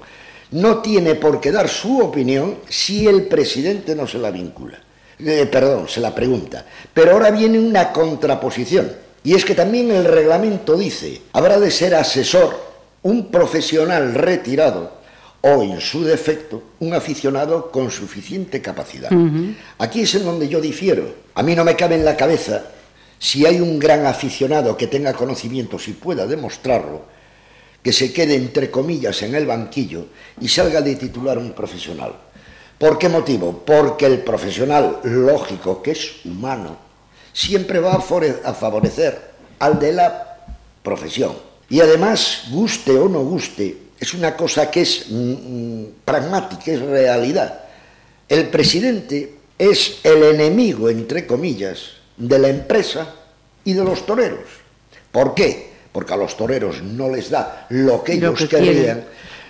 No 0.51 0.79
tiene 0.79 1.15
por 1.15 1.41
qué 1.41 1.51
dar 1.51 1.67
su 1.67 1.99
opinión 1.99 2.57
si 2.69 3.07
el 3.07 3.23
presidente 3.25 3.95
no 3.95 4.05
se 4.05 4.19
la 4.19 4.29
vincula. 4.29 4.79
Eh, 5.17 5.47
perdón, 5.51 5.87
se 5.87 5.99
la 5.99 6.13
pregunta. 6.13 6.65
Pero 6.93 7.13
ahora 7.13 7.31
viene 7.31 7.57
una 7.57 7.91
contraposición. 7.91 9.02
Y 9.23 9.33
es 9.35 9.45
que 9.45 9.55
también 9.55 9.89
el 9.91 10.05
reglamento 10.05 10.75
dice, 10.75 11.21
habrá 11.31 11.59
de 11.59 11.71
ser 11.71 11.95
asesor 11.95 12.59
un 13.03 13.31
profesional 13.31 14.13
retirado 14.13 14.91
o, 15.41 15.63
en 15.63 15.79
su 15.79 16.03
defecto, 16.03 16.63
un 16.79 16.93
aficionado 16.93 17.71
con 17.71 17.91
suficiente 17.91 18.61
capacidad. 18.61 19.11
Aquí 19.77 20.01
es 20.01 20.15
en 20.15 20.25
donde 20.25 20.47
yo 20.47 20.61
difiero. 20.61 21.15
A 21.35 21.43
mí 21.43 21.55
no 21.55 21.63
me 21.63 21.75
cabe 21.75 21.95
en 21.95 22.05
la 22.05 22.17
cabeza 22.17 22.63
si 23.19 23.45
hay 23.45 23.61
un 23.61 23.79
gran 23.79 24.05
aficionado 24.05 24.75
que 24.75 24.87
tenga 24.87 25.13
conocimientos 25.13 25.87
y 25.87 25.93
pueda 25.93 26.27
demostrarlo, 26.27 27.03
que 27.81 27.93
se 27.93 28.11
quede 28.11 28.35
entre 28.35 28.69
comillas 28.69 29.21
en 29.23 29.35
el 29.35 29.45
banquillo 29.45 30.07
y 30.39 30.47
salga 30.49 30.81
de 30.81 30.95
titular 30.95 31.37
un 31.37 31.53
profesional. 31.53 32.13
¿Por 32.77 32.97
qué 32.97 33.07
motivo? 33.07 33.63
Porque 33.65 34.05
el 34.05 34.19
profesional, 34.19 34.99
lógico, 35.03 35.81
que 35.81 35.91
es 35.91 36.25
humano, 36.25 36.77
siempre 37.33 37.79
va 37.79 37.95
a 37.95 38.53
favorecer 38.53 39.33
al 39.59 39.79
de 39.79 39.91
la 39.91 40.37
profesión. 40.83 41.35
Y 41.69 41.81
además, 41.81 42.43
guste 42.51 42.91
o 42.91 43.09
no 43.09 43.23
guste, 43.23 43.77
es 43.99 44.13
una 44.13 44.35
cosa 44.35 44.69
que 44.69 44.81
es 44.81 45.05
mm, 45.09 45.31
mm, 45.31 45.85
pragmática, 46.05 46.71
es 46.71 46.81
realidad. 46.81 47.61
El 48.29 48.49
presidente 48.49 49.35
es 49.57 49.99
el 50.03 50.23
enemigo, 50.23 50.89
entre 50.89 51.25
comillas, 51.25 51.93
de 52.17 52.39
la 52.39 52.49
empresa 52.49 53.15
y 53.63 53.73
de 53.73 53.83
los 53.83 54.05
toreros. 54.05 54.49
¿Por 55.11 55.33
qué? 55.33 55.71
Porque 55.91 56.13
a 56.13 56.17
los 56.17 56.35
toreros 56.35 56.81
no 56.81 57.09
les 57.09 57.29
da 57.29 57.67
lo 57.69 58.03
que 58.03 58.13
ellos 58.13 58.45
querían. 58.49 59.05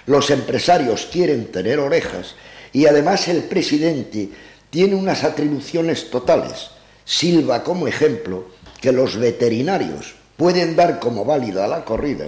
Los 0.05 0.29
empresarios 0.29 1.07
quieren 1.11 1.51
tener 1.51 1.79
orejas 1.79 2.35
y 2.73 2.85
además 2.85 3.27
el 3.29 3.43
presidente 3.43 4.29
tiene 4.69 4.95
unas 4.95 5.23
atribuciones 5.23 6.09
totales 6.09 6.69
Silva 7.05 7.63
como 7.63 7.87
ejemplo 7.87 8.45
que 8.81 8.91
los 8.91 9.17
veterinarios 9.17 10.15
pueden 10.37 10.75
dar 10.75 10.99
como 10.99 11.25
válida 11.25 11.67
la 11.67 11.83
corrida 11.85 12.25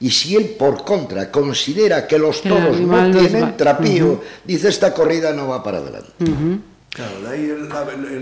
y 0.00 0.10
si 0.10 0.36
él 0.36 0.56
por 0.58 0.84
contra 0.84 1.30
considera 1.30 2.06
que 2.06 2.18
los 2.18 2.42
toros 2.42 2.78
no 2.80 3.10
tienen 3.10 3.56
trapío, 3.56 4.20
dice 4.44 4.68
esta 4.68 4.92
corrida 4.92 5.32
no 5.32 5.48
va 5.48 5.62
para 5.62 5.78
adelante. 5.78 6.10
Claro, 6.90 7.20
de 7.22 7.28
ahí 7.28 7.46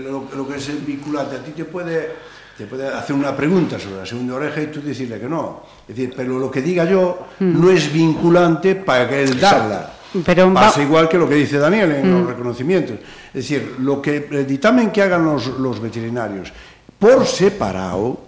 lo, 0.03 0.47
que 0.47 0.55
es 0.55 0.85
vinculante 0.85 1.35
a 1.35 1.39
ti 1.39 1.51
te 1.51 1.65
puede, 1.65 2.09
te 2.57 2.65
puede 2.65 2.87
hacer 2.87 3.15
una 3.15 3.35
pregunta 3.35 3.77
sobre 3.79 3.97
la 3.97 4.05
segunda 4.05 4.35
oreja 4.35 4.61
y 4.61 4.67
tú 4.67 4.81
decirle 4.81 5.19
que 5.19 5.27
no. 5.27 5.63
Es 5.87 5.95
decir, 5.95 6.13
pero 6.15 6.39
lo 6.39 6.49
que 6.49 6.61
diga 6.61 6.85
yo 6.85 7.27
no 7.39 7.69
es 7.69 7.91
vinculante 7.91 8.75
para 8.75 9.09
que 9.09 9.23
él 9.23 9.39
darla. 9.39 9.93
Pero 10.25 10.53
Pasa 10.53 10.83
igual 10.83 11.09
que 11.09 11.17
lo 11.17 11.27
que 11.27 11.35
dice 11.35 11.57
Daniel 11.57 11.91
en 11.91 12.11
los 12.11 12.27
reconocimientos. 12.27 12.97
Es 13.33 13.49
decir, 13.49 13.77
lo 13.79 14.01
que 14.01 14.27
el 14.29 14.45
dictamen 14.45 14.91
que 14.91 15.01
hagan 15.01 15.25
los, 15.25 15.81
veterinarios 15.81 16.51
por 16.99 17.25
separado, 17.25 18.19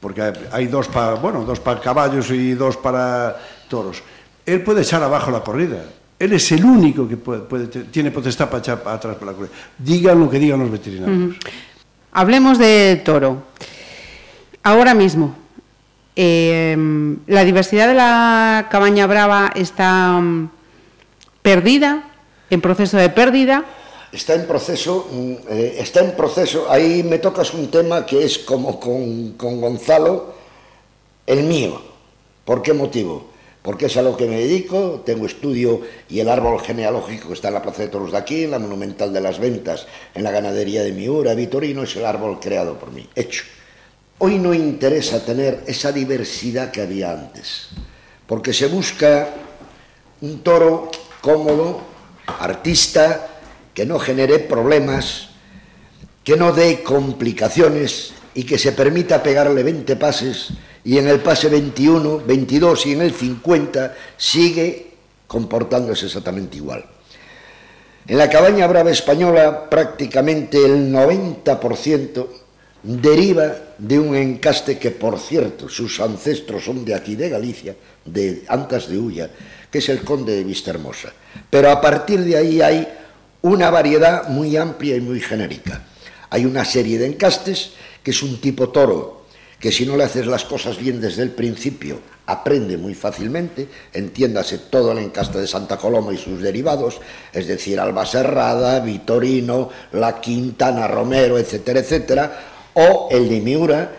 porque 0.00 0.32
hay 0.50 0.66
dos 0.66 0.88
para 0.88 1.14
bueno, 1.14 1.44
dos 1.44 1.60
para 1.60 1.80
caballos 1.80 2.30
y 2.30 2.54
dos 2.54 2.76
para 2.76 3.36
toros, 3.68 4.02
él 4.44 4.62
puede 4.62 4.82
echar 4.82 5.02
abajo 5.02 5.30
la 5.30 5.40
corrida. 5.40 5.84
Él 6.18 6.32
es 6.32 6.52
el 6.52 6.64
único 6.64 7.08
que 7.08 7.16
puede, 7.16 7.66
tiene 7.66 8.10
potestad 8.10 8.48
para 8.50 8.58
echar 8.58 8.82
atrás 8.84 9.16
por 9.16 9.26
la 9.26 9.32
corrida. 9.32 9.52
Digan 9.78 10.18
lo 10.18 10.28
que 10.28 10.38
digan 10.38 10.60
los 10.60 10.70
veterinarios. 10.70 11.36
Hablemos 12.12 12.58
de 12.58 13.00
toro. 13.04 13.44
Ahora 14.62 14.94
mismo, 14.94 15.34
eh, 16.16 16.76
la 17.28 17.44
diversidad 17.44 17.88
de 17.88 17.94
la 17.94 18.68
cabaña 18.70 19.06
brava 19.06 19.52
está 19.54 20.20
mm, 20.20 20.50
perdida, 21.42 22.10
en 22.50 22.60
proceso 22.60 22.96
de 22.96 23.10
pérdida 23.10 23.64
está 24.12 24.34
en 24.34 24.46
proceso, 24.46 25.08
mm, 25.10 25.32
eh, 25.48 25.76
está 25.78 26.00
en 26.00 26.12
proceso, 26.12 26.70
ahí 26.70 27.02
me 27.02 27.18
tocas 27.18 27.54
un 27.54 27.70
tema 27.70 28.04
que 28.04 28.24
es 28.24 28.38
como 28.38 28.80
con, 28.80 29.32
con, 29.32 29.60
Gonzalo, 29.60 30.34
el 31.26 31.44
mío. 31.44 31.80
¿Por 32.44 32.62
qué 32.62 32.72
motivo? 32.72 33.30
Porque 33.62 33.86
es 33.86 33.96
a 33.96 34.02
lo 34.02 34.16
que 34.16 34.26
me 34.26 34.40
dedico, 34.40 35.02
tengo 35.04 35.26
estudio 35.26 35.82
y 36.08 36.18
el 36.20 36.28
árbol 36.28 36.60
genealógico 36.60 37.32
está 37.32 37.48
en 37.48 37.54
la 37.54 37.62
Plaza 37.62 37.82
de 37.82 37.88
Toros 37.88 38.12
de 38.12 38.18
aquí, 38.18 38.44
en 38.44 38.50
la 38.52 38.58
Monumental 38.58 39.12
de 39.12 39.20
las 39.20 39.38
Ventas, 39.38 39.86
en 40.14 40.24
la 40.24 40.30
ganadería 40.30 40.82
de 40.82 40.92
Miura, 40.92 41.34
Vitorino, 41.34 41.82
es 41.82 41.94
el 41.96 42.06
árbol 42.06 42.40
creado 42.40 42.78
por 42.78 42.90
mí, 42.90 43.06
hecho. 43.14 43.44
Hoy 44.18 44.38
no 44.38 44.52
interesa 44.52 45.24
tener 45.24 45.62
esa 45.66 45.92
diversidad 45.92 46.70
que 46.70 46.82
había 46.82 47.12
antes, 47.12 47.68
porque 48.26 48.52
se 48.52 48.66
busca 48.66 49.28
un 50.22 50.42
toro 50.42 50.90
cómodo, 51.20 51.80
artista, 52.26 53.28
que 53.74 53.86
no 53.86 53.98
genere 53.98 54.38
problemas, 54.38 55.30
que 56.24 56.36
no 56.36 56.52
dé 56.52 56.82
complicaciones 56.82 58.12
y 58.34 58.44
que 58.44 58.58
se 58.58 58.72
permita 58.72 59.22
pegarle 59.22 59.62
20 59.62 59.96
pases 59.96 60.50
y 60.84 60.98
en 60.98 61.08
el 61.08 61.20
pase 61.20 61.48
21, 61.48 62.20
22 62.26 62.86
y 62.86 62.92
en 62.92 63.02
el 63.02 63.14
50 63.14 63.94
sigue 64.16 64.94
comportándose 65.26 66.06
exactamente 66.06 66.56
igual. 66.56 66.84
En 68.06 68.18
la 68.18 68.28
cabaña 68.28 68.66
brava 68.66 68.90
española 68.90 69.68
prácticamente 69.70 70.64
el 70.64 70.92
90% 70.92 72.26
deriva 72.82 73.54
de 73.78 73.98
un 73.98 74.16
encaste 74.16 74.78
que, 74.78 74.90
por 74.90 75.18
cierto, 75.18 75.68
sus 75.68 76.00
ancestros 76.00 76.64
son 76.64 76.84
de 76.84 76.94
aquí, 76.94 77.16
de 77.16 77.28
Galicia, 77.28 77.76
de 78.04 78.44
Antas 78.48 78.88
de 78.88 78.98
Ulla, 78.98 79.30
que 79.70 79.78
es 79.78 79.88
el 79.88 80.02
conde 80.02 80.34
de 80.34 80.44
Vista 80.44 80.70
Hermosa. 80.70 81.12
Pero 81.48 81.70
a 81.70 81.80
partir 81.80 82.20
de 82.20 82.36
ahí 82.36 82.60
hay 82.60 82.88
una 83.42 83.70
variedad 83.70 84.28
muy 84.28 84.56
amplia 84.56 84.96
y 84.96 85.00
muy 85.00 85.20
genérica. 85.20 85.84
Hay 86.30 86.44
una 86.44 86.64
serie 86.64 86.98
de 86.98 87.06
encastes 87.06 87.72
que 88.02 88.10
es 88.12 88.22
un 88.22 88.40
tipo 88.40 88.70
toro, 88.70 89.26
que 89.58 89.72
si 89.72 89.84
no 89.84 89.96
le 89.96 90.04
haces 90.04 90.26
las 90.26 90.44
cosas 90.44 90.78
bien 90.78 91.00
desde 91.00 91.22
el 91.22 91.30
principio, 91.30 92.00
aprende 92.26 92.76
muy 92.76 92.94
fácilmente, 92.94 93.68
entiéndase 93.92 94.58
todo 94.70 94.92
el 94.92 94.98
encaste 94.98 95.38
de 95.38 95.46
Santa 95.46 95.76
Coloma 95.76 96.12
y 96.12 96.16
sus 96.16 96.40
derivados, 96.40 97.00
es 97.32 97.46
decir, 97.46 97.78
Alba 97.78 98.06
Serrada, 98.06 98.80
Vitorino, 98.80 99.68
La 99.92 100.20
Quintana, 100.20 100.86
Romero, 100.86 101.38
etcétera, 101.38 101.80
etcétera, 101.80 102.49
o 102.74 103.08
el 103.10 103.28
de 103.28 103.40
Miura, 103.40 103.92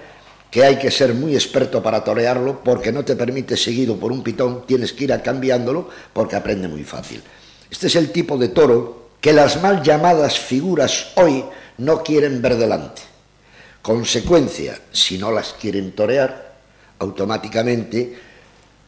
que 0.49 0.63
hay 0.63 0.77
que 0.77 0.91
ser 0.91 1.13
muy 1.13 1.33
experto 1.33 1.81
para 1.81 2.03
torearlo, 2.03 2.61
porque 2.63 2.91
no 2.91 3.05
te 3.05 3.15
permite 3.15 3.55
seguido 3.55 3.97
por 3.97 4.11
un 4.11 4.21
pitón, 4.21 4.65
tienes 4.67 4.91
que 4.93 5.05
ir 5.05 5.21
cambiándolo 5.23 5.89
porque 6.11 6.35
aprende 6.35 6.67
muy 6.67 6.83
fácil. 6.83 7.21
Este 7.69 7.87
es 7.87 7.95
el 7.95 8.11
tipo 8.11 8.37
de 8.37 8.49
toro 8.49 9.11
que 9.21 9.31
las 9.31 9.61
mal 9.61 9.81
llamadas 9.81 10.37
figuras 10.39 11.11
hoy 11.15 11.45
no 11.77 12.03
quieren 12.03 12.41
ver 12.41 12.57
delante. 12.57 13.01
Consecuencia, 13.81 14.77
si 14.91 15.17
no 15.17 15.31
las 15.31 15.53
quieren 15.53 15.93
torear, 15.93 16.53
automáticamente 16.99 18.15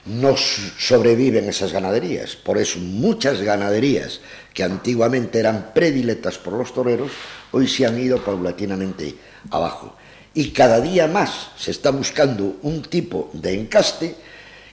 no 0.06 0.36
sobreviven 0.36 1.48
esas 1.48 1.72
ganaderías. 1.72 2.36
Por 2.36 2.58
eso 2.58 2.80
muchas 2.80 3.42
ganaderías 3.42 4.20
que 4.54 4.64
antiguamente 4.64 5.40
eran 5.40 5.72
predilectas 5.74 6.38
por 6.38 6.54
los 6.54 6.74
toreros, 6.74 7.12
hoy 7.52 7.68
se 7.68 7.86
han 7.86 8.00
ido 8.00 8.24
paulatinamente 8.24 9.16
abajo. 9.50 9.96
Y 10.34 10.52
cada 10.52 10.80
día 10.80 11.08
más 11.08 11.52
se 11.58 11.72
está 11.72 11.92
buscando 11.92 12.58
un 12.62 12.82
tipo 12.84 13.30
de 13.34 13.54
encaste 13.54 14.16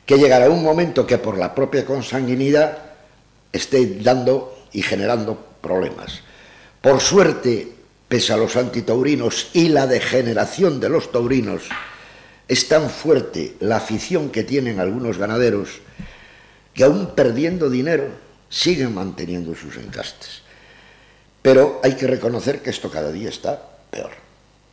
que 0.04 0.18
llegará 0.18 0.50
un 0.50 0.62
momento 0.62 1.06
que 1.06 1.18
por 1.18 1.38
la 1.38 1.54
propia 1.54 1.84
consanguinidad 1.84 2.78
esté 3.52 4.00
dando 4.00 4.66
y 4.72 4.82
generando 4.82 5.38
problemas. 5.60 6.20
Por 6.80 7.00
suerte, 7.00 7.72
pese 8.08 8.32
a 8.32 8.36
los 8.36 8.56
antitaurinos 8.56 9.50
y 9.52 9.68
la 9.68 9.86
degeneración 9.86 10.80
de 10.80 10.88
los 10.88 11.12
taurinos, 11.12 11.62
es 12.48 12.68
tan 12.68 12.90
fuerte 12.90 13.54
la 13.60 13.76
afición 13.76 14.30
que 14.30 14.42
tienen 14.42 14.80
algunos 14.80 15.18
ganaderos 15.18 15.80
que 16.74 16.84
aún 16.84 17.14
perdiendo 17.14 17.70
dinero 17.70 18.08
siguen 18.50 18.94
manteniendo 18.94 19.54
sus 19.54 19.76
encastes. 19.76 20.42
Pero 21.40 21.80
hay 21.82 21.94
que 21.94 22.06
reconocer 22.06 22.60
que 22.60 22.68
esto 22.68 22.90
cada 22.90 23.10
día 23.10 23.30
está 23.30 23.62
peor. 23.90 24.10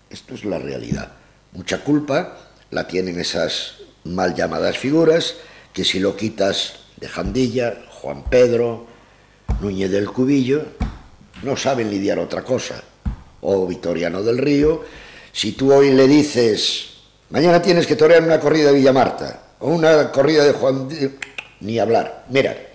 Esto 0.09 0.33
es 0.33 0.43
la 0.43 0.59
realidad. 0.59 1.13
Mucha 1.53 1.83
culpa 1.83 2.37
la 2.71 2.87
tienen 2.87 3.19
esas 3.19 3.75
mal 4.03 4.35
llamadas 4.35 4.77
figuras 4.77 5.35
que 5.71 5.85
si 5.85 5.99
lo 5.99 6.17
quitas 6.17 6.73
de 6.97 7.07
Jandilla, 7.07 7.77
Juan 7.89 8.23
Pedro, 8.25 8.87
Núñez 9.61 9.91
del 9.91 10.11
Cubillo, 10.11 10.65
no 11.43 11.55
saben 11.55 11.89
lidiar 11.89 12.19
otra 12.19 12.41
cosa. 12.41 12.83
O 13.41 13.67
Vitoriano 13.67 14.23
del 14.23 14.39
Río, 14.39 14.83
si 15.31 15.51
tú 15.51 15.71
hoy 15.71 15.91
le 15.91 16.07
dices, 16.07 16.89
mañana 17.29 17.61
tienes 17.61 17.85
que 17.85 17.95
torear 17.95 18.23
una 18.23 18.39
corrida 18.39 18.71
de 18.71 18.77
Villamarta 18.77 19.53
o 19.59 19.69
una 19.69 20.11
corrida 20.11 20.43
de 20.43 20.51
Juan... 20.53 20.89
Ni 21.59 21.79
hablar. 21.79 22.25
Mira, 22.29 22.66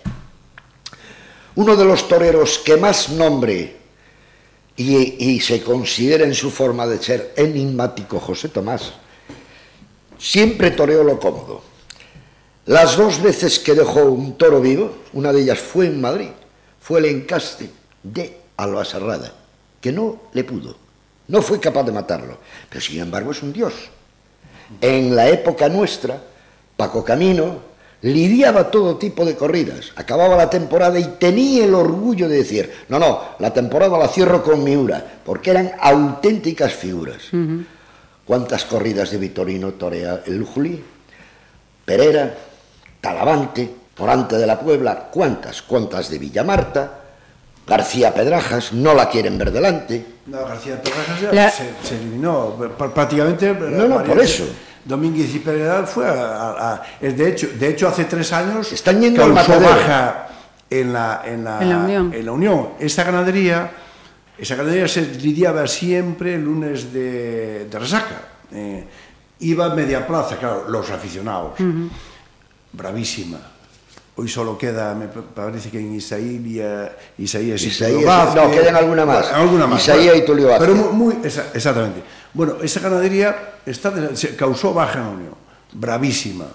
uno 1.55 1.75
de 1.75 1.85
los 1.85 2.07
toreros 2.07 2.59
que 2.59 2.77
más 2.77 3.09
nombre 3.09 3.77
y, 4.75 5.39
se 5.39 5.61
considera 5.61 6.25
en 6.25 6.33
su 6.33 6.49
forma 6.49 6.87
de 6.87 7.01
ser 7.01 7.33
enigmático 7.35 8.19
José 8.19 8.49
Tomás, 8.49 8.93
siempre 10.17 10.71
toreó 10.71 11.03
lo 11.03 11.19
cómodo. 11.19 11.61
Las 12.65 12.97
dos 12.97 13.21
veces 13.21 13.59
que 13.59 13.75
dejó 13.75 14.05
un 14.05 14.37
toro 14.37 14.61
vivo, 14.61 14.91
una 15.13 15.31
de 15.31 15.41
ellas 15.41 15.59
fue 15.59 15.85
en 15.85 16.01
Madrid, 16.01 16.29
fue 16.79 16.99
el 16.99 17.05
encaste 17.05 17.69
de 18.01 18.37
Alba 18.57 18.85
Serrada, 18.85 19.33
que 19.79 19.91
no 19.91 20.21
le 20.33 20.43
pudo, 20.43 20.75
no 21.27 21.41
fue 21.41 21.59
capaz 21.59 21.83
de 21.83 21.91
matarlo, 21.91 22.37
pero 22.69 22.81
sin 22.81 22.99
embargo 22.99 23.31
es 23.31 23.43
un 23.43 23.53
dios. 23.53 23.73
En 24.81 25.15
la 25.15 25.29
época 25.29 25.69
nuestra, 25.69 26.23
Paco 26.77 27.03
Camino, 27.03 27.72
lidiaba 28.03 28.69
todo 28.69 28.97
tipo 28.97 29.25
de 29.25 29.35
corridas, 29.35 29.91
acababa 29.95 30.35
la 30.35 30.49
temporada 30.49 30.99
y 30.99 31.05
tenía 31.19 31.65
el 31.65 31.73
orgullo 31.73 32.27
de 32.27 32.37
decir, 32.37 32.71
no, 32.89 32.99
no, 32.99 33.21
la 33.39 33.53
temporada 33.53 33.97
la 33.97 34.07
cierro 34.07 34.43
con 34.43 34.63
Miura, 34.63 35.03
porque 35.25 35.51
eran 35.51 35.71
auténticas 35.79 36.73
figuras. 36.73 37.31
Uh 37.33 37.37
-huh. 37.37 37.65
¿Cuántas 38.25 38.65
corridas 38.65 39.11
de 39.11 39.17
Vitorino 39.17 39.73
torea 39.73 40.21
el 40.25 40.43
Juli? 40.43 40.83
Perera, 41.85 42.33
Talavante, 43.01 43.69
Morante 43.97 44.37
de 44.37 44.47
la 44.47 44.59
Puebla, 44.59 45.09
¿cuántas? 45.11 45.61
¿Cuántas 45.61 46.09
de 46.09 46.19
Villamarta? 46.19 46.99
García 47.65 48.13
Pedrajas, 48.13 48.73
no 48.73 48.93
la 48.93 49.09
quieren 49.09 49.37
ver 49.37 49.51
delante. 49.51 50.05
No, 50.25 50.45
García 50.45 50.81
Pedrajas 50.81 51.21
ya 51.21 51.31
la... 51.31 51.49
se, 51.49 51.69
se, 51.81 51.95
eliminó 51.95 52.55
prácticamente. 52.93 53.53
No, 53.53 53.87
no, 53.87 54.03
por 54.03 54.19
eso. 54.19 54.43
Que... 54.43 54.72
Domínguez 54.85 55.33
y 55.33 55.39
Peredal 55.39 55.87
fue 55.87 56.05
a, 56.07 56.81
de 56.99 57.29
hecho 57.29 57.47
de 57.57 57.69
hecho 57.69 57.87
hace 57.87 58.05
tres 58.05 58.31
años 58.33 58.71
están 58.71 58.99
yendo 59.01 59.23
al 59.23 59.31
baja 59.31 60.27
en 60.69 60.91
la 60.91 61.21
en 61.25 61.43
la, 61.43 61.61
en 61.61 62.25
la, 62.25 62.31
Unión. 62.31 62.69
esta 62.79 63.03
ganadería 63.03 63.71
esa 64.37 64.55
ganadería 64.55 64.87
se 64.87 65.01
lidiaba 65.05 65.67
siempre 65.67 66.35
el 66.35 66.43
lunes 66.43 66.91
de, 66.91 67.67
de 67.69 67.79
resaca 67.79 68.21
eh, 68.51 68.83
iba 69.39 69.65
a 69.65 69.75
media 69.75 70.05
plaza 70.05 70.37
claro 70.37 70.65
los 70.67 70.89
aficionados 70.89 71.53
bravísima 72.73 73.39
Hoy 74.15 74.27
solo 74.27 74.55
queda, 74.59 74.93
me 74.93 75.07
parece 75.07 75.71
que 75.71 75.79
en 75.79 75.95
Isaías, 75.95 76.91
Isaías 77.17 77.63
y 77.63 77.67
Isaías, 77.67 78.35
No, 78.35 78.51
quedan 78.51 78.75
alguna 78.75 79.05
más. 79.07 79.31
alguna 79.31 79.65
más. 79.65 79.81
Isaías 79.81 80.17
y 80.17 80.21
Tulio 80.23 80.49
Vázquez. 80.49 80.69
Pero 80.69 80.93
muy, 80.93 81.15
exactamente. 81.23 82.03
Bueno, 82.33 82.55
esa 82.63 82.79
ganadería 82.79 83.53
está, 83.65 84.15
se 84.15 84.35
causó 84.35 84.73
baja 84.73 84.99
en 84.99 85.05
la 85.05 85.11
Unión, 85.11 85.35
bravísima. 85.73 86.45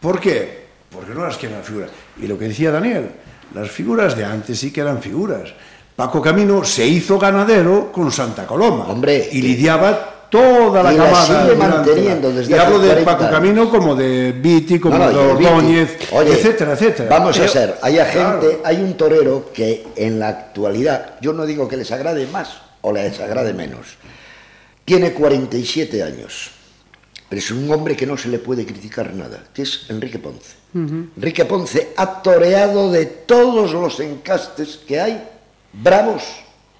¿Por 0.00 0.20
qué? 0.20 0.64
Porque 0.90 1.12
no 1.12 1.24
las 1.24 1.36
quieren 1.36 1.58
las 1.58 1.66
figuras. 1.66 1.90
Y 2.20 2.26
lo 2.26 2.38
que 2.38 2.48
decía 2.48 2.70
Daniel, 2.70 3.10
las 3.54 3.70
figuras 3.70 4.16
de 4.16 4.24
antes 4.24 4.58
sí 4.58 4.72
que 4.72 4.80
eran 4.80 5.00
figuras. 5.00 5.52
Paco 5.96 6.20
Camino 6.20 6.64
se 6.64 6.86
hizo 6.86 7.18
ganadero 7.18 7.92
con 7.92 8.10
Santa 8.10 8.46
Coloma. 8.46 8.86
Hombre, 8.86 9.28
y 9.30 9.40
lidiaba 9.40 10.14
toda 10.34 10.82
la 10.82 10.92
y 10.92 10.96
camada. 10.96 11.54
manteniendo 11.56 12.32
desde 12.32 12.56
y 12.56 12.58
hablo 12.58 12.80
de 12.80 12.96
Paco 13.02 13.30
Camino 13.30 13.70
como 13.70 13.94
de 13.94 14.32
Viti, 14.32 14.80
como 14.80 14.98
de 14.98 15.16
Ordóñez, 15.16 15.96
etcétera, 16.10 16.72
etcétera. 16.72 17.08
Vamos 17.08 17.38
a 17.38 17.46
ser, 17.46 17.76
hay 17.80 17.96
gente, 17.98 18.60
hay 18.64 18.82
un 18.82 18.96
torero 18.96 19.50
que 19.54 19.86
en 19.94 20.18
la 20.18 20.28
actualidad, 20.28 21.14
yo 21.20 21.32
no 21.32 21.46
digo 21.46 21.68
que 21.68 21.76
les 21.76 21.92
agrade 21.92 22.26
más 22.26 22.62
o 22.80 22.92
les 22.92 23.20
agrade 23.20 23.54
menos, 23.54 23.96
tiene 24.84 25.12
47 25.12 26.02
años, 26.02 26.50
pero 27.28 27.38
es 27.38 27.50
un 27.50 27.70
hombre 27.70 27.96
que 27.96 28.06
no 28.06 28.16
se 28.16 28.28
le 28.28 28.38
puede 28.38 28.66
criticar 28.66 29.14
nada, 29.14 29.44
que 29.52 29.62
es 29.62 29.86
Enrique 29.88 30.18
Ponce. 30.18 30.56
Enrique 30.74 31.44
Ponce 31.44 31.92
ha 31.96 32.22
toreado 32.22 32.90
de 32.90 33.06
todos 33.06 33.72
los 33.72 34.00
encastes 34.00 34.78
que 34.86 35.00
hay, 35.00 35.28
bravos 35.72 36.22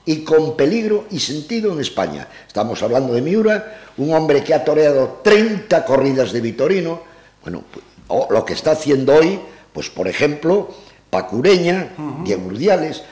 y 0.05 0.23
con 0.23 0.57
peligro 0.57 1.07
y 1.11 1.21
sentido 1.21 1.73
en 1.73 1.81
España. 1.81 2.29
Estamos 2.47 2.83
hablando 2.83 3.15
de 3.15 3.23
Miura, 3.23 3.83
un 3.97 4.13
hombre 4.13 4.43
que 4.45 4.53
ha 4.53 4.65
toreado 4.65 5.21
30 5.23 5.85
corridas 5.85 6.33
de 6.33 6.41
Vitorino, 6.41 7.03
bueno, 7.43 7.65
o 8.09 8.29
lo 8.31 8.45
que 8.45 8.53
está 8.53 8.73
haciendo 8.73 9.15
hoy, 9.15 9.41
pues 9.73 9.89
por 9.91 10.09
ejemplo, 10.09 10.75
Pacureña, 11.09 11.91
Diego 12.25 12.47
Urdiales. 12.49 13.03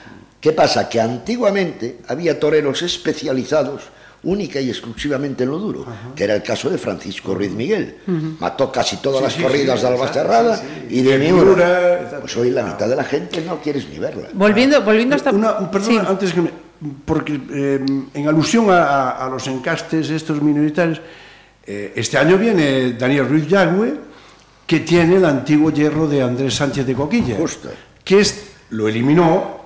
¿Qué 0.41 0.53
pasa? 0.53 0.89
Que 0.89 1.01
antiguamente 1.01 1.99
había 2.09 2.41
toreros 2.41 2.83
especializados 2.83 3.83
única 4.25 4.61
y 4.61 4.71
exclusivamente 4.71 5.45
en 5.45 5.51
lo 5.51 5.59
duro, 5.59 5.87
que 6.15 6.25
era 6.25 6.35
el 6.35 6.43
caso 6.43 6.71
de 6.71 6.79
Francisco 6.79 7.35
Ruiz 7.35 7.51
Miguel. 7.51 7.97
Mató 8.39 8.71
casi 8.71 8.99
todas 8.99 9.23
las 9.23 9.35
corridas 9.35 9.83
de 9.83 9.89
Alba 9.89 10.09
Cerrada 10.09 10.63
y 10.89 11.03
de 11.03 11.19
Miura. 11.19 12.19
Pues 12.21 12.37
hoy 12.37 12.51
la 12.51 12.63
mitad 12.63 12.89
de 12.89 12.97
la 12.97 13.05
gente 13.05 13.41
no 13.43 13.61
quieres 13.61 13.89
ni 13.89 13.99
verla. 13.99 14.29
Volviendo, 14.33 14.83
volviendo 14.83 15.17
hasta... 15.17 15.31
Una, 15.31 15.71
perdón, 15.71 16.07
antes 16.07 16.33
que 16.33 16.41
me, 16.41 16.51
porque 17.05 17.41
eh, 17.53 17.85
en 18.15 18.29
alusión 18.29 18.67
a, 18.69 19.29
los 19.31 19.47
encastes 19.47 20.11
estos 20.11 20.41
minoritarios, 20.43 21.01
eh, 21.67 21.93
este 21.97 22.19
año 22.19 22.37
viene 22.39 22.93
Daniel 22.93 23.29
Ruiz 23.29 23.47
Yagüe, 23.47 23.95
que 24.67 24.81
tiene 24.81 25.17
el 25.17 25.25
antiguo 25.25 25.71
hierro 25.71 26.07
de 26.07 26.23
Andrés 26.23 26.55
Sánchez 26.55 26.87
de 26.87 26.95
Coquilla. 26.95 27.37
Justo. 27.37 27.71
que 28.05 28.21
es, 28.21 28.53
lo 28.71 28.89
eliminó 28.89 29.61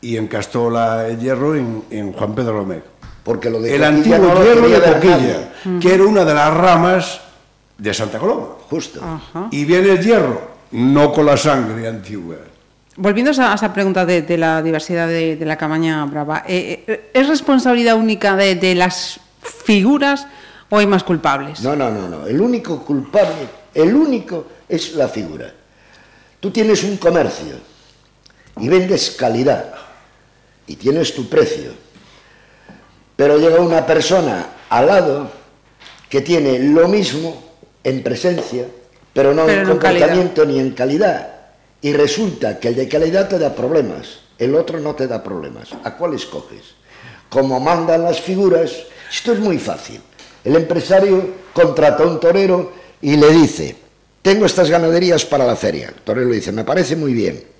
y 0.00 0.16
encastó 0.16 0.70
la, 0.70 1.08
el 1.08 1.18
hierro 1.18 1.54
en, 1.54 1.84
en 1.90 2.12
Juan 2.12 2.34
Pedro 2.34 2.58
Romero. 2.58 2.92
Porque 3.24 3.50
lo 3.50 3.60
de 3.60 3.74
el 3.74 3.80
Coquilla 3.82 3.96
antiguo 4.16 4.34
no 4.34 4.42
hierro 4.44 4.68
de 4.68 4.80
Coquilla, 4.80 5.50
nadie. 5.64 5.78
que 5.80 5.94
era 5.94 6.04
una 6.04 6.24
de 6.24 6.34
las 6.34 6.52
ramas 6.54 7.20
de 7.78 7.94
Santa 7.94 8.18
Coloma. 8.18 8.48
Justo. 8.68 9.00
Ajá. 9.02 9.48
Y 9.50 9.64
viene 9.64 9.90
el 9.92 10.02
hierro, 10.02 10.40
no 10.72 11.12
con 11.12 11.26
la 11.26 11.36
sangre 11.36 11.86
antigua. 11.86 12.36
Volviendo 12.96 13.30
a 13.30 13.32
esa, 13.32 13.52
a 13.52 13.54
esa 13.54 13.72
pregunta 13.72 14.04
de, 14.04 14.22
de 14.22 14.36
la 14.36 14.60
diversidad 14.62 15.08
de, 15.08 15.36
de 15.36 15.46
la 15.46 15.56
camaña 15.56 16.04
brava, 16.04 16.44
eh, 16.46 16.84
eh, 16.86 17.10
¿es 17.14 17.28
responsabilidad 17.28 17.96
única 17.96 18.36
de, 18.36 18.54
de 18.56 18.74
las 18.74 19.18
figuras 19.40 20.26
o 20.68 20.78
hay 20.78 20.86
más 20.86 21.02
culpables? 21.04 21.60
No, 21.62 21.74
no, 21.76 21.90
no, 21.90 22.08
no. 22.08 22.26
El 22.26 22.40
único 22.40 22.84
culpable, 22.84 23.48
el 23.72 23.94
único 23.94 24.46
es 24.68 24.94
la 24.94 25.08
figura. 25.08 25.52
Tú 26.40 26.50
tienes 26.50 26.82
un 26.84 26.96
comercio 26.96 27.54
y 28.60 28.68
vendes 28.68 29.12
calidad 29.12 29.72
y 30.66 30.76
tienes 30.76 31.14
tu 31.14 31.28
precio, 31.28 31.70
pero 33.22 33.38
llega 33.38 33.60
una 33.60 33.86
persona 33.86 34.48
al 34.68 34.84
lado 34.84 35.30
que 36.08 36.22
tiene 36.22 36.58
lo 36.58 36.88
mismo 36.88 37.40
en 37.84 38.02
presencia, 38.02 38.66
pero 39.12 39.32
no 39.32 39.46
Pero 39.46 39.60
en 39.74 39.78
calidad. 39.78 40.08
comportamiento 40.08 40.44
ni 40.44 40.58
en 40.58 40.72
calidad. 40.72 41.28
Y 41.80 41.92
resulta 41.92 42.58
que 42.58 42.66
el 42.66 42.74
de 42.74 42.88
calidad 42.88 43.28
te 43.28 43.38
da 43.38 43.54
problemas, 43.54 44.22
el 44.38 44.56
otro 44.56 44.80
no 44.80 44.96
te 44.96 45.06
da 45.06 45.22
problemas. 45.22 45.68
¿A 45.84 45.96
cuál 45.96 46.14
escoges? 46.14 46.74
Como 47.28 47.60
mandan 47.60 48.02
las 48.02 48.20
figuras, 48.20 48.72
esto 49.08 49.34
es 49.34 49.38
muy 49.38 49.58
fácil. 49.58 50.00
El 50.42 50.56
empresario 50.56 51.24
contrata 51.52 52.02
a 52.02 52.08
un 52.08 52.18
torero 52.18 52.72
y 53.00 53.14
le 53.14 53.30
dice, 53.30 53.76
tengo 54.20 54.46
estas 54.46 54.68
ganaderías 54.68 55.24
para 55.24 55.46
la 55.46 55.54
feria. 55.54 55.90
El 55.90 56.02
torero 56.02 56.28
le 56.28 56.34
dice, 56.34 56.50
me 56.50 56.64
parece 56.64 56.96
muy 56.96 57.12
bien. 57.12 57.51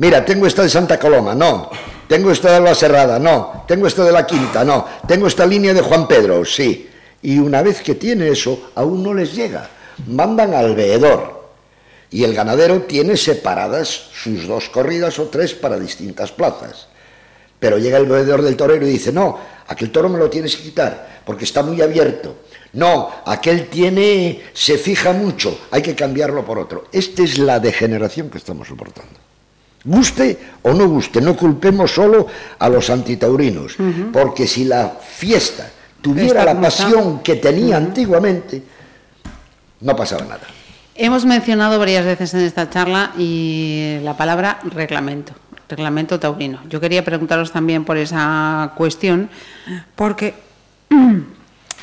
Mira, 0.00 0.24
tengo 0.24 0.46
esta 0.46 0.62
de 0.62 0.70
Santa 0.70 0.98
Coloma, 0.98 1.34
no. 1.34 1.68
Tengo 2.08 2.30
esta 2.30 2.54
de 2.54 2.60
la 2.60 2.74
Serrada, 2.74 3.18
no. 3.18 3.64
Tengo 3.68 3.86
esta 3.86 4.02
de 4.02 4.10
la 4.10 4.24
Quinta, 4.24 4.64
no. 4.64 4.86
Tengo 5.06 5.26
esta 5.26 5.44
línea 5.44 5.74
de 5.74 5.82
Juan 5.82 6.08
Pedro, 6.08 6.42
sí. 6.42 6.88
Y 7.20 7.38
una 7.38 7.60
vez 7.60 7.82
que 7.82 7.96
tiene 7.96 8.30
eso, 8.30 8.70
aún 8.76 9.02
no 9.02 9.12
les 9.12 9.34
llega. 9.34 9.68
Mandan 10.06 10.54
al 10.54 10.74
veedor. 10.74 11.50
Y 12.08 12.24
el 12.24 12.32
ganadero 12.32 12.80
tiene 12.84 13.14
separadas 13.18 13.88
sus 14.14 14.46
dos 14.46 14.70
corridas 14.70 15.18
o 15.18 15.24
tres 15.24 15.52
para 15.52 15.78
distintas 15.78 16.32
plazas. 16.32 16.88
Pero 17.58 17.76
llega 17.76 17.98
el 17.98 18.06
veedor 18.06 18.40
del 18.40 18.56
torero 18.56 18.86
y 18.86 18.92
dice, 18.92 19.12
no, 19.12 19.38
aquel 19.68 19.92
toro 19.92 20.08
me 20.08 20.18
lo 20.18 20.30
tienes 20.30 20.56
que 20.56 20.62
quitar, 20.62 21.20
porque 21.26 21.44
está 21.44 21.62
muy 21.62 21.82
abierto. 21.82 22.36
No, 22.72 23.10
aquel 23.26 23.68
tiene, 23.68 24.44
se 24.54 24.78
fija 24.78 25.12
mucho, 25.12 25.60
hay 25.70 25.82
que 25.82 25.94
cambiarlo 25.94 26.42
por 26.42 26.58
otro. 26.58 26.86
Esta 26.90 27.22
es 27.22 27.36
la 27.36 27.60
degeneración 27.60 28.30
que 28.30 28.38
estamos 28.38 28.66
soportando. 28.66 29.29
Guste 29.84 30.38
o 30.62 30.74
no 30.74 30.86
guste, 30.88 31.20
no 31.20 31.34
culpemos 31.36 31.90
solo 31.90 32.26
a 32.58 32.68
los 32.68 32.90
antitaurinos, 32.90 33.76
porque 34.12 34.46
si 34.46 34.64
la 34.64 34.88
fiesta 34.88 35.70
tuviera 36.02 36.44
la 36.44 36.52
está. 36.52 36.62
pasión 36.62 37.20
que 37.20 37.36
tenía 37.36 37.78
antiguamente, 37.78 38.62
no 39.80 39.96
pasaba 39.96 40.24
nada. 40.24 40.42
Hemos 40.94 41.24
mencionado 41.24 41.78
varias 41.78 42.04
veces 42.04 42.34
en 42.34 42.40
esta 42.40 42.68
charla 42.68 43.12
y 43.16 43.98
la 44.02 44.18
palabra 44.18 44.58
reglamento, 44.64 45.32
reglamento 45.66 46.20
taurino. 46.20 46.60
Yo 46.68 46.78
quería 46.78 47.02
preguntaros 47.02 47.50
también 47.50 47.86
por 47.86 47.96
esa 47.96 48.72
cuestión, 48.76 49.30
porque 49.96 50.34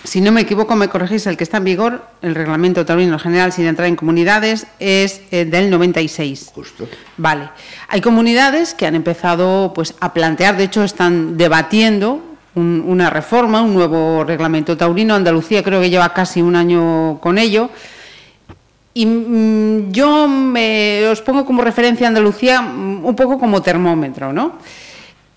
si 0.08 0.22
no 0.22 0.32
me 0.32 0.42
equivoco, 0.42 0.76
me 0.76 0.88
corregís, 0.88 1.28
el 1.28 1.36
que 1.38 1.44
está 1.44 1.58
en 1.58 1.66
vigor, 1.66 2.02
el 2.22 2.34
reglamento 2.34 2.86
taurino 2.86 3.20
general 3.20 3.52
sin 3.52 3.66
entrar 3.66 3.88
en 3.90 3.96
comunidades, 3.98 4.66
es 4.80 5.22
eh, 5.32 5.44
del 5.46 5.70
96. 5.70 6.52
Justo. 6.56 6.88
Vale. 7.18 7.50
Hay 7.90 8.00
comunidades 8.02 8.74
que 8.74 8.88
han 8.88 8.96
empezado 8.96 9.74
pues, 9.76 9.96
a 10.00 10.14
plantear, 10.14 10.56
de 10.56 10.64
hecho 10.64 10.84
están 10.84 11.36
debatiendo 11.38 12.22
un- 12.56 12.84
una 12.88 13.10
reforma, 13.10 13.62
un 13.62 13.74
nuevo 13.74 14.24
reglamento 14.24 14.78
taurino. 14.78 15.14
Andalucía 15.14 15.62
creo 15.62 15.82
que 15.82 15.90
lleva 15.90 16.14
casi 16.14 16.42
un 16.42 16.56
año 16.56 17.20
con 17.20 17.38
ello. 17.38 17.70
Y 18.94 19.06
mm, 19.06 19.92
yo 19.92 20.28
me, 20.28 21.06
os 21.08 21.22
pongo 21.22 21.46
como 21.46 21.62
referencia 21.64 22.08
a 22.08 22.10
Andalucía 22.10 22.62
mm, 22.62 23.06
un 23.06 23.16
poco 23.16 23.38
como 23.38 23.62
termómetro, 23.62 24.34
¿no? 24.34 24.54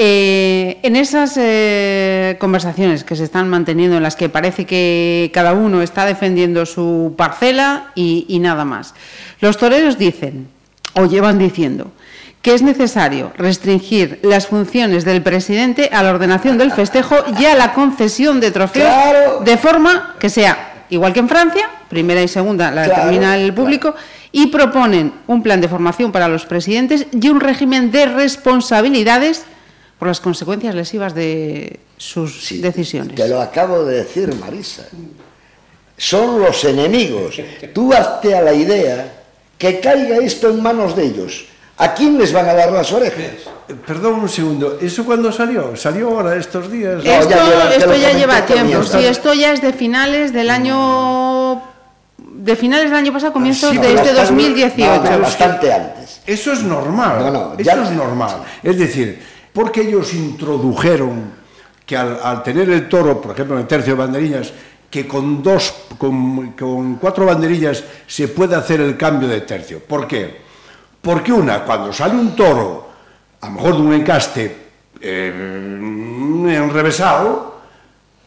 Eh, 0.03 0.79
en 0.83 0.97
esas 0.97 1.35
eh, 1.37 2.37
conversaciones 2.41 3.05
que 3.05 3.17
se 3.17 3.25
están 3.25 3.51
manteniendo, 3.51 3.99
en 3.99 4.03
las 4.03 4.17
que 4.17 4.31
parece 4.31 4.65
que 4.65 5.31
cada 5.35 5.53
uno 5.53 5.83
está 5.83 6.07
defendiendo 6.07 6.65
su 6.65 7.13
parcela 7.19 7.93
y, 7.95 8.25
y 8.27 8.39
nada 8.39 8.65
más, 8.65 8.95
los 9.43 9.59
toreros 9.59 9.99
dicen, 9.99 10.49
o 10.95 11.05
llevan 11.05 11.37
diciendo, 11.39 11.93
que 12.41 12.55
es 12.55 12.63
necesario 12.63 13.35
restringir 13.37 14.21
las 14.23 14.47
funciones 14.47 15.05
del 15.05 15.21
presidente 15.23 15.91
a 15.93 16.03
la 16.03 16.13
ordenación 16.13 16.57
del 16.57 16.73
festejo 16.73 17.17
y 17.39 17.45
a 17.45 17.55
la 17.55 17.75
concesión 17.75 18.41
de 18.41 18.53
trofeos 18.53 18.89
Claro. 18.91 19.41
de 19.45 19.59
forma 19.59 20.17
que 20.19 20.31
sea 20.31 20.87
igual 20.89 21.13
que 21.13 21.21
en 21.21 21.29
Francia, 21.29 21.69
primera 21.91 22.23
y 22.23 22.29
segunda 22.29 22.71
la 22.71 22.85
Claro, 22.85 23.03
determina 23.03 23.37
el 23.37 23.53
público, 23.53 23.95
y 24.33 24.47
proponen 24.47 25.13
un 25.27 25.43
plan 25.43 25.61
de 25.61 25.69
formación 25.69 26.11
para 26.11 26.27
los 26.27 26.47
presidentes 26.47 27.07
y 27.13 27.29
un 27.29 27.39
régimen 27.41 27.91
de 27.91 28.07
responsabilidades 28.07 29.45
por 30.01 30.09
las 30.09 30.19
consecuencias 30.21 30.75
lesivas 30.75 31.15
de 31.15 31.79
sus 31.99 32.43
Sí, 32.47 32.59
decisiones. 32.59 33.15
Te 33.17 33.29
lo 33.29 33.39
acabo 33.41 33.85
de 33.85 33.99
decir, 33.99 34.35
Marisa. 34.35 34.87
Son 35.99 36.41
los 36.41 36.65
enemigos. 36.65 37.37
Tú 37.75 37.93
hazte 37.93 38.35
a 38.35 38.41
la 38.41 38.55
idea 38.55 39.13
que 39.59 39.79
caiga 39.79 40.17
esto 40.17 40.49
en 40.49 40.63
manos 40.63 40.97
de 40.97 41.05
ellos. 41.05 41.45
¿A 41.77 41.93
quién 41.93 42.17
les 42.19 42.33
van 42.33 42.49
a 42.49 42.55
dar 42.55 42.73
las 42.73 42.91
orejas? 42.93 43.21
Eh, 43.69 43.75
Perdón 43.87 44.15
un 44.21 44.29
segundo, 44.29 44.79
¿eso 44.81 45.05
cuándo 45.05 45.31
salió? 45.31 45.77
¿Salió 45.77 46.09
ahora 46.09 46.37
estos 46.37 46.71
días? 46.73 47.05
No, 47.05 47.11
Esto 47.11 47.29
ya 47.31 47.45
lleva- 48.13 48.39
esto 48.39 48.55
ya 48.55 48.65
tiempo, 48.65 48.83
sí, 48.85 49.05
esto 49.05 49.35
ya 49.35 49.53
es 49.53 49.61
de 49.61 49.73
finales 49.75 50.33
del 50.33 50.49
año... 50.49 51.63
De 52.19 52.57
finales 52.57 52.87
del 52.89 52.99
año 52.99 53.13
pasado, 53.13 53.35
comienzos 53.35 53.71
Sí, 53.73 53.77
de 53.77 53.89
este 53.95 54.13
Bastante- 54.15 54.21
2018. 54.23 55.03
no, 55.05 55.11
no, 55.11 55.19
bastante 55.21 55.73
antes. 55.73 56.21
Eso 56.27 56.53
es 56.53 56.63
normal. 56.63 57.19
No, 57.19 57.31
no, 57.31 57.53
eso 57.59 57.63
ya- 57.63 57.83
es 57.83 57.91
normal. 57.91 58.37
Es 58.63 58.79
decir, 58.79 59.23
porque 59.53 59.83
ellos 59.83 60.15
introdujeron 60.15 61.41
que 61.85 61.97
al, 61.97 62.43
tener 62.43 62.71
el 62.71 62.89
toro, 62.89 63.21
por 63.21 63.33
ejemplo, 63.33 63.57
en 63.57 63.63
el 63.63 63.67
tercio 63.67 63.95
de 63.95 63.99
banderillas, 63.99 64.53
que 64.89 65.07
con 65.07 65.43
dos, 65.43 65.75
con, 65.99 66.97
cuatro 67.01 67.27
banderillas 67.27 67.83
se 68.07 68.29
puede 68.29 68.57
hacer 68.57 68.81
el 68.81 68.97
cambio 68.97 69.29
de 69.29 69.41
tercio. 69.41 69.81
¿Por 69.81 70.07
qué? 70.07 70.41
Porque 71.03 71.33
una, 71.33 71.65
cuando 71.65 71.93
sale 71.93 72.15
un 72.15 72.37
toro, 72.37 72.89
a 73.41 73.47
lo 73.47 73.53
mejor 73.53 73.75
de 73.77 73.83
un 73.83 73.93
encaste 73.93 74.57
eh, 75.01 75.33
enrevesado, 76.47 77.61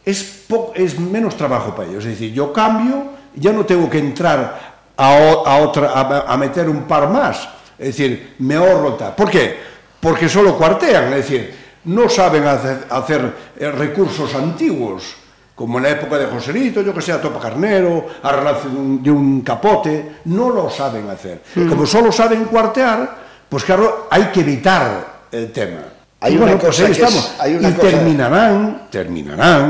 es, 0.04 0.98
menos 0.98 1.36
trabajo 1.36 1.74
para 1.74 1.88
ellos. 1.88 2.04
Es 2.04 2.12
decir, 2.12 2.32
yo 2.32 2.52
cambio, 2.52 3.12
ya 3.34 3.52
no 3.52 3.64
tengo 3.64 3.88
que 3.88 3.98
entrar 3.98 4.74
a, 4.96 5.58
otra, 5.62 5.92
a, 6.26 6.36
meter 6.36 6.68
un 6.68 6.82
par 6.84 7.08
más. 7.08 7.48
Es 7.78 7.96
decir, 7.96 8.34
me 8.38 8.56
ahorro. 8.56 8.96
¿Por 9.16 9.30
qué? 9.30 9.73
porque 10.04 10.28
solo 10.28 10.52
cuartean, 10.52 11.16
é 11.16 11.24
dicir, 11.24 11.48
non 11.88 12.12
saben 12.12 12.44
hacer, 12.44 12.84
hacer 12.92 13.24
recursos 13.72 14.36
antiguos, 14.36 15.16
como 15.56 15.80
na 15.80 15.88
época 15.88 16.20
de 16.20 16.28
Joselito, 16.28 16.84
yo 16.84 16.92
que 16.92 17.00
sea, 17.00 17.16
a 17.16 17.24
Topa 17.24 17.40
Carnero, 17.40 18.04
a 18.20 18.28
relación 18.28 18.76
de 18.76 18.80
un, 18.84 18.92
de 19.00 19.08
un 19.08 19.40
capote, 19.40 20.20
non 20.28 20.52
lo 20.52 20.68
saben 20.68 21.08
hacer. 21.08 21.40
Mm. 21.56 21.72
Como 21.72 21.88
solo 21.88 22.12
saben 22.12 22.44
cuartear, 22.52 23.48
pues 23.48 23.64
claro, 23.64 24.12
hai 24.12 24.28
que 24.28 24.44
evitar 24.44 25.24
el 25.32 25.48
tema. 25.56 25.88
Hay 26.20 26.36
y 26.36 26.36
una 26.36 26.52
bueno, 26.52 26.68
cosa 26.68 26.68
pues 26.68 26.80
ahí 26.84 26.86
que 26.92 27.00
estamos. 27.00 27.24
Es, 27.24 27.40
hay 27.40 27.52
una 27.56 27.68
y 27.68 27.72
cosa... 27.72 27.88
terminarán, 27.88 28.60
terminarán 28.92 29.64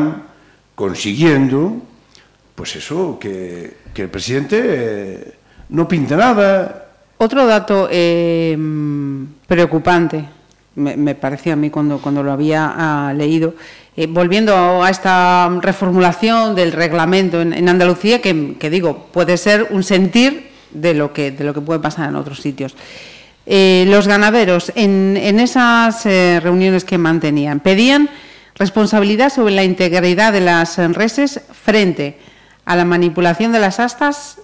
consiguiendo, 0.74 1.78
pues 2.58 2.74
eso, 2.74 3.22
que, 3.22 3.86
que 3.94 4.02
el 4.02 4.10
presidente 4.10 4.58
eh, 4.58 5.34
no 5.70 5.86
pinte 5.86 6.18
nada, 6.18 6.83
Otro 7.18 7.46
dato 7.46 7.88
eh, 7.90 8.56
preocupante, 9.46 10.24
me, 10.74 10.96
me 10.96 11.14
pareció 11.14 11.52
a 11.52 11.56
mí 11.56 11.70
cuando, 11.70 11.98
cuando 11.98 12.22
lo 12.22 12.32
había 12.32 12.72
ah, 12.76 13.12
leído, 13.12 13.54
eh, 13.96 14.06
volviendo 14.08 14.82
a 14.82 14.90
esta 14.90 15.48
reformulación 15.62 16.56
del 16.56 16.72
reglamento 16.72 17.40
en, 17.40 17.52
en 17.52 17.68
Andalucía, 17.68 18.20
que, 18.20 18.56
que 18.58 18.70
digo, 18.70 19.06
puede 19.12 19.36
ser 19.36 19.68
un 19.70 19.84
sentir 19.84 20.50
de 20.72 20.94
lo 20.94 21.12
que, 21.12 21.30
de 21.30 21.44
lo 21.44 21.54
que 21.54 21.60
puede 21.60 21.78
pasar 21.78 22.08
en 22.08 22.16
otros 22.16 22.40
sitios. 22.40 22.74
Eh, 23.46 23.84
los 23.88 24.08
ganaderos, 24.08 24.72
en, 24.74 25.16
en 25.16 25.38
esas 25.38 26.06
eh, 26.06 26.40
reuniones 26.42 26.84
que 26.84 26.98
mantenían, 26.98 27.60
pedían 27.60 28.10
responsabilidad 28.56 29.30
sobre 29.30 29.54
la 29.54 29.64
integridad 29.64 30.32
de 30.32 30.40
las 30.40 30.78
reses 30.94 31.42
frente 31.52 32.18
a 32.64 32.74
la 32.74 32.84
manipulación 32.84 33.52
de 33.52 33.60
las 33.60 33.80
astas 33.80 34.38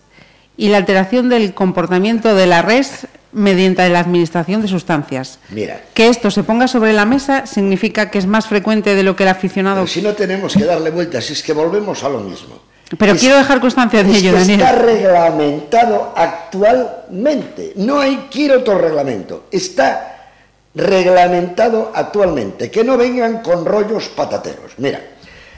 y 0.61 0.69
la 0.69 0.77
alteración 0.77 1.31
del 1.31 1.55
comportamiento 1.55 2.35
de 2.35 2.47
la 2.47 2.61
res 2.61 3.07
mediante 3.33 3.89
la 3.89 4.01
administración 4.01 4.61
de 4.61 4.69
sustancias. 4.69 5.39
Mira. 5.49 5.81
Que 5.95 6.09
esto 6.09 6.31
se 6.31 6.43
ponga 6.43 6.69
sobre 6.69 6.93
la 6.93 7.07
mesa 7.07 7.47
significa 7.47 8.11
que 8.11 8.19
es 8.19 8.27
más 8.27 8.47
frecuente 8.47 8.95
de 8.95 9.03
lo 9.03 9.17
que 9.17 9.23
el 9.23 9.31
aficionado... 9.31 9.77
Pero 9.77 9.87
si 9.87 10.03
no 10.03 10.13
tenemos 10.13 10.53
que 10.53 10.67
darle 10.67 10.91
vueltas, 10.91 11.31
es 11.31 11.43
que 11.43 11.55
volvemos 11.55 12.05
a 12.05 12.11
lo 12.11 12.21
mismo. 12.21 12.61
Pero 12.99 13.17
quiero 13.17 13.39
dejar 13.39 13.59
constancia 13.59 14.05
de 14.05 14.11
es 14.11 14.19
ello, 14.19 14.33
que 14.33 14.39
Daniel. 14.41 14.61
Está 14.61 14.73
reglamentado 14.73 16.13
actualmente. 16.15 17.73
No 17.77 18.01
hay 18.01 18.29
quiero 18.31 18.59
otro 18.59 18.77
reglamento. 18.77 19.45
Está 19.51 20.29
reglamentado 20.75 21.91
actualmente. 21.95 22.71
Que 22.71 22.85
no 22.85 22.99
vengan 22.99 23.41
con 23.41 23.65
rollos 23.65 24.11
patateros. 24.11 24.73
Mira, 24.77 25.01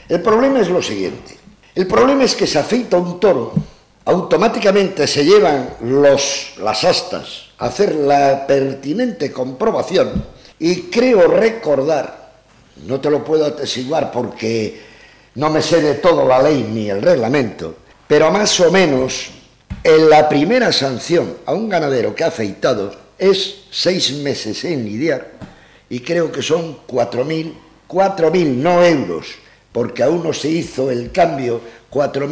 el 0.09 0.23
problema 0.23 0.61
es 0.61 0.69
lo 0.69 0.81
siguiente. 0.81 1.37
El 1.75 1.89
problema 1.89 2.23
es 2.23 2.37
que 2.37 2.47
se 2.47 2.61
afeita 2.61 2.99
un 2.99 3.19
toro, 3.19 3.55
automáticamente 4.05 5.07
se 5.07 5.25
llevan 5.25 5.77
los, 5.83 6.55
las 6.59 6.85
astas 6.85 7.47
a 7.59 7.67
hacer 7.67 7.95
la 7.95 8.47
pertinente 8.47 9.31
comprobación 9.31 10.25
y 10.59 10.83
creo 10.83 11.29
recordar, 11.29 12.33
no 12.87 13.01
te 13.01 13.11
lo 13.11 13.25
puedo 13.25 13.47
atesiguar 13.47 14.11
porque 14.11 14.81
no 15.35 15.51
me 15.51 15.63
sé 15.63 15.81
de 15.81 15.95
todo 15.95 16.27
la 16.27 16.43
ley 16.43 16.69
ni 16.73 16.91
el 16.91 17.03
reglamento, 17.03 17.77
pero 18.07 18.31
más 18.31 18.59
o 18.61 18.71
menos 18.71 19.31
en 19.85 20.11
la 20.11 20.29
primera 20.29 20.73
sanción 20.73 21.39
a 21.47 21.53
un 21.53 21.69
ganadero 21.69 22.15
que 22.15 22.25
ha 22.25 22.29
afeitado 22.29 22.95
es 23.19 23.65
seis 23.71 24.13
meses 24.15 24.65
en 24.65 24.85
lidiar 24.85 25.33
y 25.89 26.01
creo 26.01 26.31
que 26.33 26.43
son 26.43 26.79
cuatro 26.87 27.25
mil, 27.25 27.55
cuatro 27.87 28.31
mil, 28.31 28.63
no 28.63 28.83
euros, 28.85 29.27
porque 29.73 30.03
a 30.03 30.11
uno 30.11 30.33
se 30.33 30.49
hizo 30.49 30.91
el 30.91 31.13
cambio 31.13 31.61
cuatro 31.91 32.27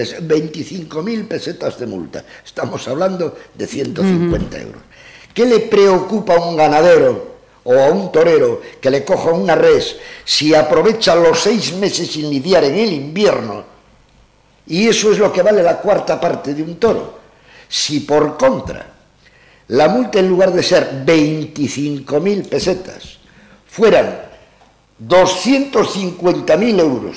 mil, 0.00 0.16
veinticinco 0.22 1.02
mil 1.02 1.24
pesetas 1.24 1.78
de 1.78 1.86
multa. 1.86 2.24
Estamos 2.44 2.86
hablando 2.88 3.36
de 3.54 3.66
150 3.66 4.58
euros. 4.58 4.82
¿Qué 5.34 5.44
le 5.46 5.60
preocupa 5.60 6.34
a 6.34 6.40
un 6.40 6.56
ganadero 6.56 7.30
o 7.64 7.72
a 7.74 7.88
un 7.88 8.10
torero 8.10 8.60
que 8.80 8.90
le 8.90 9.04
coja 9.04 9.30
una 9.30 9.54
res 9.54 9.96
si 10.24 10.54
aprovecha 10.54 11.14
los 11.14 11.38
seis 11.38 11.74
meses 11.74 12.10
sin 12.10 12.30
lidiar 12.30 12.64
en 12.64 12.74
el 12.74 12.92
invierno? 12.92 13.64
Y 14.66 14.88
eso 14.88 15.12
es 15.12 15.18
lo 15.18 15.32
que 15.32 15.42
vale 15.42 15.62
la 15.62 15.78
cuarta 15.78 16.20
parte 16.20 16.54
de 16.54 16.62
un 16.62 16.76
toro. 16.76 17.18
Si 17.68 18.00
por 18.00 18.36
contra 18.36 18.86
la 19.68 19.88
multa 19.88 20.18
en 20.18 20.28
lugar 20.28 20.52
de 20.52 20.64
ser 20.64 21.04
25.000 21.06 22.48
pesetas 22.48 23.18
fueran 23.66 24.20
250.000 25.06 26.80
euros 26.80 27.16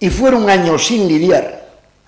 y 0.00 0.10
fuera 0.10 0.36
un 0.36 0.50
año 0.50 0.78
sin 0.78 1.06
lidiar 1.06 1.61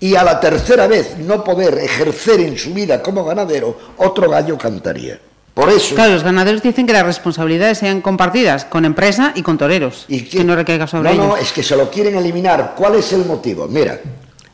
y 0.05 0.16
a 0.16 0.22
la 0.22 0.38
tercera 0.38 0.86
vez 0.86 1.16
no 1.16 1.42
poder 1.42 1.78
ejercer 1.78 2.38
en 2.40 2.59
su 2.59 2.74
vida 2.74 3.00
como 3.00 3.24
ganadero, 3.24 3.74
otro 3.96 4.28
gallo 4.28 4.59
cantaría. 4.59 5.18
Por 5.55 5.70
eso. 5.70 5.94
Claro, 5.94 6.12
los 6.12 6.22
ganaderos 6.22 6.61
dicen 6.61 6.86
que 6.86 6.92
las 6.92 7.07
responsabilidades 7.07 7.78
sean 7.78 8.02
compartidas 8.02 8.66
con 8.66 8.84
empresa 8.84 9.32
y 9.34 9.40
con 9.40 9.57
toreros. 9.57 10.05
Y 10.09 10.24
que, 10.24 10.44
no 10.44 10.57
recaiga 10.57 10.86
sobre 10.86 11.09
no, 11.09 11.14
ellos. 11.14 11.26
No, 11.26 11.36
es 11.38 11.52
que 11.52 11.62
se 11.62 11.74
lo 11.74 11.90
quieren 11.90 12.16
eliminar. 12.16 12.74
¿Cuál 12.76 12.96
es 12.96 13.14
el 13.14 13.24
motivo? 13.24 13.66
Mira, 13.66 13.98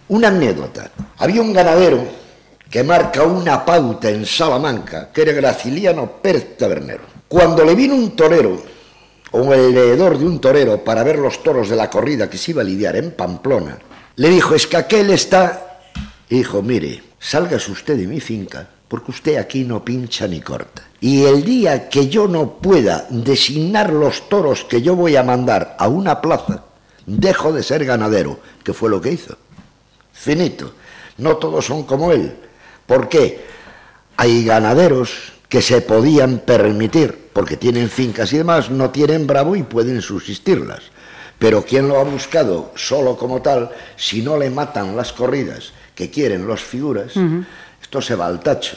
una 0.07 0.29
anécdota. 0.29 0.89
Había 1.19 1.43
un 1.43 1.53
ganadero 1.53 1.99
que 2.71 2.85
marca 2.85 3.25
una 3.25 3.65
pauta 3.65 4.09
en 4.09 4.25
Salamanca, 4.25 5.09
que 5.13 5.23
era 5.23 5.33
Graciliano 5.33 6.13
Pérez 6.23 6.57
Tabernero. 6.57 7.03
Cuando 7.27 7.65
le 7.65 7.75
vino 7.75 7.97
un 7.97 8.15
torero, 8.15 8.63
o 9.33 9.53
el 9.53 9.75
leedor 9.75 10.17
de 10.17 10.27
un 10.27 10.41
torero, 10.41 10.85
para 10.85 11.03
ver 11.03 11.19
los 11.19 11.43
toros 11.43 11.69
de 11.69 11.75
la 11.75 11.91
corrida 11.91 12.31
que 12.31 12.39
se 12.39 12.53
iba 12.53 12.63
a 12.63 12.65
lidiar 12.65 12.95
en 12.95 13.11
Pamplona, 13.11 13.81
le 14.21 14.29
dijo, 14.29 14.55
es 14.55 14.67
que 14.67 14.77
aquel 14.77 15.09
está... 15.09 15.81
Hijo, 16.29 16.61
mire, 16.61 17.03
sálgase 17.19 17.73
usted 17.73 17.97
de 17.97 18.07
mi 18.07 18.21
finca, 18.21 18.69
porque 18.87 19.13
usted 19.13 19.39
aquí 19.39 19.65
no 19.65 19.83
pincha 19.83 20.29
ni 20.29 20.43
corta. 20.43 20.83
Y 21.01 21.25
el 21.25 21.43
día 21.43 21.89
que 21.89 22.07
yo 22.07 22.29
no 22.29 22.59
pueda 22.59 23.07
designar 23.09 23.91
los 23.91 24.29
toros 24.29 24.65
que 24.65 24.83
yo 24.83 24.95
voy 24.95 25.17
a 25.17 25.23
mandar 25.23 25.75
a 25.79 25.89
una 25.89 26.21
plaza, 26.21 26.65
dejo 27.07 27.51
de 27.51 27.63
ser 27.63 27.87
ganadero, 27.87 28.39
que 28.63 28.75
fue 28.75 28.91
lo 28.91 29.01
que 29.01 29.13
hizo. 29.13 29.39
Finito. 30.13 30.75
No 31.17 31.39
todos 31.39 31.65
son 31.65 31.85
como 31.85 32.13
él. 32.13 32.37
¿Por 32.85 33.09
qué? 33.09 33.47
Hay 34.19 34.45
ganaderos 34.45 35.33
que 35.49 35.63
se 35.63 35.81
podían 35.81 36.41
permitir, 36.41 37.31
porque 37.33 37.57
tienen 37.57 37.89
fincas 37.89 38.35
y 38.35 38.37
demás, 38.37 38.71
no 38.71 38.91
tienen 38.91 39.27
bravo 39.27 39.57
y 39.57 39.63
pueden 39.63 40.03
subsistirlas. 40.03 40.83
Pero 41.41 41.65
¿quién 41.65 41.89
lo 41.89 41.99
ha 41.99 42.05
buscado 42.05 42.71
solo 42.77 43.17
como 43.17 43.41
tal, 43.41 43.71
si 43.97 44.21
no 44.21 44.37
le 44.37 44.51
matan 44.51 44.95
las 44.95 45.11
corridas 45.15 45.73
que 45.95 46.11
quieren 46.11 46.47
los 46.47 46.61
figuras, 46.61 47.17
uh 47.17 47.21
-huh. 47.21 47.47
esto 47.81 48.03
se 48.03 48.15
va 48.15 48.27
al 48.27 48.41
tacho. 48.41 48.77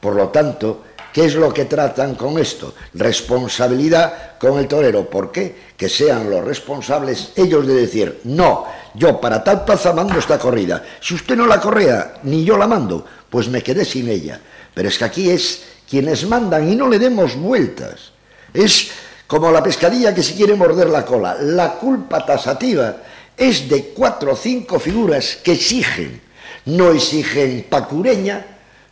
Por 0.00 0.14
lo 0.16 0.28
tanto, 0.28 0.84
¿qué 1.12 1.26
es 1.26 1.34
lo 1.34 1.52
que 1.52 1.66
tratan 1.66 2.14
con 2.14 2.38
esto? 2.38 2.74
Responsabilidad 2.94 4.38
con 4.40 4.58
el 4.58 4.66
torero. 4.66 5.04
¿Por 5.04 5.30
qué? 5.30 5.54
Que 5.76 5.90
sean 5.90 6.30
los 6.30 6.42
responsables 6.42 7.32
ellos 7.36 7.66
de 7.66 7.74
decir, 7.74 8.20
no, 8.24 8.64
yo 8.94 9.20
para 9.20 9.44
tal 9.44 9.66
plaza 9.66 9.92
mando 9.92 10.18
esta 10.18 10.38
corrida. 10.38 10.82
Si 11.00 11.12
usted 11.14 11.36
no 11.36 11.46
la 11.46 11.60
correa, 11.60 12.14
ni 12.22 12.42
yo 12.42 12.56
la 12.56 12.66
mando, 12.66 13.04
pues 13.28 13.48
me 13.48 13.62
quedé 13.62 13.84
sin 13.84 14.08
ella. 14.08 14.40
Pero 14.72 14.88
es 14.88 14.96
que 14.96 15.04
aquí 15.04 15.28
es 15.28 15.62
quienes 15.88 16.26
mandan 16.26 16.72
y 16.72 16.74
no 16.74 16.88
le 16.88 16.98
demos 16.98 17.36
vueltas. 17.36 18.12
Es 18.54 18.90
como 19.28 19.52
la 19.52 19.62
pescadilla 19.62 20.14
que 20.14 20.22
se 20.22 20.34
quiere 20.34 20.54
morder 20.54 20.88
la 20.88 21.04
cola. 21.04 21.36
La 21.38 21.74
culpa 21.74 22.24
tasativa 22.24 22.96
es 23.36 23.68
de 23.68 23.92
cuatro 23.94 24.32
o 24.32 24.36
cinco 24.36 24.80
figuras 24.80 25.36
que 25.44 25.52
exigen. 25.52 26.20
No 26.64 26.90
exigen 26.90 27.66
Pacureña, 27.68 28.44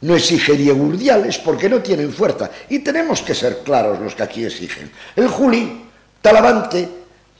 no 0.02 0.14
exigen 0.14 0.58
Diegurdiales 0.58 1.38
porque 1.38 1.70
no 1.70 1.80
tienen 1.80 2.12
fuerza. 2.12 2.50
Y 2.68 2.80
tenemos 2.80 3.22
que 3.22 3.34
ser 3.34 3.60
claros 3.64 3.98
los 3.98 4.14
que 4.14 4.22
aquí 4.22 4.44
exigen. 4.44 4.92
El 5.16 5.28
Juli, 5.28 5.86
Talavante, 6.20 6.86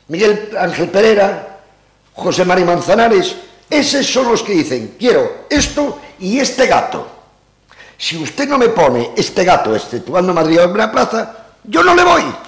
Miguel 0.08 0.56
Ángel 0.58 0.88
Pereira, 0.88 1.58
José 2.14 2.46
María 2.46 2.64
Manzanares, 2.64 3.36
esos 3.68 4.06
son 4.06 4.30
los 4.30 4.42
que 4.42 4.54
dicen, 4.54 4.94
quiero 4.98 5.44
esto 5.50 6.00
y 6.18 6.38
este 6.38 6.66
gato. 6.66 7.06
Si 7.98 8.16
usted 8.16 8.48
no 8.48 8.56
me 8.56 8.70
pone 8.70 9.10
este 9.16 9.44
gato, 9.44 9.76
exceptuando 9.76 10.32
Madrid 10.32 10.60
en 10.60 10.76
la 10.76 10.90
plaza, 10.90 11.36
yo 11.62 11.82
no 11.82 11.94
le 11.94 12.02
voy. 12.02 12.45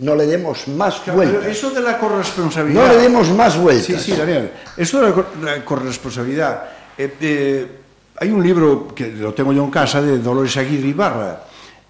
no 0.00 0.14
le 0.14 0.26
demos 0.26 0.66
más 0.68 1.04
vueltas. 1.06 1.36
Pero 1.40 1.50
eso 1.50 1.70
de 1.70 1.82
la 1.82 1.98
corresponsabilidad. 1.98 2.86
No 2.86 2.92
le 2.92 2.98
demos 3.00 3.28
más 3.30 3.56
vueltas. 3.58 3.84
Sí, 3.84 4.12
sí, 4.12 4.16
Daniel. 4.16 4.50
Eso 4.76 5.00
de 5.00 5.08
la, 5.08 5.12
cor 5.12 5.26
la 5.42 5.64
corresponsabilidad. 5.64 6.64
Eh, 6.96 7.16
eh, 7.20 7.66
hay 8.16 8.30
un 8.30 8.42
libro 8.42 8.88
que 8.94 9.08
lo 9.08 9.34
tengo 9.34 9.52
yo 9.52 9.62
en 9.62 9.70
casa 9.70 10.00
de 10.00 10.18
Dolores 10.18 10.56
Aguirre 10.56 10.88
Ibarra. 10.88 11.40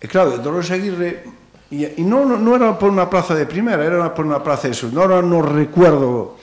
Eh, 0.00 0.08
claro, 0.08 0.38
Dolores 0.38 0.70
Aguirre. 0.72 1.24
Y, 1.70 1.84
y 2.00 2.04
no, 2.04 2.24
no, 2.24 2.36
no, 2.36 2.56
era 2.56 2.76
por 2.76 2.90
una 2.90 3.08
plaza 3.08 3.34
de 3.34 3.46
primera, 3.46 3.84
era 3.84 4.12
por 4.12 4.26
una 4.26 4.42
plaza 4.42 4.66
de 4.66 4.74
sur. 4.74 4.92
No, 4.92 5.06
no, 5.06 5.22
no 5.22 5.40
recuerdo. 5.40 6.36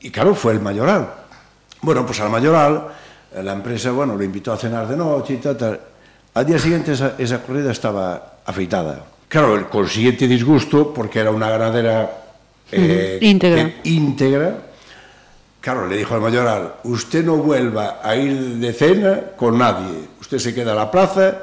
Y 0.00 0.10
claro, 0.10 0.36
fue 0.36 0.52
el 0.52 0.60
mayoral. 0.60 1.08
Bueno, 1.82 2.06
pues 2.06 2.20
al 2.20 2.30
mayoral, 2.30 2.86
eh, 3.34 3.42
la 3.42 3.54
empresa, 3.54 3.90
bueno, 3.90 4.14
lo 4.14 4.22
invitó 4.22 4.52
a 4.52 4.56
cenar 4.56 4.86
de 4.86 4.96
noche 4.96 5.34
y 5.34 5.36
tal. 5.38 5.56
tal. 5.56 5.80
Al 6.34 6.46
día 6.46 6.60
siguiente 6.60 6.92
esa, 6.92 7.14
esa 7.18 7.42
corrida 7.42 7.72
estaba 7.72 8.38
afeitada. 8.44 9.15
Claro, 9.36 9.54
el 9.54 9.66
consiguiente 9.66 10.26
disgusto, 10.26 10.94
porque 10.94 11.18
era 11.20 11.30
una 11.30 11.50
ganadera 11.50 12.24
eh, 12.72 13.18
uh 13.20 13.22
-huh. 13.22 13.28
íntegra. 13.28 13.70
íntegra, 13.84 14.56
claro, 15.60 15.86
le 15.86 15.98
dijo 15.98 16.14
al 16.14 16.22
mayoral, 16.22 16.76
usted 16.84 17.22
no 17.22 17.36
vuelva 17.36 18.00
a 18.02 18.16
ir 18.16 18.32
de 18.56 18.72
cena 18.72 19.20
con 19.36 19.58
nadie, 19.58 20.08
usted 20.22 20.38
se 20.38 20.54
queda 20.54 20.72
a 20.72 20.74
la 20.74 20.90
plaza 20.90 21.36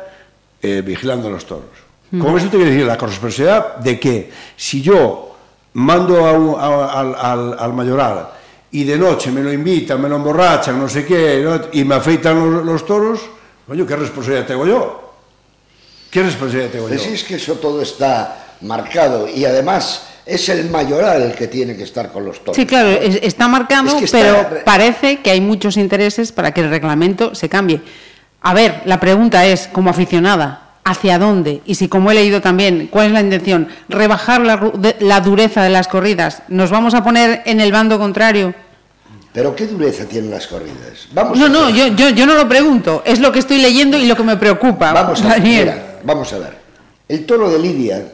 eh, 0.60 0.82
vigilando 0.84 1.30
los 1.30 1.46
toros. 1.46 1.70
Uh 2.12 2.18
-huh. 2.18 2.24
Con 2.24 2.36
eso 2.36 2.48
te 2.48 2.58
quiero 2.58 2.72
decir 2.72 2.88
la 2.88 2.98
corresponsabilidad 2.98 3.78
de 3.78 4.00
que 4.00 4.32
si 4.58 4.82
yo 4.82 5.36
mando 5.74 6.26
a 6.26 6.32
un, 6.32 6.56
a, 6.60 7.00
al, 7.00 7.14
al, 7.14 7.60
al 7.60 7.74
mayoral 7.74 8.28
y 8.72 8.86
de 8.86 8.98
noche 8.98 9.30
me 9.30 9.44
lo 9.44 9.54
invitan, 9.54 10.02
me 10.02 10.10
lo 10.10 10.16
emborrachan, 10.16 10.80
no 10.80 10.90
sé 10.90 11.06
qué, 11.06 11.44
¿no? 11.46 11.62
y 11.72 11.84
me 11.84 11.94
afeitan 11.94 12.40
los, 12.56 12.66
los 12.66 12.88
toros, 12.88 13.20
coño, 13.68 13.86
¿qué 13.86 13.96
responsabilidad 13.96 14.48
tengo 14.48 14.66
yo? 14.66 15.03
¿Qué 16.14 16.22
responsabilidad 16.22 16.72
tengo 16.72 16.90
yo? 16.90 16.96
es 16.96 17.24
que 17.24 17.36
eso 17.36 17.56
todo 17.56 17.82
está 17.82 18.38
marcado 18.62 19.28
y 19.28 19.46
además 19.46 20.04
es 20.28 20.48
el 20.48 20.70
mayoral 20.70 21.24
el 21.24 21.34
que 21.34 21.48
tiene 21.48 21.76
que 21.76 21.82
estar 21.82 22.12
con 22.12 22.24
los 22.24 22.40
toros. 22.40 22.56
Sí, 22.56 22.68
claro, 22.68 22.90
está 22.92 23.48
marcado, 23.48 23.88
es 23.88 23.94
que 23.96 24.06
está... 24.06 24.20
pero 24.20 24.64
parece 24.64 25.22
que 25.22 25.32
hay 25.32 25.42
muchos 25.42 25.76
intereses 25.76 26.32
para 26.32 26.54
que 26.54 26.62
el 26.62 26.70
reglamento 26.70 27.34
se 27.34 27.50
cambie. 27.50 27.82
A 28.44 28.54
ver, 28.54 28.84
la 28.86 29.00
pregunta 29.00 29.48
es, 29.48 29.68
como 29.68 29.90
aficionada, 29.90 30.74
¿hacia 30.84 31.18
dónde? 31.18 31.64
Y 31.66 31.76
si, 31.76 31.88
como 31.88 32.12
he 32.12 32.14
leído 32.14 32.42
también, 32.42 32.90
¿cuál 32.92 33.08
es 33.08 33.12
la 33.14 33.22
intención? 33.22 33.70
¿Rebajar 33.90 34.42
la, 34.42 34.72
la 35.00 35.20
dureza 35.20 35.64
de 35.64 35.70
las 35.70 35.88
corridas? 35.88 36.44
¿Nos 36.48 36.70
vamos 36.70 36.94
a 36.94 37.04
poner 37.04 37.42
en 37.46 37.60
el 37.60 37.72
bando 37.72 37.98
contrario? 37.98 38.54
¿Pero 39.34 39.56
qué 39.56 39.66
dureza 39.66 40.06
tienen 40.06 40.30
las 40.30 40.46
corridas? 40.46 41.08
Vamos 41.12 41.40
no, 41.40 41.50
no, 41.50 41.72
yo, 41.72 41.88
yo, 41.88 42.10
yo, 42.10 42.28
no 42.28 42.36
lo 42.36 42.48
pregunto. 42.48 43.02
Es 43.04 43.20
lo 43.20 43.32
que 43.32 43.40
estoy 43.40 43.58
leyendo 43.58 43.98
y 43.98 44.06
lo 44.06 44.16
que 44.16 44.22
me 44.22 44.38
preocupa. 44.38 44.94
Vamos 44.94 45.24
a, 45.24 45.30
Daniel. 45.30 45.66
Mira, 45.66 45.93
vamos 46.04 46.32
a 46.34 46.40
ver. 46.40 46.58
El 47.08 47.26
toro 47.26 47.50
de 47.50 47.60
Lidia, 47.60 48.12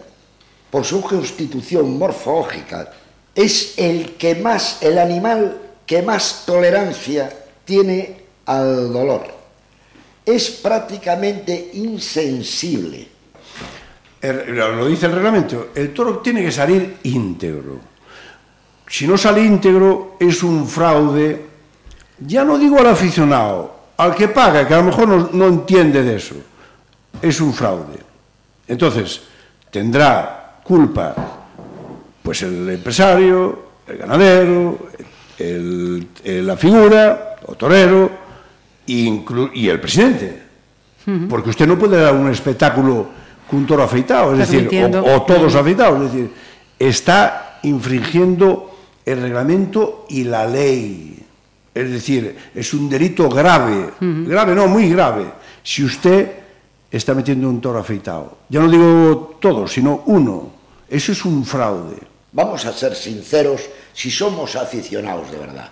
por 0.70 0.86
su 0.86 1.02
constitución 1.02 1.98
morfológica, 1.98 2.92
es 3.36 3.76
el 3.78 4.16
que 4.16 4.36
más, 4.36 4.82
el 4.82 4.98
animal 4.98 5.58
que 5.86 6.02
más 6.02 6.44
tolerancia 6.46 7.32
tiene 7.66 8.24
al 8.46 8.92
dolor. 8.92 9.28
Es 10.26 10.50
prácticamente 10.50 11.72
insensible. 11.74 13.08
Lo 14.22 14.86
dice 14.88 15.06
el 15.06 15.14
reglamento. 15.14 15.70
El 15.74 15.94
toro 15.94 16.20
tiene 16.20 16.44
que 16.44 16.52
salir 16.52 16.98
íntegro 17.04 17.90
si 18.90 19.06
no 19.06 19.18
sale 19.18 19.44
íntegro, 19.44 20.18
es 20.20 20.42
un 20.42 20.68
fraude 20.68 21.46
ya 22.22 22.44
no 22.44 22.58
digo 22.58 22.80
al 22.80 22.88
aficionado, 22.88 23.74
al 23.96 24.14
que 24.14 24.28
paga, 24.28 24.68
que 24.68 24.74
a 24.74 24.78
lo 24.78 24.84
mejor 24.84 25.34
no 25.34 25.48
entiende 25.48 26.04
de 26.04 26.18
eso, 26.18 26.36
es 27.22 27.42
un 27.42 27.54
fraude. 27.54 28.00
Entonces, 28.68 29.22
tendrá 29.72 30.60
culpa 30.64 31.16
pues 32.22 32.44
el 32.44 32.70
empresario, 32.70 33.60
el 33.88 33.98
ganadero, 33.98 34.78
el, 35.38 36.08
el, 36.24 36.46
la 36.46 36.58
figura, 36.58 37.38
o 37.48 37.56
torero, 37.56 38.12
inclu, 38.88 39.50
y 39.54 39.68
el 39.68 39.80
presidente. 39.80 40.44
Uh 41.08 41.12
-huh. 41.12 41.28
Porque 41.28 41.50
usted 41.50 41.66
no 41.66 41.78
puede 41.78 41.98
dar 41.98 42.14
un 42.14 42.30
espectáculo 42.30 43.08
con 43.50 43.60
un 43.60 43.66
toro 43.66 43.82
afeitado, 43.84 44.34
es 44.34 44.40
decir, 44.40 44.70
o, 44.94 45.16
o, 45.16 45.22
todos 45.24 45.56
afeitados, 45.56 46.06
es 46.06 46.14
decir, 46.14 46.30
está 46.78 47.60
infringiendo 47.64 48.78
el 49.06 49.22
reglamento 49.22 50.06
y 50.10 50.24
la 50.24 50.46
ley. 50.46 51.18
Es 51.74 51.90
decir, 51.90 52.36
es 52.54 52.74
un 52.74 52.90
delito 52.90 53.28
grave, 53.28 53.90
uh 54.00 54.06
-huh. 54.06 54.28
grave 54.28 54.54
no, 54.54 54.68
muy 54.68 54.90
grave, 54.90 55.26
si 55.64 55.84
usted 55.84 56.39
está 56.92 57.14
metiendo 57.14 57.50
un 57.50 57.62
toro 57.62 57.80
afeitado. 57.80 58.38
Ya 58.50 58.60
no 58.60 58.70
digo 58.70 59.38
todos, 59.40 59.74
sino 59.74 60.04
uno. 60.06 60.52
Eso 60.90 61.12
es 61.12 61.26
un 61.26 61.46
fraude. 61.46 61.98
Vamos 62.32 62.66
a 62.66 62.74
ser 62.74 62.96
sinceros 62.96 63.62
si 63.94 64.12
somos 64.12 64.56
aficionados 64.56 65.32
de 65.32 65.38
verdad. 65.38 65.70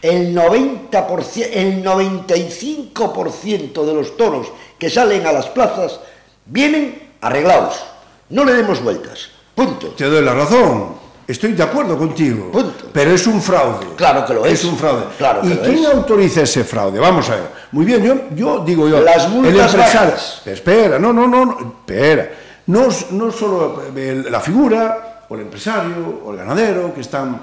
El 0.00 0.34
90%, 0.34 1.48
el 1.52 1.84
95% 1.84 3.84
de 3.84 3.94
los 3.94 4.16
toros 4.16 4.48
que 4.78 4.90
salen 4.90 5.26
a 5.26 5.32
las 5.32 5.46
plazas 5.46 6.00
vienen 6.44 7.10
arreglados. 7.20 7.82
No 8.28 8.44
le 8.44 8.54
demos 8.54 8.82
vueltas. 8.82 9.28
Punto. 9.54 9.88
Te 9.88 10.04
doy 10.04 10.24
la 10.24 10.34
razón. 10.34 11.05
Estoy 11.28 11.52
de 11.54 11.62
acuerdo 11.62 11.98
contigo. 11.98 12.50
Punto. 12.52 12.88
Pero 12.92 13.10
es 13.12 13.26
un 13.26 13.42
fraude. 13.42 13.86
Claro 13.96 14.24
que 14.24 14.34
lo 14.34 14.46
es. 14.46 14.52
Es 14.60 14.64
un 14.64 14.76
fraude. 14.76 15.04
Claro 15.18 15.40
que 15.40 15.48
¿Y 15.48 15.54
lo 15.54 15.60
quién 15.62 15.78
es. 15.78 15.86
autoriza 15.86 16.42
ese 16.42 16.62
fraude? 16.64 17.00
Vamos 17.00 17.28
a 17.30 17.34
ver. 17.36 17.48
Muy 17.72 17.84
bien, 17.84 18.02
yo, 18.04 18.14
yo 18.34 18.64
digo 18.64 18.88
yo. 18.88 19.00
Las 19.00 19.28
multas 19.28 19.52
el 19.54 19.60
empresario. 19.60 20.10
bajas. 20.12 20.42
Espera, 20.46 20.98
no, 21.00 21.12
no, 21.12 21.26
no, 21.26 21.44
no, 21.44 21.58
espera. 21.80 22.30
No, 22.66 22.86
no 23.10 23.30
solo 23.32 23.82
el- 23.96 24.30
la 24.30 24.40
figura, 24.40 25.24
o 25.28 25.34
el 25.34 25.40
empresario, 25.42 26.22
o 26.24 26.30
el 26.30 26.36
ganadero, 26.38 26.94
que 26.94 27.00
están, 27.00 27.40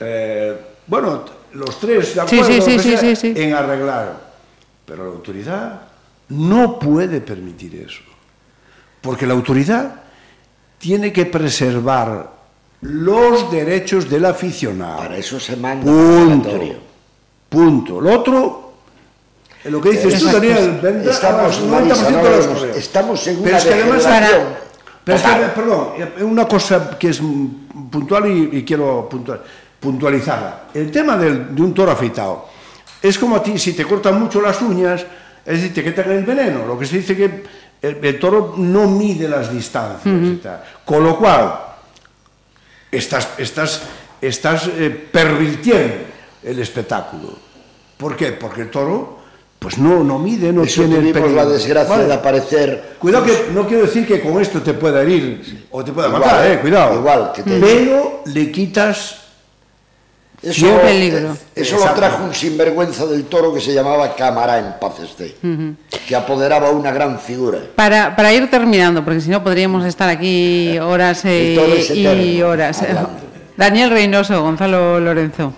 eh, 0.00 0.56
bueno, 0.86 1.22
los 1.52 1.78
tres 1.78 2.14
de 2.14 2.20
acuerdo 2.22 2.44
sí, 2.46 2.60
sí, 2.62 2.78
sí, 2.78 2.90
sea, 2.90 3.00
sí, 3.00 3.16
sí. 3.16 3.32
en 3.36 3.52
arreglar. 3.54 4.16
Pero 4.86 5.04
la 5.04 5.10
autoridad 5.10 5.80
no 6.30 6.78
puede 6.78 7.20
permitir 7.20 7.84
eso. 7.86 8.00
Porque 9.02 9.26
la 9.26 9.34
autoridad 9.34 9.94
tiene 10.78 11.12
que 11.12 11.26
preservar 11.26 12.39
los 12.82 13.50
derechos 13.50 14.08
del 14.08 14.24
aficionado. 14.24 14.98
Para 14.98 15.16
eso 15.16 15.38
se 15.38 15.56
manda 15.56 15.90
un 15.90 16.40
Punto. 16.42 16.58
Punto. 17.48 18.00
Lo 18.00 18.18
otro, 18.18 18.72
eh, 19.64 19.70
lo 19.70 19.80
que 19.80 19.90
dices 19.90 20.18
tú. 20.20 20.26
Daniel, 20.26 20.78
venda 20.82 21.10
Estamos, 21.10 21.58
al 21.58 21.64
90% 21.64 21.68
Marisa, 21.70 22.10
no 22.10 22.22
de 22.24 22.36
los 22.36 22.46
correos. 22.46 22.76
estamos 22.76 23.26
en 23.26 23.42
Pero 23.42 23.56
es 23.56 23.64
que 23.64 23.74
además, 23.74 23.96
degeneración 24.04 24.42
pero 25.04 25.16
es 25.16 25.22
que, 25.24 25.30
perdón, 25.54 25.88
eh, 25.98 26.22
una 26.24 26.46
cosa 26.46 26.96
que 26.98 27.08
es 27.08 27.20
puntual 27.90 28.26
y, 28.30 28.58
y 28.58 28.64
quiero 28.64 29.08
puntual- 29.10 29.40
puntualizarla. 29.80 30.64
El 30.74 30.90
tema 30.90 31.16
del- 31.16 31.54
de 31.54 31.62
un 31.62 31.74
toro 31.74 31.90
afeitado 31.90 32.46
es 33.02 33.18
como 33.18 33.36
a 33.36 33.42
ti, 33.42 33.58
si 33.58 33.72
te 33.72 33.84
cortan 33.84 34.20
mucho 34.20 34.40
las 34.40 34.60
uñas, 34.62 35.04
es 35.44 35.54
decir, 35.60 35.74
te 35.74 35.82
quitan 35.84 36.10
el 36.12 36.24
veneno. 36.24 36.66
Lo 36.66 36.78
que 36.78 36.86
se 36.86 36.98
dice 36.98 37.16
que 37.16 37.44
el, 37.82 37.98
el 38.04 38.18
toro 38.20 38.54
no 38.58 38.86
mide 38.86 39.26
las 39.28 39.52
distancias. 39.52 40.04
y 40.14 40.36
tal. 40.36 40.62
Con 40.84 41.02
lo 41.02 41.18
cual, 41.18 41.58
estás, 42.90 43.30
estás, 43.38 43.82
estás 44.20 44.68
eh, 44.68 45.08
pervirtiendo 45.12 45.94
el 46.42 46.58
espectáculo. 46.58 47.38
¿Por 47.96 48.16
qué? 48.16 48.32
Porque 48.32 48.62
el 48.62 48.70
toro 48.70 49.20
pues 49.60 49.76
no, 49.76 50.02
no 50.02 50.18
mide, 50.18 50.54
no 50.54 50.62
Eso 50.62 50.82
tiene 50.82 51.08
el 51.08 51.12
peligro. 51.12 51.36
la 51.36 51.44
desgracia 51.44 51.94
vale. 51.94 52.06
de 52.06 52.14
aparecer... 52.14 52.96
Cuidado 52.98 53.26
pues, 53.26 53.36
que 53.40 53.52
no 53.52 53.68
quiero 53.68 53.82
decir 53.84 54.06
que 54.06 54.22
con 54.22 54.40
esto 54.40 54.62
te 54.62 54.72
pueda 54.72 55.02
herir 55.02 55.42
sí. 55.44 55.66
o 55.70 55.84
te 55.84 55.92
pueda 55.92 56.08
igual, 56.08 56.22
matar, 56.22 56.50
eh, 56.50 56.60
cuidado. 56.60 56.94
Igual 56.94 57.32
que 57.34 57.42
te... 57.42 57.60
Pero 57.60 58.22
le 58.24 58.50
quitas 58.50 59.19
Eso, 60.42 60.66
peligro. 60.80 61.36
eso 61.54 61.76
lo 61.76 61.92
trajo 61.92 62.24
un 62.24 62.34
sinvergüenza 62.34 63.04
del 63.06 63.24
toro 63.24 63.52
que 63.52 63.60
se 63.60 63.74
llamaba 63.74 64.14
Camará 64.16 64.58
en 64.58 64.72
paz 64.80 64.98
esté, 65.00 65.36
que 66.08 66.16
apoderaba 66.16 66.70
una 66.70 66.90
gran 66.92 67.18
figura. 67.18 67.58
Para, 67.76 68.16
para 68.16 68.32
ir 68.32 68.50
terminando, 68.50 69.04
porque 69.04 69.20
si 69.20 69.28
no 69.28 69.44
podríamos 69.44 69.84
estar 69.84 70.08
aquí 70.08 70.78
horas 70.78 71.24
eh, 71.26 71.56
y 71.94 72.40
horas. 72.42 72.80
hablando. 72.82 73.10
Daniel 73.56 73.90
Reynoso, 73.90 74.40
Gonzalo 74.42 74.98
Lorenzo, 74.98 75.52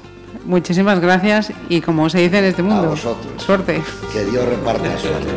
muchísimas 0.45 0.99
gracias 1.01 1.53
y 1.69 1.81
como 1.81 2.11
se 2.11 2.19
dice 2.19 2.39
en 2.39 2.45
este 2.47 2.63
mundo, 2.65 2.89
vosotros. 2.91 3.41
suerte. 3.41 3.81
Que 4.13 4.25
Dios 4.25 4.45
reparta 4.45 4.99
suerte. 4.99 5.31